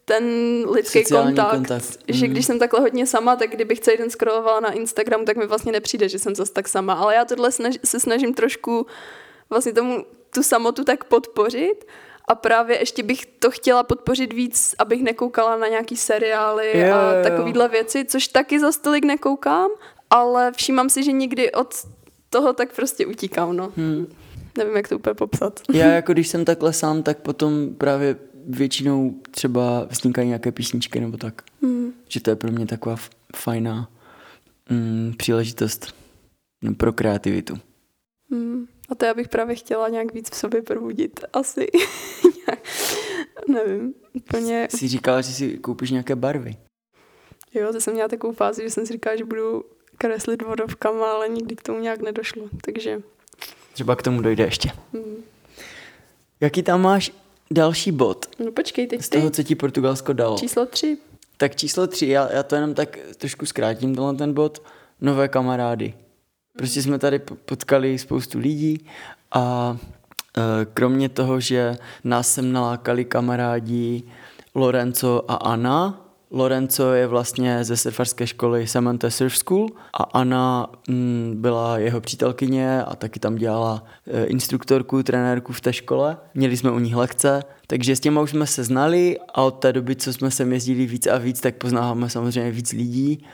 ten 0.09 0.23
lidský 0.69 0.99
Sociální 0.99 1.27
kontakt, 1.35 1.51
kontakt. 1.51 1.99
že 2.07 2.25
Mhm. 2.25 2.33
když 2.33 2.45
jsem 2.45 2.59
takhle 2.59 2.79
hodně 2.79 3.07
sama, 3.07 3.35
tak 3.35 3.49
kdybych 3.51 3.79
celý 3.79 3.97
den 3.97 4.09
scrollovala 4.09 4.59
na 4.59 4.71
Instagram, 4.71 5.25
tak 5.25 5.37
mi 5.37 5.47
vlastně 5.47 5.71
nepřijde, 5.71 6.09
že 6.09 6.19
jsem 6.19 6.35
zase 6.35 6.53
tak 6.53 6.67
sama. 6.67 6.93
Ale 6.93 7.15
já 7.15 7.25
tohle 7.25 7.51
snaž, 7.51 7.79
se 7.85 7.99
snažím 7.99 8.33
trošku 8.33 8.85
vlastně 9.49 9.73
tomu 9.73 10.05
tu 10.33 10.43
samotu 10.43 10.83
tak 10.83 11.03
podpořit 11.03 11.85
a 12.27 12.35
právě 12.35 12.79
ještě 12.79 13.03
bych 13.03 13.25
to 13.25 13.51
chtěla 13.51 13.83
podpořit 13.83 14.33
víc, 14.33 14.75
abych 14.79 15.03
nekoukala 15.03 15.57
na 15.57 15.67
nějaký 15.67 15.97
seriály 15.97 16.79
jo, 16.79 16.95
a 16.95 17.23
takovýhle 17.23 17.67
věci, 17.67 18.05
což 18.05 18.27
taky 18.27 18.59
za 18.59 18.71
tolik 18.81 19.05
nekoukám, 19.05 19.69
ale 20.09 20.51
všímám 20.55 20.89
si, 20.89 21.03
že 21.03 21.11
někdy 21.11 21.51
od 21.51 21.73
toho 22.29 22.53
tak 22.53 22.73
prostě 22.73 23.05
utíkám, 23.05 23.57
no. 23.57 23.71
Hmm. 23.77 24.07
Nevím, 24.57 24.75
jak 24.75 24.87
to 24.87 24.95
úplně 24.95 25.13
popsat. 25.13 25.59
Já 25.73 25.85
jako 25.99 26.13
když 26.13 26.27
jsem 26.27 26.45
takhle 26.45 26.73
sám, 26.73 27.03
tak 27.03 27.17
potom 27.17 27.69
právě 27.77 28.15
většinou 28.47 29.15
třeba 29.31 29.85
vznikají 29.89 30.27
nějaké 30.27 30.51
písničky 30.51 30.99
nebo 30.99 31.17
tak. 31.17 31.41
Hmm. 31.61 31.93
Že 32.07 32.19
to 32.19 32.29
je 32.29 32.35
pro 32.35 32.51
mě 32.51 32.65
taková 32.67 32.95
fajná 33.35 33.89
mm, 34.69 35.13
příležitost 35.17 35.95
no, 36.61 36.73
pro 36.75 36.93
kreativitu. 36.93 37.59
Hmm. 38.31 38.65
A 38.89 38.95
to 38.95 39.05
já 39.05 39.13
bych 39.13 39.27
právě 39.27 39.55
chtěla 39.55 39.89
nějak 39.89 40.13
víc 40.13 40.29
v 40.31 40.35
sobě 40.35 40.61
probudit. 40.61 41.19
Asi. 41.33 41.67
Nějak- 42.47 42.63
Nevím. 43.47 43.93
Úplně. 44.13 44.67
Jsi 44.71 44.87
říkala, 44.87 45.21
že 45.21 45.31
si 45.33 45.57
koupíš 45.57 45.91
nějaké 45.91 46.15
barvy. 46.15 46.55
Jo, 47.53 47.73
to 47.73 47.81
jsem 47.81 47.93
měla 47.93 48.07
takovou 48.09 48.33
fázi, 48.33 48.61
že 48.63 48.69
jsem 48.69 48.85
si 48.85 48.93
říkala, 48.93 49.15
že 49.15 49.25
budu 49.25 49.63
kreslit 49.97 50.41
vodovkama, 50.41 51.11
ale 51.11 51.29
nikdy 51.29 51.55
k 51.55 51.61
tomu 51.61 51.79
nějak 51.79 52.01
nedošlo. 52.01 52.49
Takže 52.61 53.01
Třeba 53.73 53.95
k 53.95 54.01
tomu 54.03 54.21
dojde 54.21 54.43
ještě. 54.43 54.69
hmm. 54.93 55.15
Jaký 56.41 56.63
tam 56.63 56.81
máš 56.81 57.11
další 57.51 57.91
bod 57.91 58.25
no 58.45 58.51
počkej, 58.51 58.87
teď 58.87 59.01
z 59.01 59.09
ty. 59.09 59.17
toho, 59.17 59.29
co 59.29 59.43
ti 59.43 59.55
Portugalsko 59.55 60.13
dalo? 60.13 60.37
Číslo 60.37 60.65
tři. 60.65 60.97
Tak 61.37 61.55
číslo 61.55 61.87
tři, 61.87 62.07
já, 62.07 62.33
já 62.33 62.43
to 62.43 62.55
jenom 62.55 62.73
tak 62.73 62.99
trošku 63.17 63.45
zkrátím, 63.45 63.95
tenhle 63.95 64.15
ten 64.15 64.33
bod. 64.33 64.61
Nové 65.01 65.27
kamarády. 65.27 65.93
Prostě 66.57 66.81
jsme 66.81 66.99
tady 66.99 67.19
po- 67.19 67.35
potkali 67.35 67.97
spoustu 67.99 68.39
lidí 68.39 68.85
a 69.31 69.77
e, 70.37 70.65
kromě 70.73 71.09
toho, 71.09 71.39
že 71.39 71.77
nás 72.03 72.33
sem 72.33 72.51
nalákali 72.51 73.05
kamarádi 73.05 74.03
Lorenzo 74.55 75.31
a 75.31 75.33
Anna, 75.35 76.05
Lorenzo 76.31 76.93
je 76.93 77.07
vlastně 77.07 77.63
ze 77.63 77.77
surfarské 77.77 78.27
školy 78.27 78.67
Samantha 78.67 79.09
Surf 79.09 79.37
School 79.37 79.67
a 79.93 80.03
Anna 80.03 80.67
mm, 80.87 81.33
byla 81.35 81.77
jeho 81.77 82.01
přítelkyně 82.01 82.83
a 82.83 82.95
taky 82.95 83.19
tam 83.19 83.35
dělala 83.35 83.83
e, 84.07 84.25
instruktorku, 84.25 85.03
trenérku 85.03 85.53
v 85.53 85.61
té 85.61 85.73
škole. 85.73 86.17
Měli 86.33 86.57
jsme 86.57 86.71
u 86.71 86.79
nich 86.79 86.95
lekce, 86.95 87.43
takže 87.67 87.95
s 87.95 87.99
těma 87.99 88.21
už 88.21 88.29
jsme 88.29 88.47
se 88.47 88.63
znali 88.63 89.17
a 89.33 89.41
od 89.41 89.51
té 89.51 89.73
doby, 89.73 89.95
co 89.95 90.13
jsme 90.13 90.31
sem 90.31 90.53
jezdili 90.53 90.85
víc 90.85 91.07
a 91.07 91.17
víc, 91.17 91.41
tak 91.41 91.55
poznáváme 91.55 92.09
samozřejmě 92.09 92.51
víc 92.51 92.71
lidí 92.71 93.25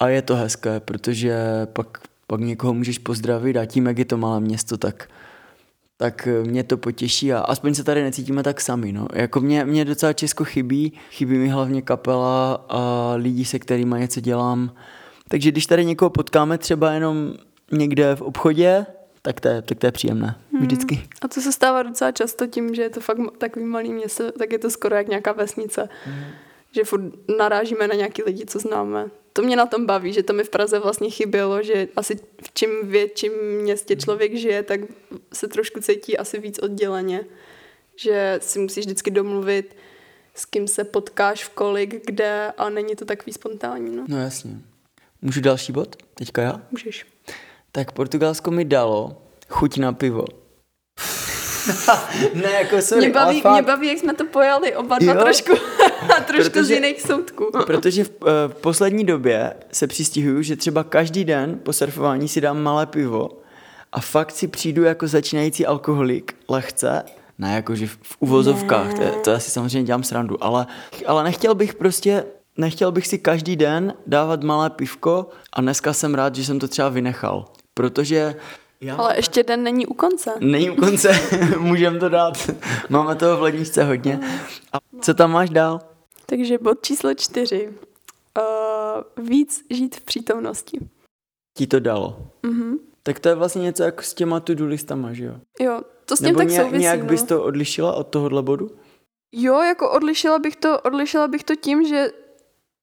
a 0.00 0.08
je 0.08 0.22
to 0.22 0.36
hezké, 0.36 0.80
protože 0.80 1.38
pak, 1.72 1.98
pak 2.26 2.40
někoho 2.40 2.74
můžeš 2.74 2.98
pozdravit 2.98 3.56
a 3.56 3.66
tím, 3.66 3.86
jak 3.86 3.98
je 3.98 4.04
to 4.04 4.16
malé 4.16 4.40
město, 4.40 4.76
tak 4.76 5.08
tak 6.00 6.26
eh, 6.26 6.44
mě 6.44 6.64
to 6.64 6.76
potěší 6.76 7.32
a 7.32 7.38
aspoň 7.38 7.74
se 7.74 7.84
tady 7.84 8.02
necítíme 8.02 8.42
tak 8.42 8.60
sami. 8.60 8.92
No. 8.92 9.08
Jako 9.12 9.40
mě, 9.40 9.64
mě 9.64 9.84
docela 9.84 10.12
Česko 10.12 10.44
chybí, 10.44 10.92
chybí 11.10 11.38
mi 11.38 11.48
hlavně 11.48 11.82
kapela 11.82 12.64
a 12.68 13.12
lidi, 13.16 13.44
se 13.44 13.58
kterými 13.58 13.96
něco 13.98 14.20
dělám. 14.20 14.74
Takže 15.28 15.50
když 15.50 15.66
tady 15.66 15.84
někoho 15.84 16.10
potkáme 16.10 16.58
třeba 16.58 16.92
jenom 16.92 17.34
někde 17.72 18.16
v 18.16 18.22
obchodě, 18.22 18.86
tak 19.22 19.40
to 19.40 19.48
je, 19.48 19.62
tak 19.62 19.78
to 19.78 19.86
je 19.86 19.92
příjemné. 19.92 20.36
Vždycky. 20.60 21.02
A 21.22 21.28
to 21.28 21.40
se 21.40 21.52
stává 21.52 21.82
docela 21.82 22.12
často 22.12 22.46
tím, 22.46 22.74
že 22.74 22.82
je 22.82 22.90
to 22.90 23.00
fakt 23.00 23.18
takový 23.38 23.64
malý 23.64 23.92
město, 23.92 24.32
tak 24.32 24.52
je 24.52 24.58
to 24.58 24.70
skoro 24.70 24.96
jak 24.96 25.08
nějaká 25.08 25.32
vesnice. 25.32 25.88
Že 26.72 26.84
furt 26.84 27.02
narážíme 27.38 27.88
na 27.88 27.94
nějaký 27.94 28.22
lidi, 28.22 28.46
co 28.46 28.58
známe. 28.58 29.06
To 29.32 29.42
mě 29.42 29.56
na 29.56 29.66
tom 29.66 29.86
baví, 29.86 30.12
že 30.12 30.22
to 30.22 30.32
mi 30.32 30.44
v 30.44 30.50
Praze 30.50 30.78
vlastně 30.78 31.10
chybělo, 31.10 31.62
že 31.62 31.88
asi 31.96 32.14
v 32.42 32.54
čím 32.54 32.70
větším 32.82 33.32
městě 33.62 33.96
člověk 33.96 34.36
žije, 34.36 34.62
tak 34.62 34.80
se 35.32 35.48
trošku 35.48 35.80
cítí 35.80 36.18
asi 36.18 36.38
víc 36.38 36.58
odděleně. 36.58 37.24
Že 37.96 38.38
si 38.42 38.58
musíš 38.58 38.84
vždycky 38.84 39.10
domluvit, 39.10 39.76
s 40.34 40.44
kým 40.44 40.68
se 40.68 40.84
potkáš 40.84 41.44
v 41.44 41.48
kolik, 41.48 42.06
kde 42.06 42.52
a 42.58 42.68
není 42.68 42.96
to 42.96 43.04
takový 43.04 43.32
spontánní. 43.32 43.96
No. 43.96 44.04
No 44.08 44.20
jasně. 44.20 44.50
Můžu 45.22 45.40
další 45.40 45.72
bod? 45.72 45.96
Teďka 46.14 46.42
já? 46.42 46.60
Můžeš. 46.70 47.06
Tak 47.72 47.92
Portugalsko 47.92 48.50
mi 48.50 48.64
dalo 48.64 49.22
chuť 49.48 49.78
na 49.78 49.92
pivo. 49.92 50.24
ne, 52.34 52.50
jako 52.52 52.82
sorry, 52.82 53.00
Mě 53.06 53.14
baví, 53.14 53.34
ale 53.34 53.40
fakt. 53.42 53.52
mě 53.52 53.62
baví, 53.62 53.88
jak 53.88 53.98
jsme 53.98 54.14
to 54.14 54.24
pojali 54.24 54.76
oba 54.76 54.98
dva 54.98 55.12
Jo. 55.12 55.20
trošku, 55.20 55.52
trošku 56.26 56.44
z 56.44 56.48
Protože- 56.52 56.74
jiných 56.74 57.02
soutků. 57.02 57.50
Protože 57.66 58.04
v, 58.04 58.10
eh, 58.26 58.48
v 58.48 58.54
poslední 58.54 59.04
době 59.04 59.54
se 59.72 59.86
přistihuju, 59.86 60.42
že 60.42 60.56
třeba 60.56 60.84
každý 60.84 61.24
den 61.24 61.58
po 61.62 61.72
surfování 61.72 62.28
si 62.28 62.40
dám 62.40 62.62
malé 62.62 62.86
pivo 62.86 63.30
a 63.92 64.00
fakt 64.00 64.32
si 64.32 64.48
přijdu 64.48 64.82
jako 64.82 65.06
začínající 65.08 65.66
alkoholik 65.66 66.34
lehce, 66.48 67.02
ne 67.38 67.54
jakože 67.54 67.86
v, 67.86 67.98
v 68.02 68.16
uvozovkách, 68.18 68.94
to, 68.94 69.02
to 69.24 69.30
já 69.30 69.38
si 69.38 69.50
samozřejmě 69.50 69.86
dělám 69.86 70.02
srandu, 70.02 70.44
ale, 70.44 70.66
ale 71.06 71.24
nechtěl 71.24 71.54
bych 71.54 71.74
prostě 71.74 72.24
nechtěl 72.56 72.92
bych 72.92 73.06
si 73.06 73.18
každý 73.18 73.56
den 73.56 73.94
dávat 74.06 74.42
malé 74.42 74.70
pivko 74.70 75.28
a 75.52 75.60
dneska 75.60 75.92
jsem 75.92 76.14
rád, 76.14 76.34
že 76.34 76.44
jsem 76.44 76.58
to 76.58 76.68
třeba 76.68 76.88
vynechal, 76.88 77.44
protože 77.74 78.34
já... 78.80 78.96
Ale 78.96 79.16
ještě 79.16 79.42
den 79.42 79.62
není 79.62 79.86
u 79.86 79.94
konce. 79.94 80.34
Není 80.40 80.70
u 80.70 80.76
konce, 80.76 81.08
můžeme 81.58 81.98
to 81.98 82.08
dát. 82.08 82.50
Máme 82.88 83.14
toho 83.14 83.36
v 83.36 83.42
ledničce 83.42 83.84
hodně. 83.84 84.20
A 84.72 84.78
co 85.00 85.14
tam 85.14 85.32
máš 85.32 85.50
dál? 85.50 85.80
Takže 86.26 86.58
bod 86.58 86.82
číslo 86.82 87.14
čtyři. 87.14 87.74
Uh, 88.38 89.24
víc 89.26 89.64
žít 89.70 89.96
v 89.96 90.00
přítomnosti. 90.00 90.78
Ti 91.56 91.66
to 91.66 91.80
dalo. 91.80 92.16
Mm-hmm. 92.42 92.78
Tak 93.02 93.20
to 93.20 93.28
je 93.28 93.34
vlastně 93.34 93.62
něco 93.62 93.82
jako 93.82 94.02
s 94.02 94.14
těma 94.14 94.40
to-do 94.40 94.66
listama, 94.66 95.12
že 95.12 95.24
jo? 95.24 95.34
Jo, 95.60 95.80
to 96.04 96.16
s 96.16 96.18
tím 96.18 96.26
Nebo 96.26 96.38
tak 96.38 96.48
nějak, 96.48 96.66
souvisí. 96.66 96.82
nějak 96.82 97.00
no. 97.00 97.06
bys 97.06 97.22
to 97.22 97.42
odlišila 97.42 97.92
od 97.92 98.06
tohohle 98.06 98.42
bodu? 98.42 98.70
Jo, 99.32 99.62
jako 99.62 99.90
odlišila 99.90 100.38
bych 100.38 100.56
to, 100.56 100.80
odlišila 100.80 101.28
bych 101.28 101.44
to 101.44 101.56
tím, 101.56 101.86
že 101.88 102.10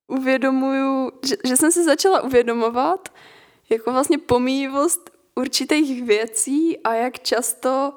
uvědomuju, 0.07 1.11
že, 1.27 1.35
že 1.47 1.57
jsem 1.57 1.71
se 1.71 1.83
začala 1.83 2.21
uvědomovat 2.21 3.09
jako 3.69 3.91
vlastně 3.91 4.17
pomíjivost 4.17 5.14
určitých 5.35 6.03
věcí 6.03 6.79
a 6.83 6.93
jak 6.93 7.19
často 7.19 7.93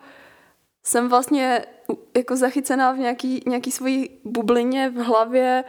jsem 0.84 1.08
vlastně 1.08 1.64
jako 2.16 2.36
zachycená 2.36 2.92
v 2.92 2.98
nějaký, 2.98 3.42
nějaký 3.46 3.72
svojí 3.72 4.10
bublině 4.24 4.90
v 4.90 4.96
hlavě 4.96 5.64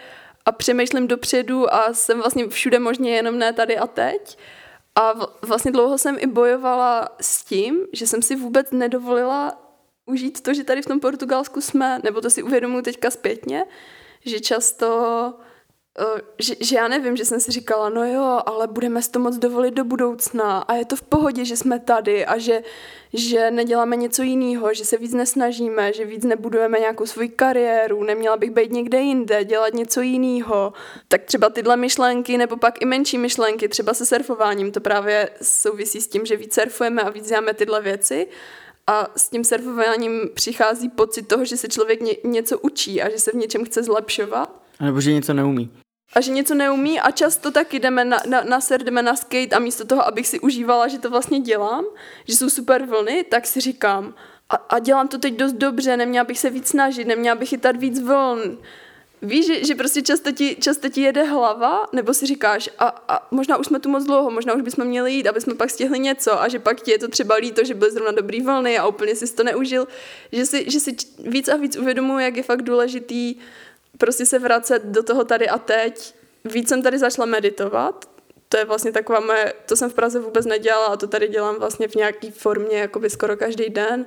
a 0.46 0.52
přemýšlím 0.52 1.08
dopředu 1.08 1.74
a 1.74 1.94
jsem 1.94 2.18
vlastně 2.18 2.48
všude 2.48 2.80
možně 2.80 3.16
jenom 3.16 3.38
ne 3.38 3.54
tady 3.54 3.78
a 3.78 3.88
teď. 3.88 4.38
A 4.96 5.14
vlastně 5.42 5.72
dlouho 5.72 5.98
jsem 5.98 6.18
i 6.20 6.28
bojovala 6.28 7.10
s 7.22 7.44
tím, 7.44 7.88
že 7.94 8.08
jsem 8.08 8.22
si 8.22 8.36
vůbec 8.36 8.72
nedovolila 8.72 9.70
užít 10.06 10.42
to, 10.42 10.54
že 10.54 10.64
tady 10.64 10.82
v 10.82 10.86
tom 10.86 11.00
Portugalsku 11.00 11.62
jsme, 11.62 12.00
nebo 12.04 12.22
to 12.22 12.30
si 12.30 12.44
uvědomuji 12.44 12.82
teďka 12.82 13.12
zpětně, 13.12 13.66
že 14.26 14.40
často 14.40 15.34
že, 16.40 16.56
že 16.60 16.76
já 16.76 16.88
nevím, 16.88 17.18
že 17.18 17.26
jsem 17.26 17.40
si 17.40 17.52
říkala, 17.52 17.90
no 17.90 18.06
jo, 18.06 18.40
ale 18.46 18.68
budeme 18.68 19.02
si 19.02 19.12
to 19.12 19.20
moc 19.20 19.38
dovolit 19.38 19.74
do 19.74 19.84
budoucna 19.84 20.60
a 20.60 20.74
je 20.74 20.86
to 20.86 20.96
v 20.96 21.02
pohodě, 21.02 21.46
že 21.46 21.58
jsme 21.58 21.80
tady 21.80 22.26
a 22.26 22.38
že, 22.38 22.62
že 23.14 23.52
neděláme 23.52 23.96
něco 23.96 24.24
jiného, 24.24 24.74
že 24.74 24.86
se 24.86 24.98
víc 24.98 25.14
nesnažíme, 25.14 25.94
že 25.94 26.06
víc 26.06 26.24
nebudujeme 26.24 26.80
nějakou 26.80 27.06
svoji 27.06 27.30
kariéru, 27.30 28.04
neměla 28.04 28.38
bych 28.38 28.52
být 28.52 28.72
někde 28.72 29.00
jinde, 29.00 29.44
dělat 29.44 29.74
něco 29.74 30.02
jiného. 30.02 30.74
Tak 31.08 31.24
třeba 31.24 31.50
tyhle 31.50 31.78
myšlenky, 31.78 32.38
nebo 32.38 32.58
pak 32.58 32.82
i 32.82 32.86
menší 32.86 33.18
myšlenky, 33.18 33.68
třeba 33.68 33.94
se 33.94 34.06
surfováním, 34.06 34.72
to 34.72 34.82
právě 34.82 35.30
souvisí 35.42 36.02
s 36.02 36.08
tím, 36.08 36.26
že 36.26 36.36
víc 36.36 36.54
surfujeme 36.54 37.02
a 37.02 37.10
víc 37.10 37.28
děláme 37.28 37.54
tyhle 37.54 37.82
věci. 37.82 38.28
A 38.88 39.12
s 39.16 39.30
tím 39.30 39.44
surfováním 39.44 40.30
přichází 40.34 40.90
pocit 40.90 41.28
toho, 41.28 41.46
že 41.46 41.58
se 41.58 41.68
člověk 41.68 42.02
ně, 42.02 42.16
něco 42.24 42.60
učí 42.60 43.02
a 43.02 43.10
že 43.10 43.20
se 43.20 43.32
v 43.32 43.36
něčem 43.36 43.66
chce 43.66 43.84
zlepšovat. 43.84 44.62
A 44.80 44.86
nebo 44.86 45.02
že 45.02 45.14
něco 45.14 45.34
neumí 45.34 45.72
a 46.14 46.22
že 46.22 46.32
něco 46.32 46.56
neumí 46.56 47.00
a 47.00 47.12
často 47.12 47.52
taky 47.52 47.80
jdeme 47.80 48.06
na, 48.06 48.18
na, 48.28 48.44
na 48.44 48.62
ser, 48.62 48.84
jdeme 48.84 49.02
na 49.02 49.16
skate 49.16 49.56
a 49.56 49.60
místo 49.60 49.86
toho, 49.86 50.08
abych 50.08 50.28
si 50.28 50.40
užívala, 50.40 50.88
že 50.88 51.00
to 51.00 51.10
vlastně 51.10 51.40
dělám, 51.40 51.86
že 52.28 52.36
jsou 52.36 52.50
super 52.50 52.86
vlny, 52.86 53.26
tak 53.30 53.48
si 53.48 53.62
říkám, 53.62 54.14
a, 54.50 54.56
a 54.56 54.80
dělám 54.80 55.08
to 55.08 55.18
teď 55.18 55.34
dost 55.34 55.54
dobře, 55.54 55.98
neměla 55.98 56.24
bych 56.24 56.40
se 56.40 56.50
víc 56.50 56.68
snažit, 56.68 57.08
neměla 57.08 57.36
bych 57.36 57.50
chytat 57.50 57.76
víc 57.76 58.00
vln. 58.00 58.58
Víš, 59.22 59.46
že, 59.46 59.66
že 59.66 59.76
prostě 59.76 60.02
často 60.02 60.32
ti, 60.32 60.56
často 60.56 60.90
ti 60.90 61.02
jede 61.02 61.24
hlava, 61.24 61.86
nebo 61.94 62.14
si 62.14 62.26
říkáš, 62.26 62.70
a, 62.80 63.04
a 63.08 63.28
možná 63.32 63.58
už 63.58 63.66
jsme 63.66 63.80
tu 63.80 63.90
moc 63.90 64.06
dlouho, 64.06 64.32
možná 64.32 64.54
už 64.54 64.62
bychom 64.62 64.86
měli 64.86 65.14
jít, 65.14 65.28
aby 65.28 65.42
jsme 65.42 65.54
pak 65.54 65.70
stihli 65.70 66.00
něco 66.00 66.42
a 66.42 66.48
že 66.48 66.60
pak 66.60 66.82
ti 66.82 66.92
je 66.92 67.00
to 67.00 67.08
třeba 67.08 67.36
líto, 67.36 67.64
že 67.66 67.74
byly 67.74 67.92
zrovna 67.92 68.12
dobrý 68.12 68.42
vlny 68.42 68.78
a 68.78 68.88
úplně 68.88 69.16
si 69.16 69.36
to 69.36 69.44
neužil, 69.44 69.88
že 70.32 70.46
si, 70.46 70.72
že 70.72 70.80
si 70.80 70.96
víc 71.20 71.48
a 71.48 71.56
víc 71.56 71.78
uvědomuji, 71.78 72.20
jak 72.20 72.38
je 72.38 72.44
fakt 72.44 72.62
důležitý 72.62 73.36
prostě 73.98 74.26
se 74.26 74.40
vracet 74.40 74.86
do 74.86 75.04
toho 75.04 75.24
tady 75.24 75.50
a 75.50 75.58
teď. 75.58 76.14
Víc 76.46 76.70
jsem 76.70 76.82
tady 76.82 77.00
začala 77.00 77.26
meditovat, 77.26 78.10
to 78.50 78.58
je 78.58 78.66
vlastně 78.66 78.92
taková 78.92 79.20
moje, 79.20 79.54
to 79.66 79.76
jsem 79.76 79.90
v 79.90 79.94
Praze 79.94 80.20
vůbec 80.20 80.46
nedělala 80.46 80.88
a 80.88 80.98
to 80.98 81.08
tady 81.08 81.28
dělám 81.28 81.56
vlastně 81.56 81.88
v 81.88 81.96
nějaké 81.96 82.32
formě, 82.32 82.78
jakoby 82.78 83.10
skoro 83.10 83.38
každý 83.38 83.70
den, 83.70 84.06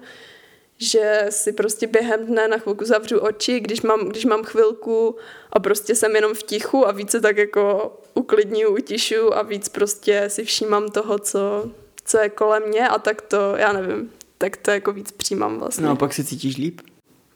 že 0.78 1.26
si 1.30 1.53
prostě 1.53 1.87
během 1.87 2.26
dne 2.26 2.49
na 2.49 2.59
chvilku 2.59 2.85
zavřu 2.85 3.18
oči, 3.18 3.61
když 3.61 3.83
mám, 3.83 4.09
když 4.09 4.24
mám 4.24 4.43
chvilku 4.43 5.16
a 5.53 5.61
prostě 5.61 5.95
jsem 5.95 6.16
jenom 6.16 6.35
v 6.35 6.43
tichu 6.43 6.89
a 6.89 6.93
více 6.93 7.20
tak 7.20 7.37
jako 7.37 7.97
uklidňuju, 8.14 8.74
utišu 8.74 9.35
a 9.35 9.43
víc 9.43 9.68
prostě 9.68 10.24
si 10.28 10.45
všímám 10.45 10.89
toho, 10.89 11.18
co, 11.18 11.70
co 12.05 12.18
je 12.18 12.28
kolem 12.28 12.62
mě 12.68 12.89
a 12.89 12.99
tak 12.99 13.22
to, 13.22 13.57
já 13.57 13.72
nevím, 13.72 14.11
tak 14.39 14.57
to 14.57 14.70
jako 14.70 14.93
víc 14.93 15.12
přijímám 15.12 15.59
vlastně. 15.59 15.87
No 15.87 15.93
a 15.93 15.97
pak 15.97 16.14
se 16.14 16.24
cítíš 16.24 16.57
líp? 16.57 16.80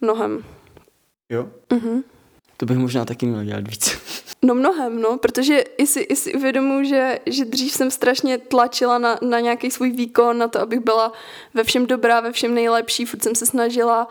Mnohem. 0.01 0.45
Jo? 1.31 1.49
Mhm. 1.73 2.05
To 2.57 2.67
bych 2.67 2.79
možná 2.79 3.05
taky 3.05 3.27
měl 3.27 3.45
dělat 3.45 3.69
víc. 3.69 3.99
No 4.43 4.55
mnohem, 4.55 5.01
no, 5.01 5.19
protože 5.19 5.59
i 5.59 5.87
si, 5.87 6.01
i 6.01 6.17
si 6.17 6.35
uvědomuji, 6.35 6.85
že, 6.85 7.19
že 7.27 7.45
dřív 7.45 7.73
jsem 7.73 7.91
strašně 7.91 8.39
tlačila 8.39 8.99
na, 8.99 9.19
na 9.23 9.41
nějaký 9.41 9.71
svůj 9.71 9.91
výkon, 9.91 10.39
na 10.39 10.49
to, 10.49 10.61
abych 10.61 10.81
byla 10.81 11.13
ve 11.55 11.65
všem 11.65 11.87
dobrá, 11.87 12.21
ve 12.21 12.33
všem 12.33 12.55
nejlepší, 12.55 13.05
furt 13.05 13.23
jsem 13.23 13.35
se 13.35 13.47
snažila, 13.47 14.09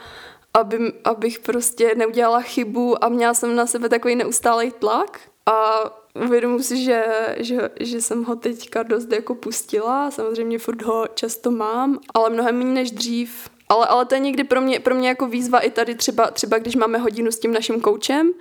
aby, 0.54 0.93
abych 1.04 1.39
prostě 1.39 1.96
neudělala 1.96 2.41
chybu 2.41 3.04
a 3.04 3.10
měla 3.10 3.34
jsem 3.34 3.56
na 3.56 3.66
sebe 3.66 3.89
takový 3.89 4.16
neustálý 4.16 4.72
tlak. 4.72 5.20
A 5.46 5.80
uvědomuji 6.26 6.64
si, 6.64 6.84
že, 6.84 7.06
že, 7.38 7.70
že 7.80 8.02
jsem 8.02 8.24
ho 8.24 8.36
teďka 8.36 8.84
dost 8.84 9.12
jako 9.12 9.36
pustila, 9.36 10.12
samozřejmě 10.12 10.60
furt 10.60 10.82
ho 10.82 11.08
často 11.14 11.52
mám, 11.52 12.00
ale 12.14 12.30
mnohem 12.30 12.58
méně 12.58 12.72
než 12.72 12.91
dřív 12.91 13.50
ale, 13.70 13.88
ale 13.88 14.05
to 14.05 14.16
je 14.16 14.20
někdy 14.20 14.43
pro 14.43 14.61
mě, 14.61 14.80
pro 14.80 14.95
mě 14.95 15.07
jako 15.07 15.28
výzva 15.28 15.59
i 15.59 15.72
tady 15.72 15.95
třeba, 15.95 16.32
třeba 16.32 16.57
když 16.57 16.76
máme 16.76 16.97
hodinu 16.97 17.32
s 17.32 17.39
tím 17.39 17.53
naším 17.53 17.82
koučem. 17.82 18.32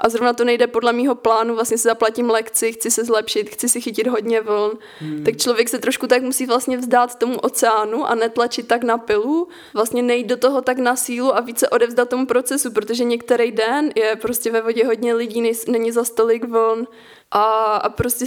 A 0.00 0.08
zrovna 0.08 0.32
to 0.32 0.44
nejde 0.44 0.66
podle 0.66 0.92
mýho 0.92 1.14
plánu, 1.14 1.54
vlastně 1.54 1.78
si 1.78 1.82
zaplatím 1.82 2.30
lekci, 2.30 2.72
chci 2.72 2.90
se 2.90 3.04
zlepšit, 3.04 3.50
chci 3.50 3.68
si 3.68 3.80
chytit 3.80 4.06
hodně 4.06 4.40
vln, 4.40 4.72
hmm. 4.98 5.24
tak 5.24 5.36
člověk 5.36 5.68
se 5.68 5.78
trošku 5.78 6.06
tak 6.06 6.22
musí 6.22 6.46
vlastně 6.46 6.76
vzdát 6.76 7.18
tomu 7.18 7.38
oceánu 7.38 8.06
a 8.06 8.14
netlačit 8.14 8.68
tak 8.68 8.82
na 8.82 8.98
pilu, 8.98 9.48
vlastně 9.74 10.02
nejít 10.02 10.26
do 10.26 10.36
toho 10.36 10.62
tak 10.62 10.78
na 10.78 10.96
sílu 10.96 11.36
a 11.36 11.40
více 11.40 11.68
odevzdat 11.68 12.08
tomu 12.08 12.26
procesu, 12.26 12.70
protože 12.70 13.04
některý 13.04 13.52
den 13.52 13.90
je 13.94 14.16
prostě 14.16 14.50
ve 14.50 14.62
vodě 14.62 14.86
hodně 14.86 15.14
lidí, 15.14 15.52
není 15.68 15.92
za 15.92 16.04
stolik 16.04 16.44
vln. 16.44 16.86
A, 17.30 17.42
a 17.76 17.88
prostě 17.88 18.26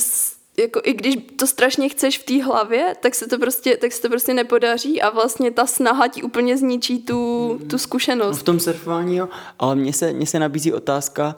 jako 0.59 0.81
i 0.83 0.93
když 0.93 1.15
to 1.35 1.47
strašně 1.47 1.89
chceš 1.89 2.17
v 2.17 2.25
té 2.25 2.43
hlavě, 2.43 2.95
tak 2.99 3.15
se 3.15 3.27
to 3.27 3.39
prostě, 3.39 3.77
tak 3.77 3.91
se 3.91 4.01
to 4.01 4.09
prostě 4.09 4.33
nepodaří 4.33 5.01
a 5.01 5.09
vlastně 5.09 5.51
ta 5.51 5.65
snaha 5.65 6.07
ti 6.07 6.23
úplně 6.23 6.57
zničí 6.57 6.99
tu, 6.99 7.49
mm. 7.61 7.67
tu 7.67 7.77
zkušenost. 7.77 8.37
No 8.37 8.41
v 8.41 8.43
tom 8.43 8.59
surfování 8.59 9.15
jo, 9.15 9.29
ale 9.59 9.75
mně 9.75 9.93
se, 9.93 10.13
mně 10.13 10.25
se 10.25 10.39
nabízí 10.39 10.73
otázka, 10.73 11.35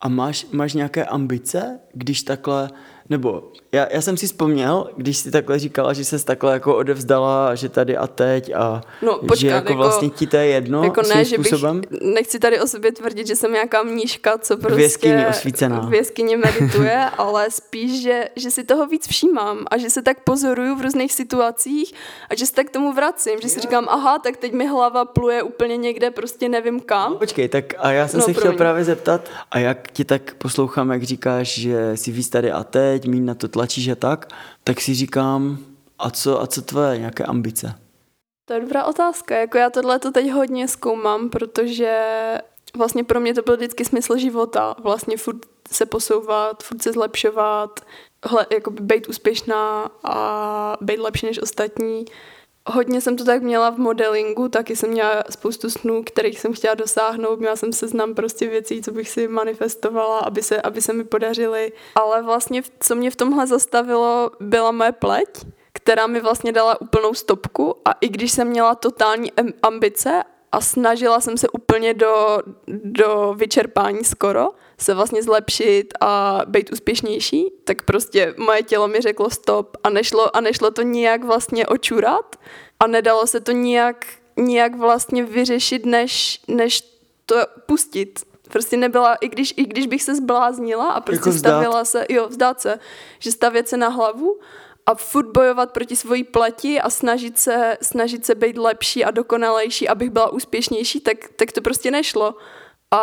a 0.00 0.08
máš, 0.08 0.46
máš 0.52 0.74
nějaké 0.74 1.04
ambice, 1.04 1.80
když 1.92 2.22
takhle 2.22 2.70
nebo 3.10 3.52
já, 3.72 3.86
já 3.90 4.00
jsem 4.00 4.16
si 4.16 4.26
vzpomněl, 4.26 4.90
když 4.96 5.18
jsi 5.18 5.30
takhle 5.30 5.58
říkala, 5.58 5.92
že 5.92 6.04
se 6.04 6.24
takhle 6.24 6.52
jako 6.52 6.76
odevzdala, 6.76 7.54
že 7.54 7.68
tady 7.68 7.96
a 7.96 8.06
teď 8.06 8.54
a 8.54 8.80
no, 9.02 9.18
počkat, 9.18 9.36
že 9.36 9.46
jako, 9.46 9.68
jako 9.68 9.74
vlastně 9.74 10.10
ti 10.10 10.26
to 10.26 10.36
je 10.36 10.46
jedno 10.46 10.84
jako 10.84 11.02
ne, 11.02 11.24
že 11.24 11.36
způsobem. 11.36 11.80
Bych, 11.80 12.00
nechci 12.02 12.38
tady 12.38 12.60
o 12.60 12.66
sobě 12.66 12.92
tvrdit, 12.92 13.26
že 13.26 13.36
jsem 13.36 13.52
nějaká 13.52 13.82
mnížka, 13.82 14.38
co 14.38 14.56
prostě 14.56 14.76
v 14.76 14.80
jeskyni 14.80 15.26
osvícená. 15.26 15.80
V 15.80 15.94
jeskyni 15.94 16.36
medituje, 16.36 17.04
ale 17.18 17.50
spíš, 17.50 18.02
že, 18.02 18.24
že 18.36 18.50
si 18.50 18.64
toho 18.64 18.86
víc 18.86 19.08
všímám 19.08 19.64
a 19.70 19.78
že 19.78 19.90
se 19.90 20.02
tak 20.02 20.20
pozoruju 20.24 20.74
v 20.76 20.80
různých 20.80 21.12
situacích 21.12 21.94
a 22.30 22.34
že 22.34 22.46
se 22.46 22.54
tak 22.54 22.66
k 22.66 22.70
tomu 22.70 22.92
vracím, 22.92 23.40
že 23.42 23.48
si 23.48 23.60
říkám, 23.60 23.86
aha, 23.88 24.18
tak 24.18 24.36
teď 24.36 24.52
mi 24.52 24.66
hlava 24.66 25.04
pluje 25.04 25.42
úplně 25.42 25.76
někde, 25.76 26.10
prostě 26.10 26.48
nevím 26.48 26.80
kam. 26.80 27.12
No, 27.12 27.18
počkej, 27.18 27.48
tak 27.48 27.74
a 27.78 27.92
já 27.92 28.08
jsem 28.08 28.20
no, 28.20 28.26
se 28.26 28.32
chtěl 28.32 28.52
právě 28.52 28.84
zeptat, 28.84 29.28
a 29.50 29.58
jak 29.58 29.90
ti 29.92 30.04
tak 30.04 30.34
poslouchám, 30.34 30.90
jak 30.90 31.02
říkáš, 31.02 31.48
že 31.48 31.96
si 31.96 32.12
víc 32.12 32.28
tady 32.28 32.52
a 32.52 32.64
teď, 32.64 32.99
teď, 33.00 33.10
míň 33.10 33.24
na 33.24 33.34
to 33.34 33.48
tlačíš 33.48 33.88
a 33.88 33.94
tak, 33.94 34.28
tak 34.64 34.80
si 34.80 34.94
říkám, 34.94 35.58
a 35.98 36.10
co, 36.10 36.42
a 36.42 36.46
co 36.46 36.62
tvoje 36.62 36.98
nějaké 36.98 37.24
ambice? 37.24 37.74
To 38.44 38.54
je 38.54 38.60
dobrá 38.60 38.84
otázka. 38.84 39.36
Jako 39.36 39.58
já 39.58 39.70
tohle 39.70 39.98
to 39.98 40.10
teď 40.10 40.30
hodně 40.30 40.68
zkoumám, 40.68 41.30
protože 41.30 42.04
vlastně 42.76 43.04
pro 43.04 43.20
mě 43.20 43.34
to 43.34 43.42
byl 43.42 43.56
vždycky 43.56 43.84
smysl 43.84 44.16
života. 44.16 44.74
Vlastně 44.82 45.16
furt 45.16 45.36
se 45.70 45.86
posouvat, 45.86 46.62
furt 46.62 46.82
se 46.82 46.92
zlepšovat, 46.92 47.80
hle, 48.26 48.46
jako 48.52 48.70
být 48.70 49.08
úspěšná 49.08 49.90
a 50.04 50.76
být 50.80 50.98
lepší 50.98 51.26
než 51.26 51.42
ostatní. 51.42 52.04
Hodně 52.66 53.00
jsem 53.00 53.16
to 53.16 53.24
tak 53.24 53.42
měla 53.42 53.70
v 53.70 53.78
modelingu, 53.78 54.48
taky 54.48 54.76
jsem 54.76 54.90
měla 54.90 55.24
spoustu 55.30 55.70
snů, 55.70 56.02
kterých 56.02 56.40
jsem 56.40 56.52
chtěla 56.52 56.74
dosáhnout. 56.74 57.40
Měla 57.40 57.56
jsem 57.56 57.72
seznam 57.72 58.14
prostě 58.14 58.48
věcí, 58.48 58.82
co 58.82 58.92
bych 58.92 59.10
si 59.10 59.28
manifestovala, 59.28 60.18
aby 60.18 60.42
se, 60.42 60.62
aby 60.62 60.80
se 60.80 60.92
mi 60.92 61.04
podařily. 61.04 61.72
Ale 61.94 62.22
vlastně, 62.22 62.62
co 62.80 62.94
mě 62.94 63.10
v 63.10 63.16
tomhle 63.16 63.46
zastavilo, 63.46 64.30
byla 64.40 64.70
moje 64.70 64.92
pleť, 64.92 65.28
která 65.72 66.06
mi 66.06 66.20
vlastně 66.20 66.52
dala 66.52 66.80
úplnou 66.80 67.14
stopku 67.14 67.76
a 67.84 67.92
i 68.00 68.08
když 68.08 68.32
jsem 68.32 68.48
měla 68.48 68.74
totální 68.74 69.32
ambice 69.62 70.22
a 70.52 70.60
snažila 70.60 71.20
jsem 71.20 71.36
se 71.36 71.48
úplně 71.48 71.94
do, 71.94 72.38
do 72.68 73.34
vyčerpání 73.38 74.04
skoro, 74.04 74.48
se 74.80 74.94
vlastně 74.94 75.22
zlepšit 75.22 75.94
a 76.00 76.42
být 76.46 76.72
úspěšnější, 76.72 77.52
tak 77.64 77.82
prostě 77.82 78.34
moje 78.36 78.62
tělo 78.62 78.88
mi 78.88 79.00
řeklo 79.00 79.30
stop 79.30 79.76
a 79.84 79.90
nešlo, 79.90 80.36
a 80.36 80.40
nešlo 80.40 80.70
to 80.70 80.82
nijak 80.82 81.24
vlastně 81.24 81.66
očurat 81.66 82.36
a 82.80 82.86
nedalo 82.86 83.26
se 83.26 83.40
to 83.40 83.52
nijak, 83.52 84.06
nijak 84.36 84.76
vlastně 84.76 85.24
vyřešit, 85.24 85.86
než, 85.86 86.40
než 86.48 86.82
to 87.26 87.36
pustit. 87.66 88.20
Prostě 88.52 88.76
nebyla, 88.76 89.14
i 89.14 89.28
když, 89.28 89.54
i 89.56 89.64
když 89.64 89.86
bych 89.86 90.02
se 90.02 90.14
zbláznila 90.14 90.88
a 90.88 91.00
prostě 91.00 91.28
Jako 91.28 91.38
stavila 91.38 91.84
se, 91.84 92.06
jo, 92.08 92.28
vzdát 92.28 92.60
se, 92.60 92.78
že 93.18 93.32
stavět 93.32 93.68
se 93.68 93.76
na 93.76 93.88
hlavu 93.88 94.38
a 94.86 94.94
furt 94.94 95.26
bojovat 95.26 95.72
proti 95.72 95.96
svojí 95.96 96.24
pleti 96.24 96.80
a 96.80 96.90
snažit 96.90 97.38
se, 97.38 97.78
snažit 97.82 98.26
se 98.26 98.34
být 98.34 98.58
lepší 98.58 99.04
a 99.04 99.10
dokonalejší, 99.10 99.88
abych 99.88 100.10
byla 100.10 100.32
úspěšnější, 100.32 101.00
tak, 101.00 101.16
tak 101.36 101.52
to 101.52 101.60
prostě 101.60 101.90
nešlo. 101.90 102.34
A, 102.90 103.02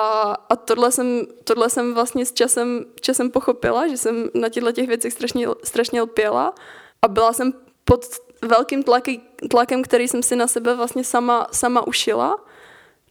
a 0.49 0.55
tohle, 0.55 0.91
jsem, 0.91 1.21
tohle 1.43 1.69
jsem 1.69 1.93
vlastně 1.93 2.25
s 2.25 2.33
časem, 2.33 2.85
časem 3.01 3.31
pochopila, 3.31 3.87
že 3.87 3.97
jsem 3.97 4.29
na 4.33 4.49
těchto 4.49 4.71
těch 4.71 4.87
věcech 4.87 5.13
strašně, 5.13 5.47
strašně 5.63 6.01
lpěla 6.01 6.53
a 7.01 7.07
byla 7.07 7.33
jsem 7.33 7.53
pod 7.85 8.05
velkým 8.41 8.83
tlaky, 8.83 9.21
tlakem, 9.49 9.83
který 9.83 10.07
jsem 10.07 10.23
si 10.23 10.35
na 10.35 10.47
sebe 10.47 10.75
vlastně 10.75 11.03
sama, 11.03 11.47
sama 11.51 11.87
ušila. 11.87 12.45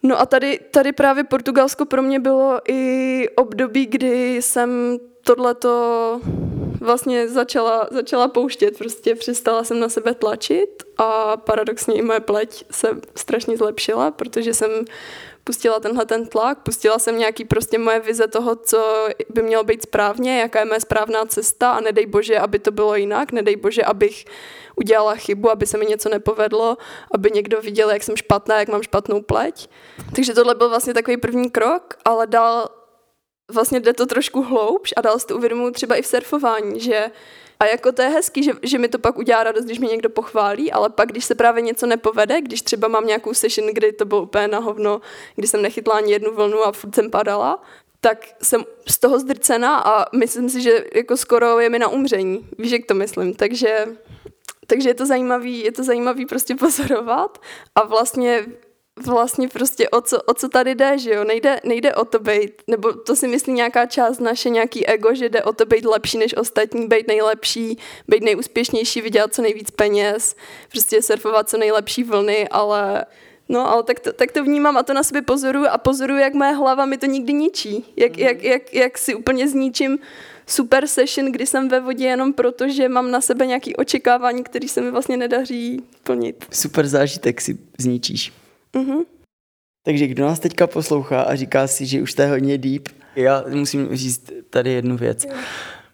No 0.02 0.20
a 0.20 0.26
tady, 0.26 0.60
tady 0.70 0.92
právě 0.92 1.24
Portugalsko 1.24 1.84
pro 1.84 2.02
mě 2.02 2.20
bylo 2.20 2.60
i 2.68 3.28
období, 3.36 3.86
kdy 3.86 4.36
jsem 4.42 4.98
tohleto 5.22 6.20
vlastně 6.80 7.28
začala, 7.28 7.88
začala 7.90 8.28
pouštět, 8.28 8.78
prostě 8.78 9.14
přestala 9.14 9.64
jsem 9.64 9.80
na 9.80 9.88
sebe 9.88 10.14
tlačit 10.14 10.82
a 10.98 11.36
paradoxně 11.36 11.94
i 11.94 12.02
moje 12.02 12.20
pleť 12.20 12.64
se 12.70 12.88
strašně 13.14 13.56
zlepšila, 13.56 14.10
protože 14.10 14.54
jsem 14.54 14.70
pustila 15.46 15.80
tenhle 15.80 16.06
ten 16.06 16.26
tlak, 16.26 16.58
pustila 16.58 16.98
jsem 16.98 17.18
nějaký 17.18 17.44
prostě 17.44 17.78
moje 17.78 18.00
vize 18.00 18.26
toho, 18.26 18.56
co 18.56 19.08
by 19.30 19.42
mělo 19.42 19.64
být 19.64 19.82
správně, 19.82 20.40
jaká 20.40 20.58
je 20.58 20.64
moje 20.64 20.80
správná 20.80 21.24
cesta 21.26 21.72
a 21.72 21.80
nedej 21.80 22.06
bože, 22.06 22.38
aby 22.38 22.58
to 22.58 22.70
bylo 22.70 22.96
jinak, 22.96 23.32
nedej 23.32 23.56
bože, 23.56 23.84
abych 23.84 24.24
udělala 24.76 25.14
chybu, 25.14 25.50
aby 25.50 25.66
se 25.66 25.78
mi 25.78 25.86
něco 25.86 26.08
nepovedlo, 26.08 26.76
aby 27.14 27.30
někdo 27.30 27.60
viděl, 27.60 27.90
jak 27.90 28.02
jsem 28.02 28.16
špatná, 28.16 28.58
jak 28.58 28.68
mám 28.68 28.82
špatnou 28.82 29.22
pleť. 29.22 29.70
Takže 30.14 30.34
tohle 30.34 30.54
byl 30.54 30.68
vlastně 30.68 30.94
takový 30.94 31.16
první 31.16 31.50
krok, 31.50 31.94
ale 32.04 32.26
dál 32.26 32.68
vlastně 33.52 33.80
jde 33.80 33.92
to 33.92 34.06
trošku 34.06 34.42
hloubš 34.42 34.94
a 34.96 35.00
dál 35.00 35.18
si 35.18 35.26
to 35.26 35.36
uvědomuji 35.36 35.70
třeba 35.70 35.96
i 35.96 36.02
v 36.02 36.06
surfování, 36.06 36.80
že 36.80 37.10
a 37.60 37.66
jako 37.66 37.92
to 37.92 38.02
je 38.02 38.08
hezký, 38.08 38.42
že, 38.42 38.52
že 38.62 38.78
mi 38.78 38.88
to 38.88 38.98
pak 38.98 39.18
udělá 39.18 39.44
radost, 39.44 39.64
když 39.64 39.78
mě 39.78 39.88
někdo 39.88 40.10
pochválí, 40.10 40.72
ale 40.72 40.90
pak, 40.90 41.08
když 41.08 41.24
se 41.24 41.34
právě 41.34 41.62
něco 41.62 41.86
nepovede, 41.86 42.40
když 42.40 42.62
třeba 42.62 42.88
mám 42.88 43.06
nějakou 43.06 43.34
session, 43.34 43.68
kdy 43.72 43.92
to 43.92 44.04
bylo 44.04 44.22
úplně 44.22 44.48
na 44.48 44.58
hovno, 44.58 45.00
kdy 45.36 45.46
jsem 45.48 45.62
nechytla 45.62 45.94
ani 45.94 46.12
jednu 46.12 46.34
vlnu 46.34 46.64
a 46.64 46.72
furt 46.72 46.94
jsem 46.94 47.10
padala, 47.10 47.62
tak 48.00 48.26
jsem 48.42 48.64
z 48.88 48.98
toho 48.98 49.18
zdrcena 49.18 49.78
a 49.78 50.16
myslím 50.16 50.48
si, 50.48 50.60
že 50.60 50.84
jako 50.94 51.16
skoro 51.16 51.60
je 51.60 51.70
mi 51.70 51.78
na 51.78 51.88
umření. 51.88 52.48
Víš, 52.58 52.72
jak 52.72 52.86
to 52.86 52.94
myslím. 52.94 53.34
Takže, 53.34 53.86
takže 54.66 54.88
je 54.88 54.94
to 54.94 55.06
zajímavý, 55.06 55.64
je 55.64 55.72
to 55.72 55.84
zajímavý 55.84 56.26
prostě 56.26 56.54
pozorovat 56.58 57.38
a 57.74 57.86
vlastně 57.86 58.46
vlastně 59.04 59.48
prostě 59.48 59.88
o 59.88 60.00
co, 60.00 60.22
o 60.22 60.34
co 60.34 60.48
tady 60.48 60.74
jde, 60.74 60.98
že 60.98 61.10
jo, 61.10 61.24
nejde, 61.24 61.60
nejde 61.64 61.94
o 61.94 62.04
to 62.04 62.18
být, 62.18 62.62
nebo 62.66 62.92
to 62.92 63.16
si 63.16 63.28
myslí 63.28 63.52
nějaká 63.52 63.86
část 63.86 64.18
naše, 64.18 64.50
nějaký 64.50 64.86
ego, 64.86 65.14
že 65.14 65.28
jde 65.28 65.42
o 65.42 65.52
to 65.52 65.66
být 65.66 65.84
lepší 65.84 66.18
než 66.18 66.36
ostatní, 66.36 66.88
být 66.88 67.08
nejlepší, 67.08 67.78
být 68.08 68.22
nejúspěšnější, 68.22 69.00
vydělat 69.00 69.34
co 69.34 69.42
nejvíc 69.42 69.70
peněz, 69.70 70.36
prostě 70.70 71.02
surfovat 71.02 71.48
co 71.48 71.58
nejlepší 71.58 72.04
vlny, 72.04 72.48
ale 72.48 73.04
No, 73.48 73.70
ale 73.70 73.82
tak 73.82 74.00
to, 74.00 74.12
tak 74.12 74.32
to 74.32 74.44
vnímám 74.44 74.76
a 74.76 74.82
to 74.82 74.94
na 74.94 75.02
sebe 75.02 75.22
pozoruju 75.22 75.66
a 75.66 75.78
pozoruju, 75.78 76.18
jak 76.18 76.34
moje 76.34 76.52
hlava 76.52 76.86
mi 76.86 76.98
to 76.98 77.06
nikdy 77.06 77.32
ničí. 77.32 77.84
Jak, 77.96 78.18
jak, 78.18 78.42
jak, 78.42 78.74
jak 78.74 78.98
si 78.98 79.14
úplně 79.14 79.48
zničím 79.48 79.98
super 80.46 80.86
session, 80.86 81.32
kdy 81.32 81.46
jsem 81.46 81.68
ve 81.68 81.80
vodě 81.80 82.04
jenom 82.04 82.32
proto, 82.32 82.68
že 82.68 82.88
mám 82.88 83.10
na 83.10 83.20
sebe 83.20 83.46
nějaké 83.46 83.70
očekávání, 83.78 84.44
které 84.44 84.68
se 84.68 84.80
mi 84.80 84.90
vlastně 84.90 85.16
nedaří 85.16 85.82
plnit. 86.02 86.46
Super 86.50 86.86
zážitek 86.86 87.40
si 87.40 87.58
zničíš. 87.78 88.32
Mhm. 88.76 89.02
Takže 89.84 90.06
kdo 90.06 90.26
nás 90.26 90.40
teďka 90.40 90.66
poslouchá 90.66 91.22
a 91.22 91.34
říká 91.34 91.66
si, 91.66 91.86
že 91.86 92.02
už 92.02 92.14
to 92.14 92.22
je 92.22 92.28
hodně 92.28 92.58
deep, 92.58 92.88
já 93.16 93.44
musím 93.48 93.96
říct 93.96 94.30
tady 94.50 94.72
jednu 94.72 94.96
věc. 94.96 95.26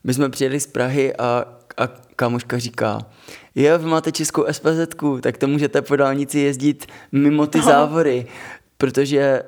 My 0.04 0.14
jsme 0.14 0.28
přijeli 0.28 0.60
z 0.60 0.66
Prahy 0.66 1.16
a, 1.16 1.44
a 1.76 1.86
kámoška 2.16 2.58
říká, 2.58 2.98
jo, 3.54 3.78
vy 3.78 3.86
máte 3.86 4.12
českou 4.12 4.44
spz 4.50 4.66
tak 5.20 5.38
to 5.38 5.46
můžete 5.46 5.82
po 5.82 5.96
dálnici 5.96 6.38
jezdit 6.38 6.86
mimo 7.12 7.46
ty 7.46 7.62
závory, 7.62 8.26
protože 8.82 9.42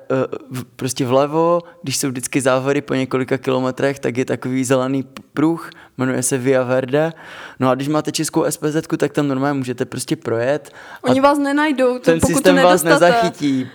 uh, 0.53 0.63
prostě 0.77 1.07
vlevo, 1.07 1.61
když 1.83 1.97
jsou 1.97 2.09
vždycky 2.09 2.41
závory 2.41 2.81
po 2.81 2.95
několika 2.95 3.39
kilometrech, 3.39 3.99
tak 3.99 4.17
je 4.17 4.25
takový 4.25 4.65
zelený 4.65 5.05
pruh, 5.33 5.71
jmenuje 5.99 6.23
se 6.23 6.39
Via 6.39 6.63
Verde. 6.63 7.13
No 7.61 7.71
a 7.71 7.75
když 7.75 7.89
máte 7.89 8.13
českou 8.13 8.45
SPZ, 8.51 8.77
tak 8.97 9.13
tam 9.13 9.29
normálně 9.29 9.59
můžete 9.59 9.85
prostě 9.85 10.17
projet. 10.17 10.71
Oni 11.03 11.21
vás 11.21 11.39
nenajdou, 11.39 11.99
ten 11.99 12.21
pokud 12.21 12.33
systém 12.33 12.57
to 12.57 12.63
vás 12.63 12.83
nezachytí. 12.83 13.69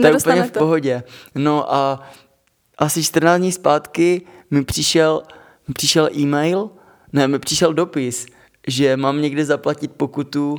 To 0.00 0.06
je 0.06 0.16
úplně 0.16 0.42
v 0.42 0.50
pohodě. 0.50 1.02
No 1.34 1.74
a 1.74 2.10
asi 2.78 3.04
14 3.04 3.40
dní 3.40 3.52
zpátky 3.52 4.22
mi 4.50 4.64
přišel, 4.64 5.22
mi 5.68 5.74
přišel 5.74 6.08
e-mail, 6.16 6.70
ne, 7.12 7.28
mi 7.28 7.38
přišel 7.38 7.74
dopis, 7.74 8.26
že 8.68 8.96
mám 8.96 9.22
někde 9.22 9.44
zaplatit 9.44 9.92
pokutu 9.92 10.56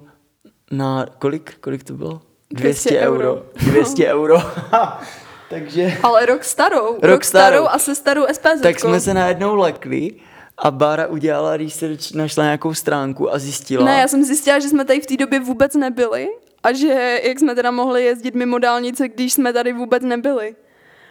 na 0.72 1.06
kolik? 1.20 1.58
Kolik 1.60 1.84
to 1.84 1.94
bylo? 1.94 2.22
200, 2.54 2.90
200 2.90 3.00
euro. 3.08 3.28
euro. 3.30 3.44
200 3.56 4.08
euro. 4.14 4.38
Takže 5.50 5.98
Ale 6.04 6.26
rok 6.26 6.44
starou. 6.44 6.86
Rok, 6.94 7.04
Rok 7.04 7.24
starou. 7.24 7.48
starou 7.48 7.68
a 7.68 7.80
se 7.80 7.96
starou 7.96 8.26
SPZ. 8.34 8.62
tak 8.62 8.80
jsme 8.80 9.00
se 9.00 9.14
najednou 9.14 9.56
lekli 9.56 10.12
a 10.58 10.72
Bára 10.72 11.08
udělala 11.08 11.58
research, 11.58 12.12
našla 12.16 12.44
nějakou 12.44 12.74
stránku 12.74 13.34
a 13.34 13.40
zjistila. 13.40 13.86
Ne, 13.86 14.00
já 14.00 14.08
jsem 14.08 14.24
zjistila, 14.24 14.60
že 14.60 14.70
jsme 14.70 14.86
tady 14.86 15.02
v 15.02 15.06
té 15.06 15.18
době 15.18 15.40
vůbec 15.40 15.76
nebyli 15.76 16.28
a 16.64 16.74
že 16.74 17.20
jak 17.24 17.40
jsme 17.40 17.56
teda 17.56 17.72
mohli 17.72 18.04
jezdit 18.06 18.36
mimo 18.36 18.60
dálnice, 18.60 19.08
když 19.10 19.34
jsme 19.34 19.54
tady 19.54 19.74
vůbec 19.74 20.04
nebyli. 20.04 20.56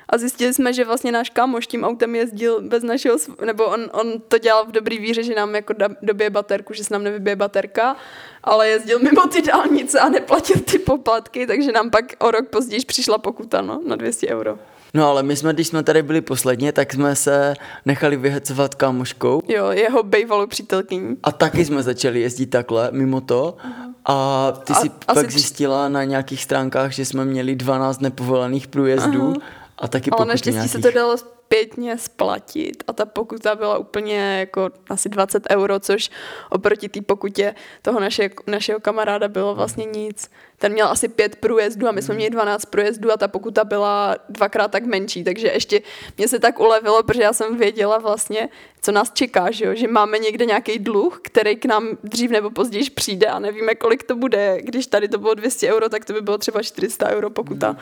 A 0.08 0.18
zjistili 0.18 0.54
jsme, 0.54 0.72
že 0.72 0.84
vlastně 0.84 1.12
náš 1.12 1.30
kámoš 1.30 1.66
tím 1.66 1.84
autem 1.84 2.14
jezdil 2.14 2.60
bez 2.62 2.82
našeho, 2.82 3.16
nebo 3.44 3.64
on, 3.64 3.90
on 3.92 4.20
to 4.28 4.38
dělal 4.38 4.66
v 4.66 4.72
dobrý 4.72 4.98
víře, 4.98 5.22
že 5.22 5.34
nám 5.34 5.54
jako 5.54 5.72
da, 5.72 5.88
dobije 6.02 6.30
baterku, 6.30 6.74
že 6.74 6.84
se 6.84 6.94
nám 6.94 7.04
nevybije 7.04 7.36
baterka, 7.36 7.96
ale 8.44 8.68
jezdil 8.68 8.98
mimo 8.98 9.26
ty 9.28 9.42
dálnice 9.42 10.00
a 10.00 10.08
neplatil 10.08 10.56
ty 10.60 10.78
poplatky, 10.78 11.46
takže 11.46 11.72
nám 11.72 11.90
pak 11.90 12.04
o 12.18 12.30
rok 12.30 12.48
později 12.48 12.84
přišla 12.84 13.18
pokuta 13.18 13.60
no, 13.60 13.80
na 13.86 13.96
200 13.96 14.28
euro. 14.28 14.58
No 14.94 15.08
ale 15.08 15.22
my 15.22 15.36
jsme, 15.36 15.52
když 15.52 15.66
jsme 15.68 15.82
tady 15.82 16.02
byli 16.02 16.20
posledně, 16.20 16.72
tak 16.72 16.92
jsme 16.92 17.16
se 17.16 17.54
nechali 17.86 18.16
vyhecovat 18.16 18.74
kámoškou 18.74 19.42
Jo, 19.48 19.70
jeho 19.70 20.02
bývalou 20.02 20.46
přítelkyní. 20.46 21.16
a 21.22 21.32
taky 21.32 21.64
jsme 21.64 21.82
začali 21.82 22.20
jezdit 22.20 22.46
takhle 22.46 22.88
mimo 22.92 23.20
to. 23.20 23.56
A 24.04 24.48
ty 24.64 24.72
A 24.72 24.76
si 24.76 24.88
pak 25.06 25.16
tři- 25.26 25.30
zjistila 25.30 25.88
na 25.88 26.04
nějakých 26.04 26.42
stránkách, 26.42 26.92
že 26.92 27.04
jsme 27.04 27.24
měli 27.24 27.54
12 27.56 28.00
nepovolených 28.00 28.66
průjezdů 28.68 29.34
a 29.78 29.88
taky 29.88 30.10
Ale 30.10 30.26
naštěstí 30.26 30.50
nějakých. 30.54 30.72
se 30.72 30.78
to 30.78 30.90
dalo 30.90 31.16
zpětně 31.52 31.98
splatit 31.98 32.84
a 32.86 32.92
ta 32.92 33.06
pokuta 33.06 33.54
byla 33.54 33.78
úplně 33.78 34.38
jako 34.38 34.70
asi 34.90 35.08
20 35.08 35.42
euro, 35.50 35.80
což 35.80 36.10
oproti 36.50 36.88
té 36.88 37.00
pokutě 37.02 37.54
toho 37.82 38.00
naše, 38.00 38.30
našeho 38.46 38.80
kamaráda 38.80 39.28
bylo 39.28 39.54
vlastně 39.54 39.84
nic. 39.84 40.30
Ten 40.62 40.72
měl 40.72 40.88
asi 40.88 41.08
pět 41.08 41.36
průjezdů 41.36 41.88
a 41.88 41.92
my 41.92 42.02
jsme 42.02 42.14
měli 42.14 42.30
12 42.30 42.64
průjezdů 42.64 43.12
a 43.12 43.16
ta 43.16 43.28
pokuta 43.28 43.64
byla 43.64 44.16
dvakrát 44.28 44.70
tak 44.70 44.84
menší, 44.84 45.24
takže 45.24 45.48
ještě 45.48 45.82
mě 46.18 46.28
se 46.28 46.38
tak 46.38 46.60
ulevilo, 46.60 47.02
protože 47.02 47.22
já 47.22 47.32
jsem 47.32 47.56
věděla 47.58 47.98
vlastně, 47.98 48.48
co 48.82 48.92
nás 48.92 49.10
čeká, 49.12 49.50
že, 49.50 49.64
jo? 49.64 49.74
že 49.74 49.88
máme 49.88 50.18
někde 50.18 50.46
nějaký 50.46 50.78
dluh, 50.78 51.20
který 51.24 51.56
k 51.56 51.64
nám 51.64 51.88
dřív 52.04 52.30
nebo 52.30 52.50
později 52.50 52.90
přijde 52.90 53.26
a 53.26 53.38
nevíme, 53.38 53.74
kolik 53.74 54.02
to 54.02 54.16
bude. 54.16 54.58
Když 54.62 54.86
tady 54.86 55.08
to 55.08 55.18
bylo 55.18 55.34
200 55.34 55.74
euro, 55.74 55.88
tak 55.88 56.04
to 56.04 56.12
by 56.12 56.20
bylo 56.20 56.38
třeba 56.38 56.62
400 56.62 57.08
euro 57.08 57.30
pokuta. 57.30 57.76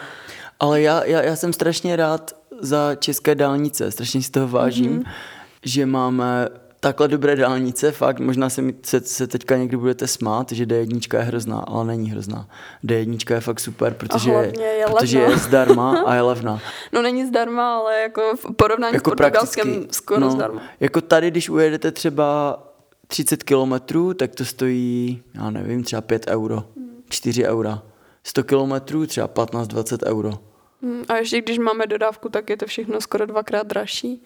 Ale 0.61 0.81
já, 0.83 1.05
já, 1.05 1.23
já 1.23 1.37
jsem 1.37 1.53
strašně 1.53 1.97
rád 1.97 2.33
za 2.61 2.95
české 2.95 3.35
dálnice, 3.35 3.91
strašně 3.91 4.23
si 4.23 4.31
toho 4.31 4.49
vážím, 4.49 4.91
Mhm. 4.93 5.01
mm-hmm. 5.01 5.11
že 5.65 5.87
máme 5.87 6.49
takhle 6.81 7.09
dobré 7.09 7.37
dálnice, 7.37 7.93
fakt, 7.93 8.21
možná 8.21 8.51
se, 8.51 8.63
mi, 8.63 8.75
se, 8.83 9.01
se 9.01 9.27
teďka 9.27 9.57
někdy 9.57 9.77
budete 9.77 10.07
smát, 10.07 10.53
že 10.53 10.65
D1 10.65 11.17
je 11.19 11.23
hrozná, 11.23 11.59
ale 11.59 11.85
není 11.85 12.11
hrozná. 12.11 12.49
D1 12.85 13.35
je 13.35 13.41
fakt 13.41 13.61
super, 13.61 13.95
protože, 13.95 14.31
je 14.31 14.87
protože 14.87 15.19
levná. 15.19 15.33
je 15.35 15.39
zdarma 15.39 16.03
a 16.07 16.15
je 16.15 16.21
levná. 16.21 16.61
No 16.93 17.03
není 17.03 17.27
zdarma, 17.27 17.77
ale 17.77 18.01
jako 18.01 18.37
v 18.37 18.55
porovnání 18.57 18.95
jako 18.95 19.11
s 19.11 19.15
Portugalskem 19.15 19.87
skoro 19.91 20.21
no, 20.21 20.31
zdarma. 20.31 20.63
Jako 20.81 21.01
tady, 21.01 21.31
když 21.31 21.49
ujedete 21.49 21.93
třeba 21.93 22.59
30 23.07 23.43
kilometrů, 23.43 24.15
tak 24.15 24.35
to 24.35 24.45
stojí, 24.45 25.23
já 25.35 25.51
nevím, 25.51 25.85
třeba 25.85 26.03
5 26.03 26.27
euro, 26.29 26.65
4 27.09 27.45
eura. 27.45 27.83
100 28.25 28.45
kilometrů 28.45 29.07
třeba 29.07 29.29
15-20 29.29 30.07
euro. 30.07 30.33
Hmm, 30.83 31.05
A 31.09 31.17
ještě 31.17 31.41
když 31.41 31.59
máme 31.59 31.87
dodávku, 31.87 32.29
tak 32.29 32.51
je 32.51 32.57
to 32.57 32.67
všechno 32.67 33.01
skoro 33.01 33.27
dvakrát 33.27 33.67
dražší. 33.67 34.23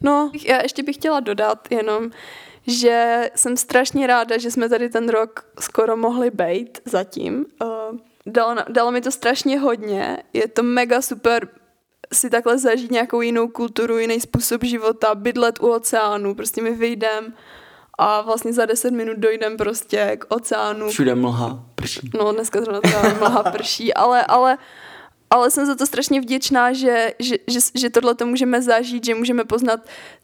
No, 0.00 0.30
já 0.46 0.62
ještě 0.62 0.82
bych 0.82 0.96
chtěla 0.96 1.20
dodat 1.20 1.68
jenom, 1.70 2.10
že 2.66 3.30
jsem 3.34 3.56
strašně 3.56 4.06
ráda, 4.06 4.38
že 4.38 4.50
jsme 4.50 4.68
tady 4.68 4.88
ten 4.88 5.08
rok 5.08 5.44
skoro 5.60 5.96
mohli 5.96 6.30
být 6.30 6.78
zatím. 6.84 7.46
Uh, 7.62 7.98
dalo, 8.26 8.56
dalo 8.68 8.90
mi 8.90 9.00
to 9.00 9.10
strašně 9.10 9.58
hodně, 9.58 10.22
je 10.32 10.48
to 10.48 10.62
mega 10.62 11.02
super 11.02 11.48
si 12.12 12.30
takhle 12.30 12.58
zažít 12.58 12.90
nějakou 12.90 13.20
jinou 13.20 13.48
kulturu, 13.48 13.98
jiný 13.98 14.20
způsob 14.20 14.64
života, 14.64 15.14
bydlet 15.14 15.62
u 15.62 15.72
oceánu, 15.72 16.34
prostě 16.34 16.62
my 16.62 16.70
vyjdem 16.70 17.34
a 17.98 18.20
vlastně 18.20 18.52
za 18.52 18.66
10 18.66 18.90
minut 18.90 19.16
dojdem 19.16 19.56
prostě 19.56 20.16
k 20.20 20.34
oceánu. 20.34 20.88
Všude 20.88 21.14
mlha, 21.14 21.64
prší. 21.74 22.10
No 22.18 22.32
dneska 22.32 22.60
zrovna 22.60 22.80
třeba 22.80 23.14
mlha 23.14 23.42
prší, 23.42 23.94
ale, 23.94 24.24
ale, 24.24 24.58
ale 25.30 25.50
jsem 25.50 25.66
za 25.66 25.74
to 25.74 25.86
strašně 25.86 26.20
vděčná, 26.20 26.72
že, 26.72 27.12
že, 27.18 27.36
že, 27.46 27.60
že 27.74 27.90
tohle 27.90 28.14
to 28.14 28.26
můžeme 28.26 28.62
zažít, 28.62 29.04
že 29.04 29.14
můžeme 29.14 29.44
poznat 29.44 29.80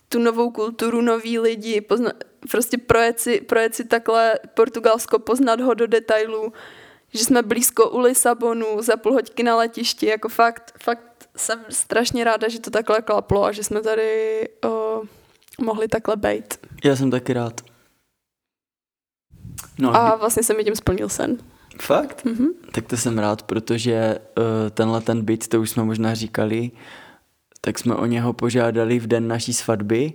tu 0.09 0.19
novou 0.19 0.51
kulturu, 0.51 1.01
noví 1.01 1.39
lidi, 1.39 1.81
poznat, 1.81 2.13
prostě 2.51 2.79
projet 2.79 3.21
si, 3.21 3.41
projet 3.41 3.75
si 3.75 3.85
takhle 3.85 4.39
Portugalsko, 4.55 5.19
poznat 5.19 5.61
ho 5.61 5.75
do 5.75 5.87
detailů, 5.87 6.53
že 7.15 7.25
jsme 7.25 7.43
blízko 7.43 7.91
u 7.91 7.99
Lisabonu, 7.99 8.83
za 8.83 8.97
půl 8.97 9.13
hoďky 9.13 9.43
na 9.43 9.57
letišti, 9.57 10.07
jako 10.07 10.29
fakt, 10.29 10.75
fakt 10.83 11.29
jsem 11.37 11.65
strašně 11.69 12.25
ráda, 12.25 12.49
že 12.49 12.61
to 12.61 12.71
takhle 12.71 13.03
klaplo 13.03 13.45
a 13.45 13.53
že 13.53 13.65
jsme 13.65 13.81
tady 13.81 14.49
o, 14.65 15.03
mohli 15.61 15.89
takhle 15.89 16.17
bejt. 16.17 16.67
Já 16.85 16.97
jsem 16.97 17.11
taky 17.11 17.33
rád. 17.33 17.61
No, 19.79 19.97
a 19.97 20.17
vlastně 20.17 20.43
se 20.43 20.55
mi 20.55 20.65
tím 20.65 20.77
splnil 20.77 21.09
sen. 21.09 21.39
Fakt? 21.81 22.25
Mm-hmm. 22.25 22.49
Tak 22.73 22.87
to 22.87 22.97
jsem 22.97 23.19
rád, 23.19 23.43
protože 23.43 24.19
uh, 24.39 24.45
tenhle 24.71 25.01
ten 25.01 25.25
byt, 25.25 25.49
to 25.49 25.61
už 25.61 25.71
jsme 25.71 25.85
možná 25.85 26.15
říkali, 26.15 26.71
tak 27.61 27.79
jsme 27.79 27.95
o 27.95 28.07
něho 28.07 28.33
požádali 28.33 28.99
v 28.99 29.07
den 29.07 29.29
naší 29.29 29.53
svatby 29.53 30.13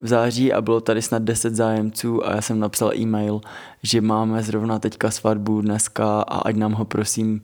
v 0.00 0.08
září 0.08 0.52
a 0.52 0.60
bylo 0.60 0.80
tady 0.80 1.02
snad 1.02 1.22
10 1.22 1.54
zájemců 1.54 2.26
a 2.26 2.34
já 2.34 2.42
jsem 2.42 2.60
napsal 2.60 2.94
e-mail, 2.96 3.40
že 3.82 4.00
máme 4.00 4.42
zrovna 4.42 4.78
teďka 4.78 5.10
svatbu 5.10 5.60
dneska 5.60 6.20
a 6.20 6.38
ať 6.38 6.56
nám 6.56 6.72
ho 6.72 6.84
prosím 6.84 7.40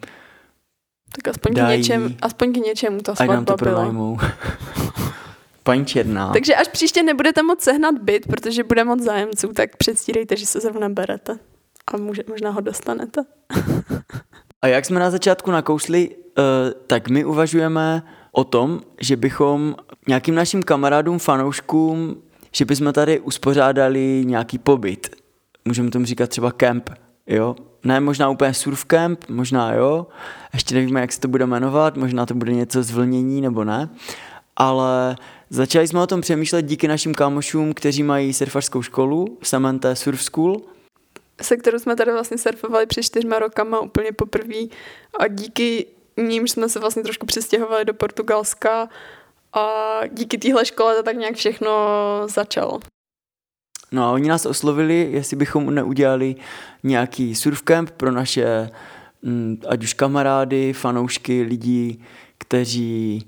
tak 1.13 1.29
aspoň 1.29 1.55
dají, 1.55 1.79
k, 1.79 1.83
něčem, 1.83 2.17
aspoň 2.23 2.53
k 2.53 2.57
něčemu 2.57 3.01
ta 3.01 3.15
svatba 3.15 3.33
ať 3.33 3.37
nám 3.37 3.45
to 3.45 3.57
pronajmou. 3.57 4.19
Paní 5.63 5.87
Černá. 5.87 6.33
Takže 6.33 6.55
až 6.55 6.69
příště 6.69 7.03
nebudete 7.03 7.43
moc 7.43 7.61
sehnat 7.61 7.95
byt, 7.99 8.27
protože 8.27 8.65
bude 8.65 8.85
moc 8.85 9.03
zájemců, 9.03 9.49
tak 9.49 9.77
předstírejte, 9.77 10.37
že 10.37 10.47
se 10.47 10.61
zrovna 10.61 10.89
berete. 10.89 11.39
A 11.95 11.97
může, 11.97 12.23
možná 12.29 12.51
ho 12.51 12.61
dostanete. 12.61 13.25
a 14.63 14.67
jak 14.67 14.85
jsme 14.85 15.01
na 15.01 15.11
začátku 15.11 15.51
nakousli, 15.51 16.09
uh, 16.09 16.15
tak 16.87 17.09
my 17.09 17.25
uvažujeme 17.25 18.03
o 18.33 18.45
tom, 18.45 18.81
že 19.01 19.17
bychom 19.17 19.75
nějakým 20.09 20.35
našim 20.35 20.63
kamarádům, 20.63 21.19
fanouškům, 21.19 22.23
že 22.53 22.65
bychom 22.65 22.93
tady 22.93 23.21
uspořádali 23.21 24.23
nějaký 24.27 24.59
pobyt. 24.59 25.17
Můžeme 25.65 25.91
tomu 25.91 26.05
říkat 26.05 26.31
třeba 26.31 26.53
kemp, 26.53 26.91
jo? 27.27 27.57
Ne 27.85 28.01
možná 28.01 28.29
úplně 28.29 28.55
surf 28.55 28.85
camp, 28.85 29.25
možná 29.29 29.73
jo. 29.73 30.07
Ještě 30.53 30.75
nevíme, 30.75 31.01
jak 31.01 31.13
se 31.13 31.21
to 31.21 31.29
bude 31.29 31.47
jmenovat, 31.47 31.97
možná 31.97 32.27
to 32.27 32.35
bude 32.35 32.53
něco 32.53 32.83
zvlnění 32.83 33.41
nebo 33.41 33.65
ne. 33.65 33.89
Ale 34.57 35.17
začali 35.51 35.89
jsme 35.89 36.01
o 36.01 36.07
tom 36.07 36.21
přemýšlet 36.21 36.63
díky 36.63 36.89
našim 36.89 37.15
kámošům, 37.15 37.75
kteří 37.75 38.03
mají 38.03 38.33
surfařskou 38.33 38.83
školu, 38.83 39.39
Samantha 39.43 39.95
Surf 39.95 40.23
School, 40.23 40.61
se 41.43 41.57
kterou 41.57 41.79
jsme 41.79 41.97
tady 41.97 42.13
vlastně 42.13 42.39
surfovali 42.39 42.87
před 42.87 43.03
čtyřma 43.03 43.39
rokama 43.39 43.81
úplně 43.81 44.13
poprvé 44.13 44.61
a 45.19 45.29
díky 45.29 45.87
nímž 46.17 46.51
jsme 46.51 46.69
se 46.69 46.81
vlastně 46.81 47.03
trošku 47.03 47.27
přestěhovali 47.27 47.85
do 47.85 47.95
Portugalska 47.95 48.89
a 49.53 50.01
díky 50.13 50.39
téhle 50.39 50.65
škole 50.65 50.97
to 50.97 51.03
tak 51.03 51.17
nějak 51.17 51.35
všechno 51.35 51.71
začalo. 52.27 52.81
No 53.93 54.05
a 54.05 54.13
oni 54.13 54.29
nás 54.29 54.47
oslovili, 54.47 55.09
jestli 55.11 55.37
bychom 55.37 55.75
neudělali 55.75 56.35
nějaký 56.83 57.35
surfcamp 57.35 57.91
pro 57.91 58.13
naše 58.13 58.71
mm, 59.23 59.63
ať 59.69 59.83
už 59.83 59.95
kamarády, 59.95 60.73
fanoušky, 60.73 61.43
lidí, 61.43 62.05
kteří 62.39 63.27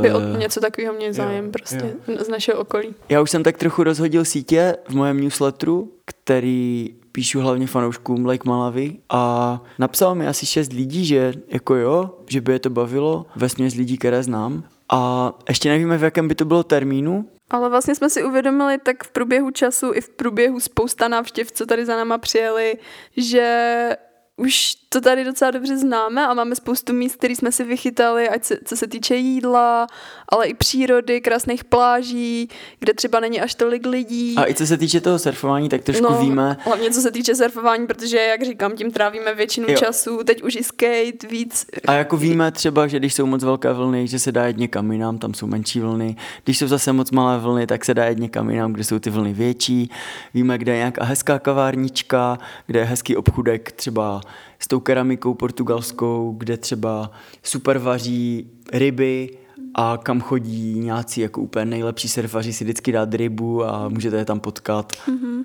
by 0.00 0.12
o 0.12 0.20
něco 0.20 0.60
takového 0.60 0.94
měli 0.94 1.12
zájem 1.12 1.44
jo, 1.44 1.50
prostě 1.50 1.96
jo. 2.08 2.24
z 2.24 2.28
našeho 2.28 2.60
okolí. 2.60 2.94
Já 3.08 3.20
už 3.20 3.30
jsem 3.30 3.42
tak 3.42 3.58
trochu 3.58 3.84
rozhodil 3.84 4.24
sítě 4.24 4.76
v 4.88 4.94
mém 4.94 5.20
newsletteru, 5.20 5.92
který 6.04 6.94
píšu 7.12 7.40
hlavně 7.40 7.66
fanouškům 7.66 8.26
Lake 8.26 8.48
Malavy 8.48 8.96
a 9.08 9.62
napsal 9.78 10.14
mi 10.14 10.28
asi 10.28 10.46
šest 10.46 10.72
lidí, 10.72 11.06
že 11.06 11.34
jako 11.48 11.74
jo, 11.74 12.18
že 12.26 12.40
by 12.40 12.52
je 12.52 12.58
to 12.58 12.70
bavilo, 12.70 13.26
vesměs 13.36 13.74
lidí, 13.74 13.98
které 13.98 14.22
znám. 14.22 14.64
A 14.92 15.32
ještě 15.48 15.68
nevíme, 15.68 15.98
v 15.98 16.02
jakém 16.02 16.28
by 16.28 16.34
to 16.34 16.44
bylo 16.44 16.62
termínu, 16.62 17.28
ale 17.50 17.68
vlastně 17.68 17.94
jsme 17.94 18.10
si 18.10 18.24
uvědomili 18.24 18.78
tak 18.78 19.04
v 19.04 19.10
průběhu 19.10 19.50
času 19.50 19.92
i 19.94 20.00
v 20.00 20.08
průběhu 20.08 20.60
spousta 20.60 21.08
návštěv, 21.08 21.52
co 21.52 21.66
tady 21.66 21.86
za 21.86 21.96
náma 21.96 22.18
přijeli, 22.18 22.74
že 23.16 23.96
už 24.36 24.74
to 24.92 25.00
tady 25.00 25.24
docela 25.24 25.50
dobře 25.50 25.76
známe 25.76 26.26
a 26.26 26.34
máme 26.34 26.54
spoustu 26.54 26.92
míst, 26.92 27.16
které 27.16 27.36
jsme 27.36 27.52
si 27.52 27.64
vychytali, 27.64 28.28
ať 28.28 28.44
se, 28.44 28.58
co 28.64 28.76
se 28.76 28.86
týče 28.86 29.14
jídla, 29.14 29.86
ale 30.28 30.46
i 30.46 30.54
přírody, 30.54 31.20
krásných 31.20 31.64
pláží, 31.64 32.48
kde 32.78 32.94
třeba 32.94 33.20
není 33.20 33.40
až 33.40 33.54
tolik 33.54 33.86
lidí. 33.86 34.34
A 34.36 34.48
i 34.48 34.54
co 34.54 34.66
se 34.66 34.76
týče 34.76 35.00
toho 35.00 35.18
surfování, 35.18 35.68
tak 35.68 35.82
trošku 35.82 36.12
no, 36.12 36.18
víme. 36.20 36.56
Hlavně 36.60 36.90
co 36.90 37.00
se 37.00 37.10
týče 37.10 37.34
surfování, 37.34 37.86
protože, 37.86 38.16
jak 38.18 38.42
říkám, 38.42 38.76
tím 38.76 38.90
trávíme 38.90 39.34
většinu 39.34 39.66
jo. 39.70 39.76
času, 39.78 40.24
teď 40.24 40.42
už 40.42 40.56
i 40.56 40.64
skate, 40.64 41.26
víc. 41.30 41.66
A 41.86 41.92
jako 41.92 42.16
víme 42.16 42.52
třeba, 42.52 42.86
že 42.86 42.98
když 42.98 43.14
jsou 43.14 43.26
moc 43.26 43.44
velké 43.44 43.72
vlny, 43.72 44.08
že 44.08 44.18
se 44.18 44.32
dá 44.32 44.46
jet 44.46 44.56
někam 44.56 44.92
jinam, 44.92 45.18
tam 45.18 45.34
jsou 45.34 45.46
menší 45.46 45.80
vlny. 45.80 46.16
Když 46.44 46.58
jsou 46.58 46.66
zase 46.66 46.92
moc 46.92 47.10
malé 47.10 47.38
vlny, 47.38 47.66
tak 47.66 47.84
se 47.84 47.94
dá 47.94 48.04
jet 48.04 48.18
někam 48.18 48.50
jinam, 48.50 48.72
kde 48.72 48.84
jsou 48.84 48.98
ty 48.98 49.10
vlny 49.10 49.32
větší. 49.32 49.90
Víme, 50.34 50.58
kde 50.58 50.72
je 50.72 50.78
nějaká 50.78 51.04
hezká 51.04 51.38
kavárnička, 51.38 52.38
kde 52.66 52.78
je 52.78 52.84
hezký 52.84 53.16
obchudek 53.16 53.72
třeba 53.72 54.20
s 54.60 54.68
tou 54.68 54.80
keramikou 54.80 55.34
portugalskou, 55.34 56.34
kde 56.38 56.56
třeba 56.56 57.10
super 57.42 57.78
vaří 57.78 58.50
ryby 58.72 59.38
a 59.74 59.98
kam 60.02 60.20
chodí 60.20 60.78
nějací 60.78 61.20
jako 61.20 61.40
úplně 61.40 61.64
nejlepší 61.64 62.08
surfaři 62.08 62.52
si 62.52 62.64
vždycky 62.64 62.92
dát 62.92 63.14
rybu 63.14 63.64
a 63.64 63.88
můžete 63.88 64.16
je 64.16 64.24
tam 64.24 64.40
potkat. 64.40 64.92
Mm-hmm. 64.92 65.44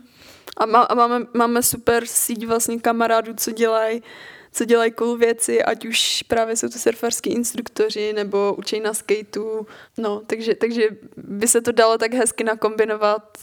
A, 0.58 0.66
má, 0.66 0.82
a 0.82 0.96
máme, 0.96 1.26
máme 1.34 1.64
super 1.64 2.06
síť 2.06 2.48
vlastně 2.48 2.80
kamarádů, 2.80 3.34
co 3.38 3.52
dělají 3.52 4.02
co 4.56 4.66
dělají 4.66 4.92
cool 4.92 5.18
věci, 5.18 5.64
ať 5.64 5.86
už 5.86 6.24
právě 6.28 6.56
jsou 6.56 6.70
to 6.70 6.80
surfarský 6.80 7.30
instruktoři 7.30 8.14
nebo 8.14 8.56
učí 8.58 8.80
na 8.80 8.94
skateu. 8.94 9.68
No, 9.98 10.22
takže, 10.28 10.56
takže 10.56 10.88
by 11.18 11.48
se 11.48 11.62
to 11.62 11.72
dalo 11.72 11.98
tak 11.98 12.14
hezky 12.14 12.44
nakombinovat, 12.44 13.38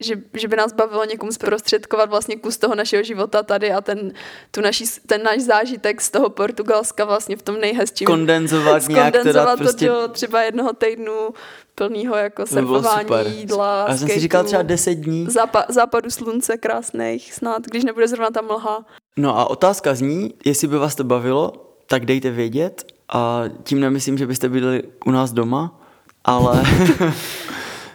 že, 0.00 0.14
že 0.34 0.48
by 0.48 0.56
nás 0.56 0.72
bavilo 0.72 1.04
někomu 1.04 1.32
zprostředkovat 1.32 2.10
vlastně 2.10 2.36
kus 2.36 2.58
toho 2.58 2.74
našeho 2.74 3.02
života 3.02 3.42
tady 3.42 3.72
a 3.72 3.80
ten, 3.80 4.12
tu 4.50 4.60
naši, 4.60 4.84
ten 5.06 5.22
náš 5.22 5.40
zážitek 5.40 6.00
z 6.00 6.10
toho 6.10 6.30
Portugalska 6.30 7.04
vlastně 7.04 7.36
v 7.36 7.42
tom 7.42 7.60
nejhezčím. 7.60 8.06
Kondenzovat 8.06 8.88
nějak 8.88 9.14
Kondenzovat 9.14 9.58
to, 9.58 9.64
prostě... 9.64 9.86
do 9.86 10.08
třeba 10.08 10.42
jednoho 10.42 10.72
týdnu 10.72 11.28
plného 11.74 12.16
jako 12.16 12.46
surfování, 12.46 13.38
jídla, 13.38 13.86
Já 13.88 13.96
jsem 13.96 14.08
si 14.08 14.20
říkal 14.20 14.44
třeba 14.44 14.62
10 14.62 14.94
dní. 14.94 15.26
Zápa, 15.28 15.64
západu 15.68 16.10
slunce 16.10 16.56
krásných 16.56 17.34
snad, 17.34 17.62
když 17.62 17.84
nebude 17.84 18.08
zrovna 18.08 18.30
ta 18.30 18.40
mlha. 18.40 18.84
No 19.16 19.38
a 19.38 19.50
otázka 19.50 19.94
zní, 19.94 20.34
jestli 20.44 20.68
by 20.68 20.78
vás 20.78 20.94
to 20.94 21.04
bavilo, 21.04 21.52
tak 21.86 22.06
dejte 22.06 22.30
vědět 22.30 22.84
a 23.08 23.44
tím 23.62 23.80
nemyslím, 23.80 24.18
že 24.18 24.26
byste 24.26 24.48
byli 24.48 24.82
u 25.06 25.10
nás 25.10 25.32
doma, 25.32 25.80
ale 26.24 26.62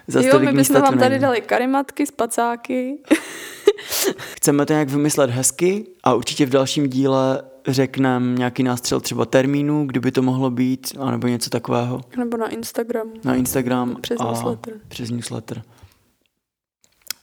Zas 0.07 0.25
jo, 0.25 0.39
my 0.39 0.53
bychom 0.53 0.81
vám 0.81 0.99
tady 0.99 1.19
dali 1.19 1.41
karimatky, 1.41 2.05
spacáky. 2.05 2.97
Chceme 4.17 4.65
to 4.65 4.73
nějak 4.73 4.89
vymyslet 4.89 5.29
hezky 5.29 5.85
a 6.03 6.13
určitě 6.13 6.45
v 6.45 6.49
dalším 6.49 6.89
díle 6.89 7.43
řekneme 7.67 8.37
nějaký 8.37 8.63
nástřel 8.63 8.99
třeba 8.99 9.25
termínu, 9.25 9.85
kdyby 9.85 10.11
to 10.11 10.21
mohlo 10.21 10.49
být, 10.49 10.97
anebo 10.99 11.27
něco 11.27 11.49
takového. 11.49 12.01
Nebo 12.17 12.37
na 12.37 12.47
Instagram. 12.47 13.07
Na 13.23 13.35
Instagram 13.35 13.95
přes 14.01 14.19
a 14.19 14.25
newsletter. 14.25 14.73
Přes 14.87 15.09
newsletter. 15.09 15.61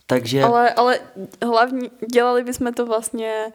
Takže... 0.07 0.43
Ale, 0.43 0.70
ale 0.70 0.99
hlavně 1.45 1.91
dělali 2.12 2.45
bychom 2.45 2.72
to 2.72 2.87
vlastně 2.87 3.53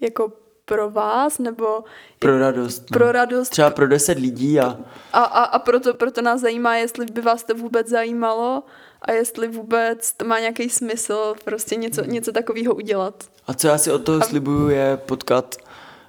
jako 0.00 0.32
pro 0.64 0.90
vás, 0.90 1.38
nebo... 1.38 1.84
Pro 2.18 2.38
radost. 2.38 2.90
No. 2.90 2.98
Pro 2.98 3.12
radost. 3.12 3.48
Třeba 3.48 3.70
pro 3.70 3.88
deset 3.88 4.18
lidí 4.18 4.60
a... 4.60 4.78
A, 5.12 5.24
a, 5.24 5.44
a 5.44 5.58
proto, 5.58 5.94
proto 5.94 6.22
nás 6.22 6.40
zajímá, 6.40 6.76
jestli 6.76 7.06
by 7.06 7.20
vás 7.20 7.44
to 7.44 7.54
vůbec 7.54 7.88
zajímalo 7.88 8.62
a 9.02 9.12
jestli 9.12 9.48
vůbec 9.48 10.12
to 10.12 10.24
má 10.24 10.38
nějaký 10.38 10.68
smysl 10.68 11.34
prostě 11.44 11.76
něco, 11.76 12.04
něco 12.04 12.32
takového 12.32 12.74
udělat. 12.74 13.24
A 13.46 13.54
co 13.54 13.68
já 13.68 13.78
si 13.78 13.92
od 13.92 14.04
toho 14.04 14.22
a... 14.22 14.24
slibuju 14.24 14.68
je 14.68 14.96
potkat 14.96 15.56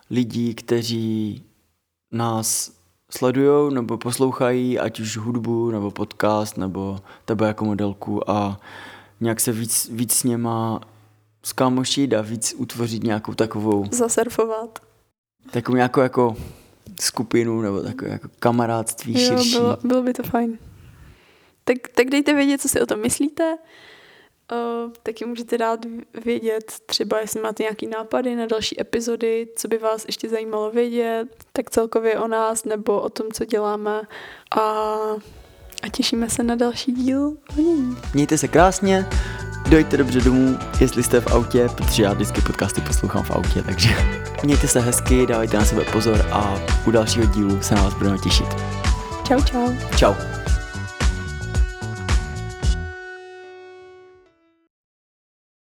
lidí, 0.09 0.55
kteří 0.55 1.43
nás 2.11 2.71
sledují 3.11 3.73
nebo 3.73 3.97
poslouchají, 3.97 4.79
ať 4.79 4.99
už 4.99 5.17
hudbu, 5.17 5.71
nebo 5.71 5.91
podcast, 5.91 6.57
nebo 6.57 6.99
tebe 7.25 7.47
jako 7.47 7.65
modelku 7.65 8.29
a 8.29 8.59
nějak 9.21 9.39
se 9.39 9.51
víc, 9.51 9.89
víc 9.91 10.13
s 10.13 10.23
něma 10.23 10.81
skámošit 11.45 12.13
a 12.13 12.21
víc 12.21 12.55
utvořit 12.57 13.03
nějakou 13.03 13.33
takovou... 13.33 13.85
Zasurfovat. 13.91 14.79
Takovou 15.51 15.75
nějakou 15.75 15.99
jako 15.99 16.35
skupinu 17.01 17.61
nebo 17.61 17.81
takové 17.81 18.11
jako 18.11 18.27
kamarádství 18.39 19.13
jo, 19.13 19.29
širší. 19.29 19.51
Bylo, 19.51 19.77
bylo 19.83 20.03
by 20.03 20.13
to 20.13 20.23
fajn. 20.23 20.57
Tak, 21.63 21.77
tak 21.95 22.07
dejte 22.07 22.33
vědět, 22.33 22.61
co 22.61 22.69
si 22.69 22.81
o 22.81 22.85
tom 22.85 23.01
myslíte. 23.01 23.57
Uh, 24.51 24.91
taky 25.03 25.25
můžete 25.25 25.57
dát 25.57 25.79
vědět, 26.25 26.73
třeba 26.85 27.19
jestli 27.19 27.41
máte 27.41 27.63
nějaký 27.63 27.87
nápady 27.87 28.35
na 28.35 28.45
další 28.45 28.81
epizody, 28.81 29.47
co 29.55 29.67
by 29.67 29.77
vás 29.77 30.05
ještě 30.05 30.29
zajímalo 30.29 30.71
vědět, 30.71 31.25
tak 31.53 31.69
celkově 31.69 32.19
o 32.19 32.27
nás 32.27 32.65
nebo 32.65 33.01
o 33.01 33.09
tom, 33.09 33.27
co 33.33 33.45
děláme 33.45 34.01
a, 34.57 34.61
a 35.83 35.89
těšíme 35.89 36.29
se 36.29 36.43
na 36.43 36.55
další 36.55 36.91
díl. 36.91 37.33
Mějte 38.13 38.37
se 38.37 38.47
krásně, 38.47 39.05
dojďte 39.69 39.97
dobře 39.97 40.21
domů, 40.21 40.57
jestli 40.79 41.03
jste 41.03 41.21
v 41.21 41.27
autě, 41.27 41.69
protože 41.75 42.03
já 42.03 42.13
vždycky 42.13 42.41
podcasty 42.41 42.81
poslouchám 42.81 43.23
v 43.23 43.31
autě, 43.31 43.63
takže 43.63 43.89
mějte 44.43 44.67
se 44.67 44.79
hezky, 44.79 45.27
dávajte 45.27 45.57
na 45.57 45.65
sebe 45.65 45.83
pozor 45.91 46.25
a 46.31 46.55
u 46.85 46.91
dalšího 46.91 47.25
dílu 47.25 47.61
se 47.61 47.75
na 47.75 47.83
vás 47.83 47.93
budeme 47.93 48.17
těšit. 48.17 48.47
Čau, 49.27 49.41
čau. 49.41 49.73
Čau. 49.97 50.42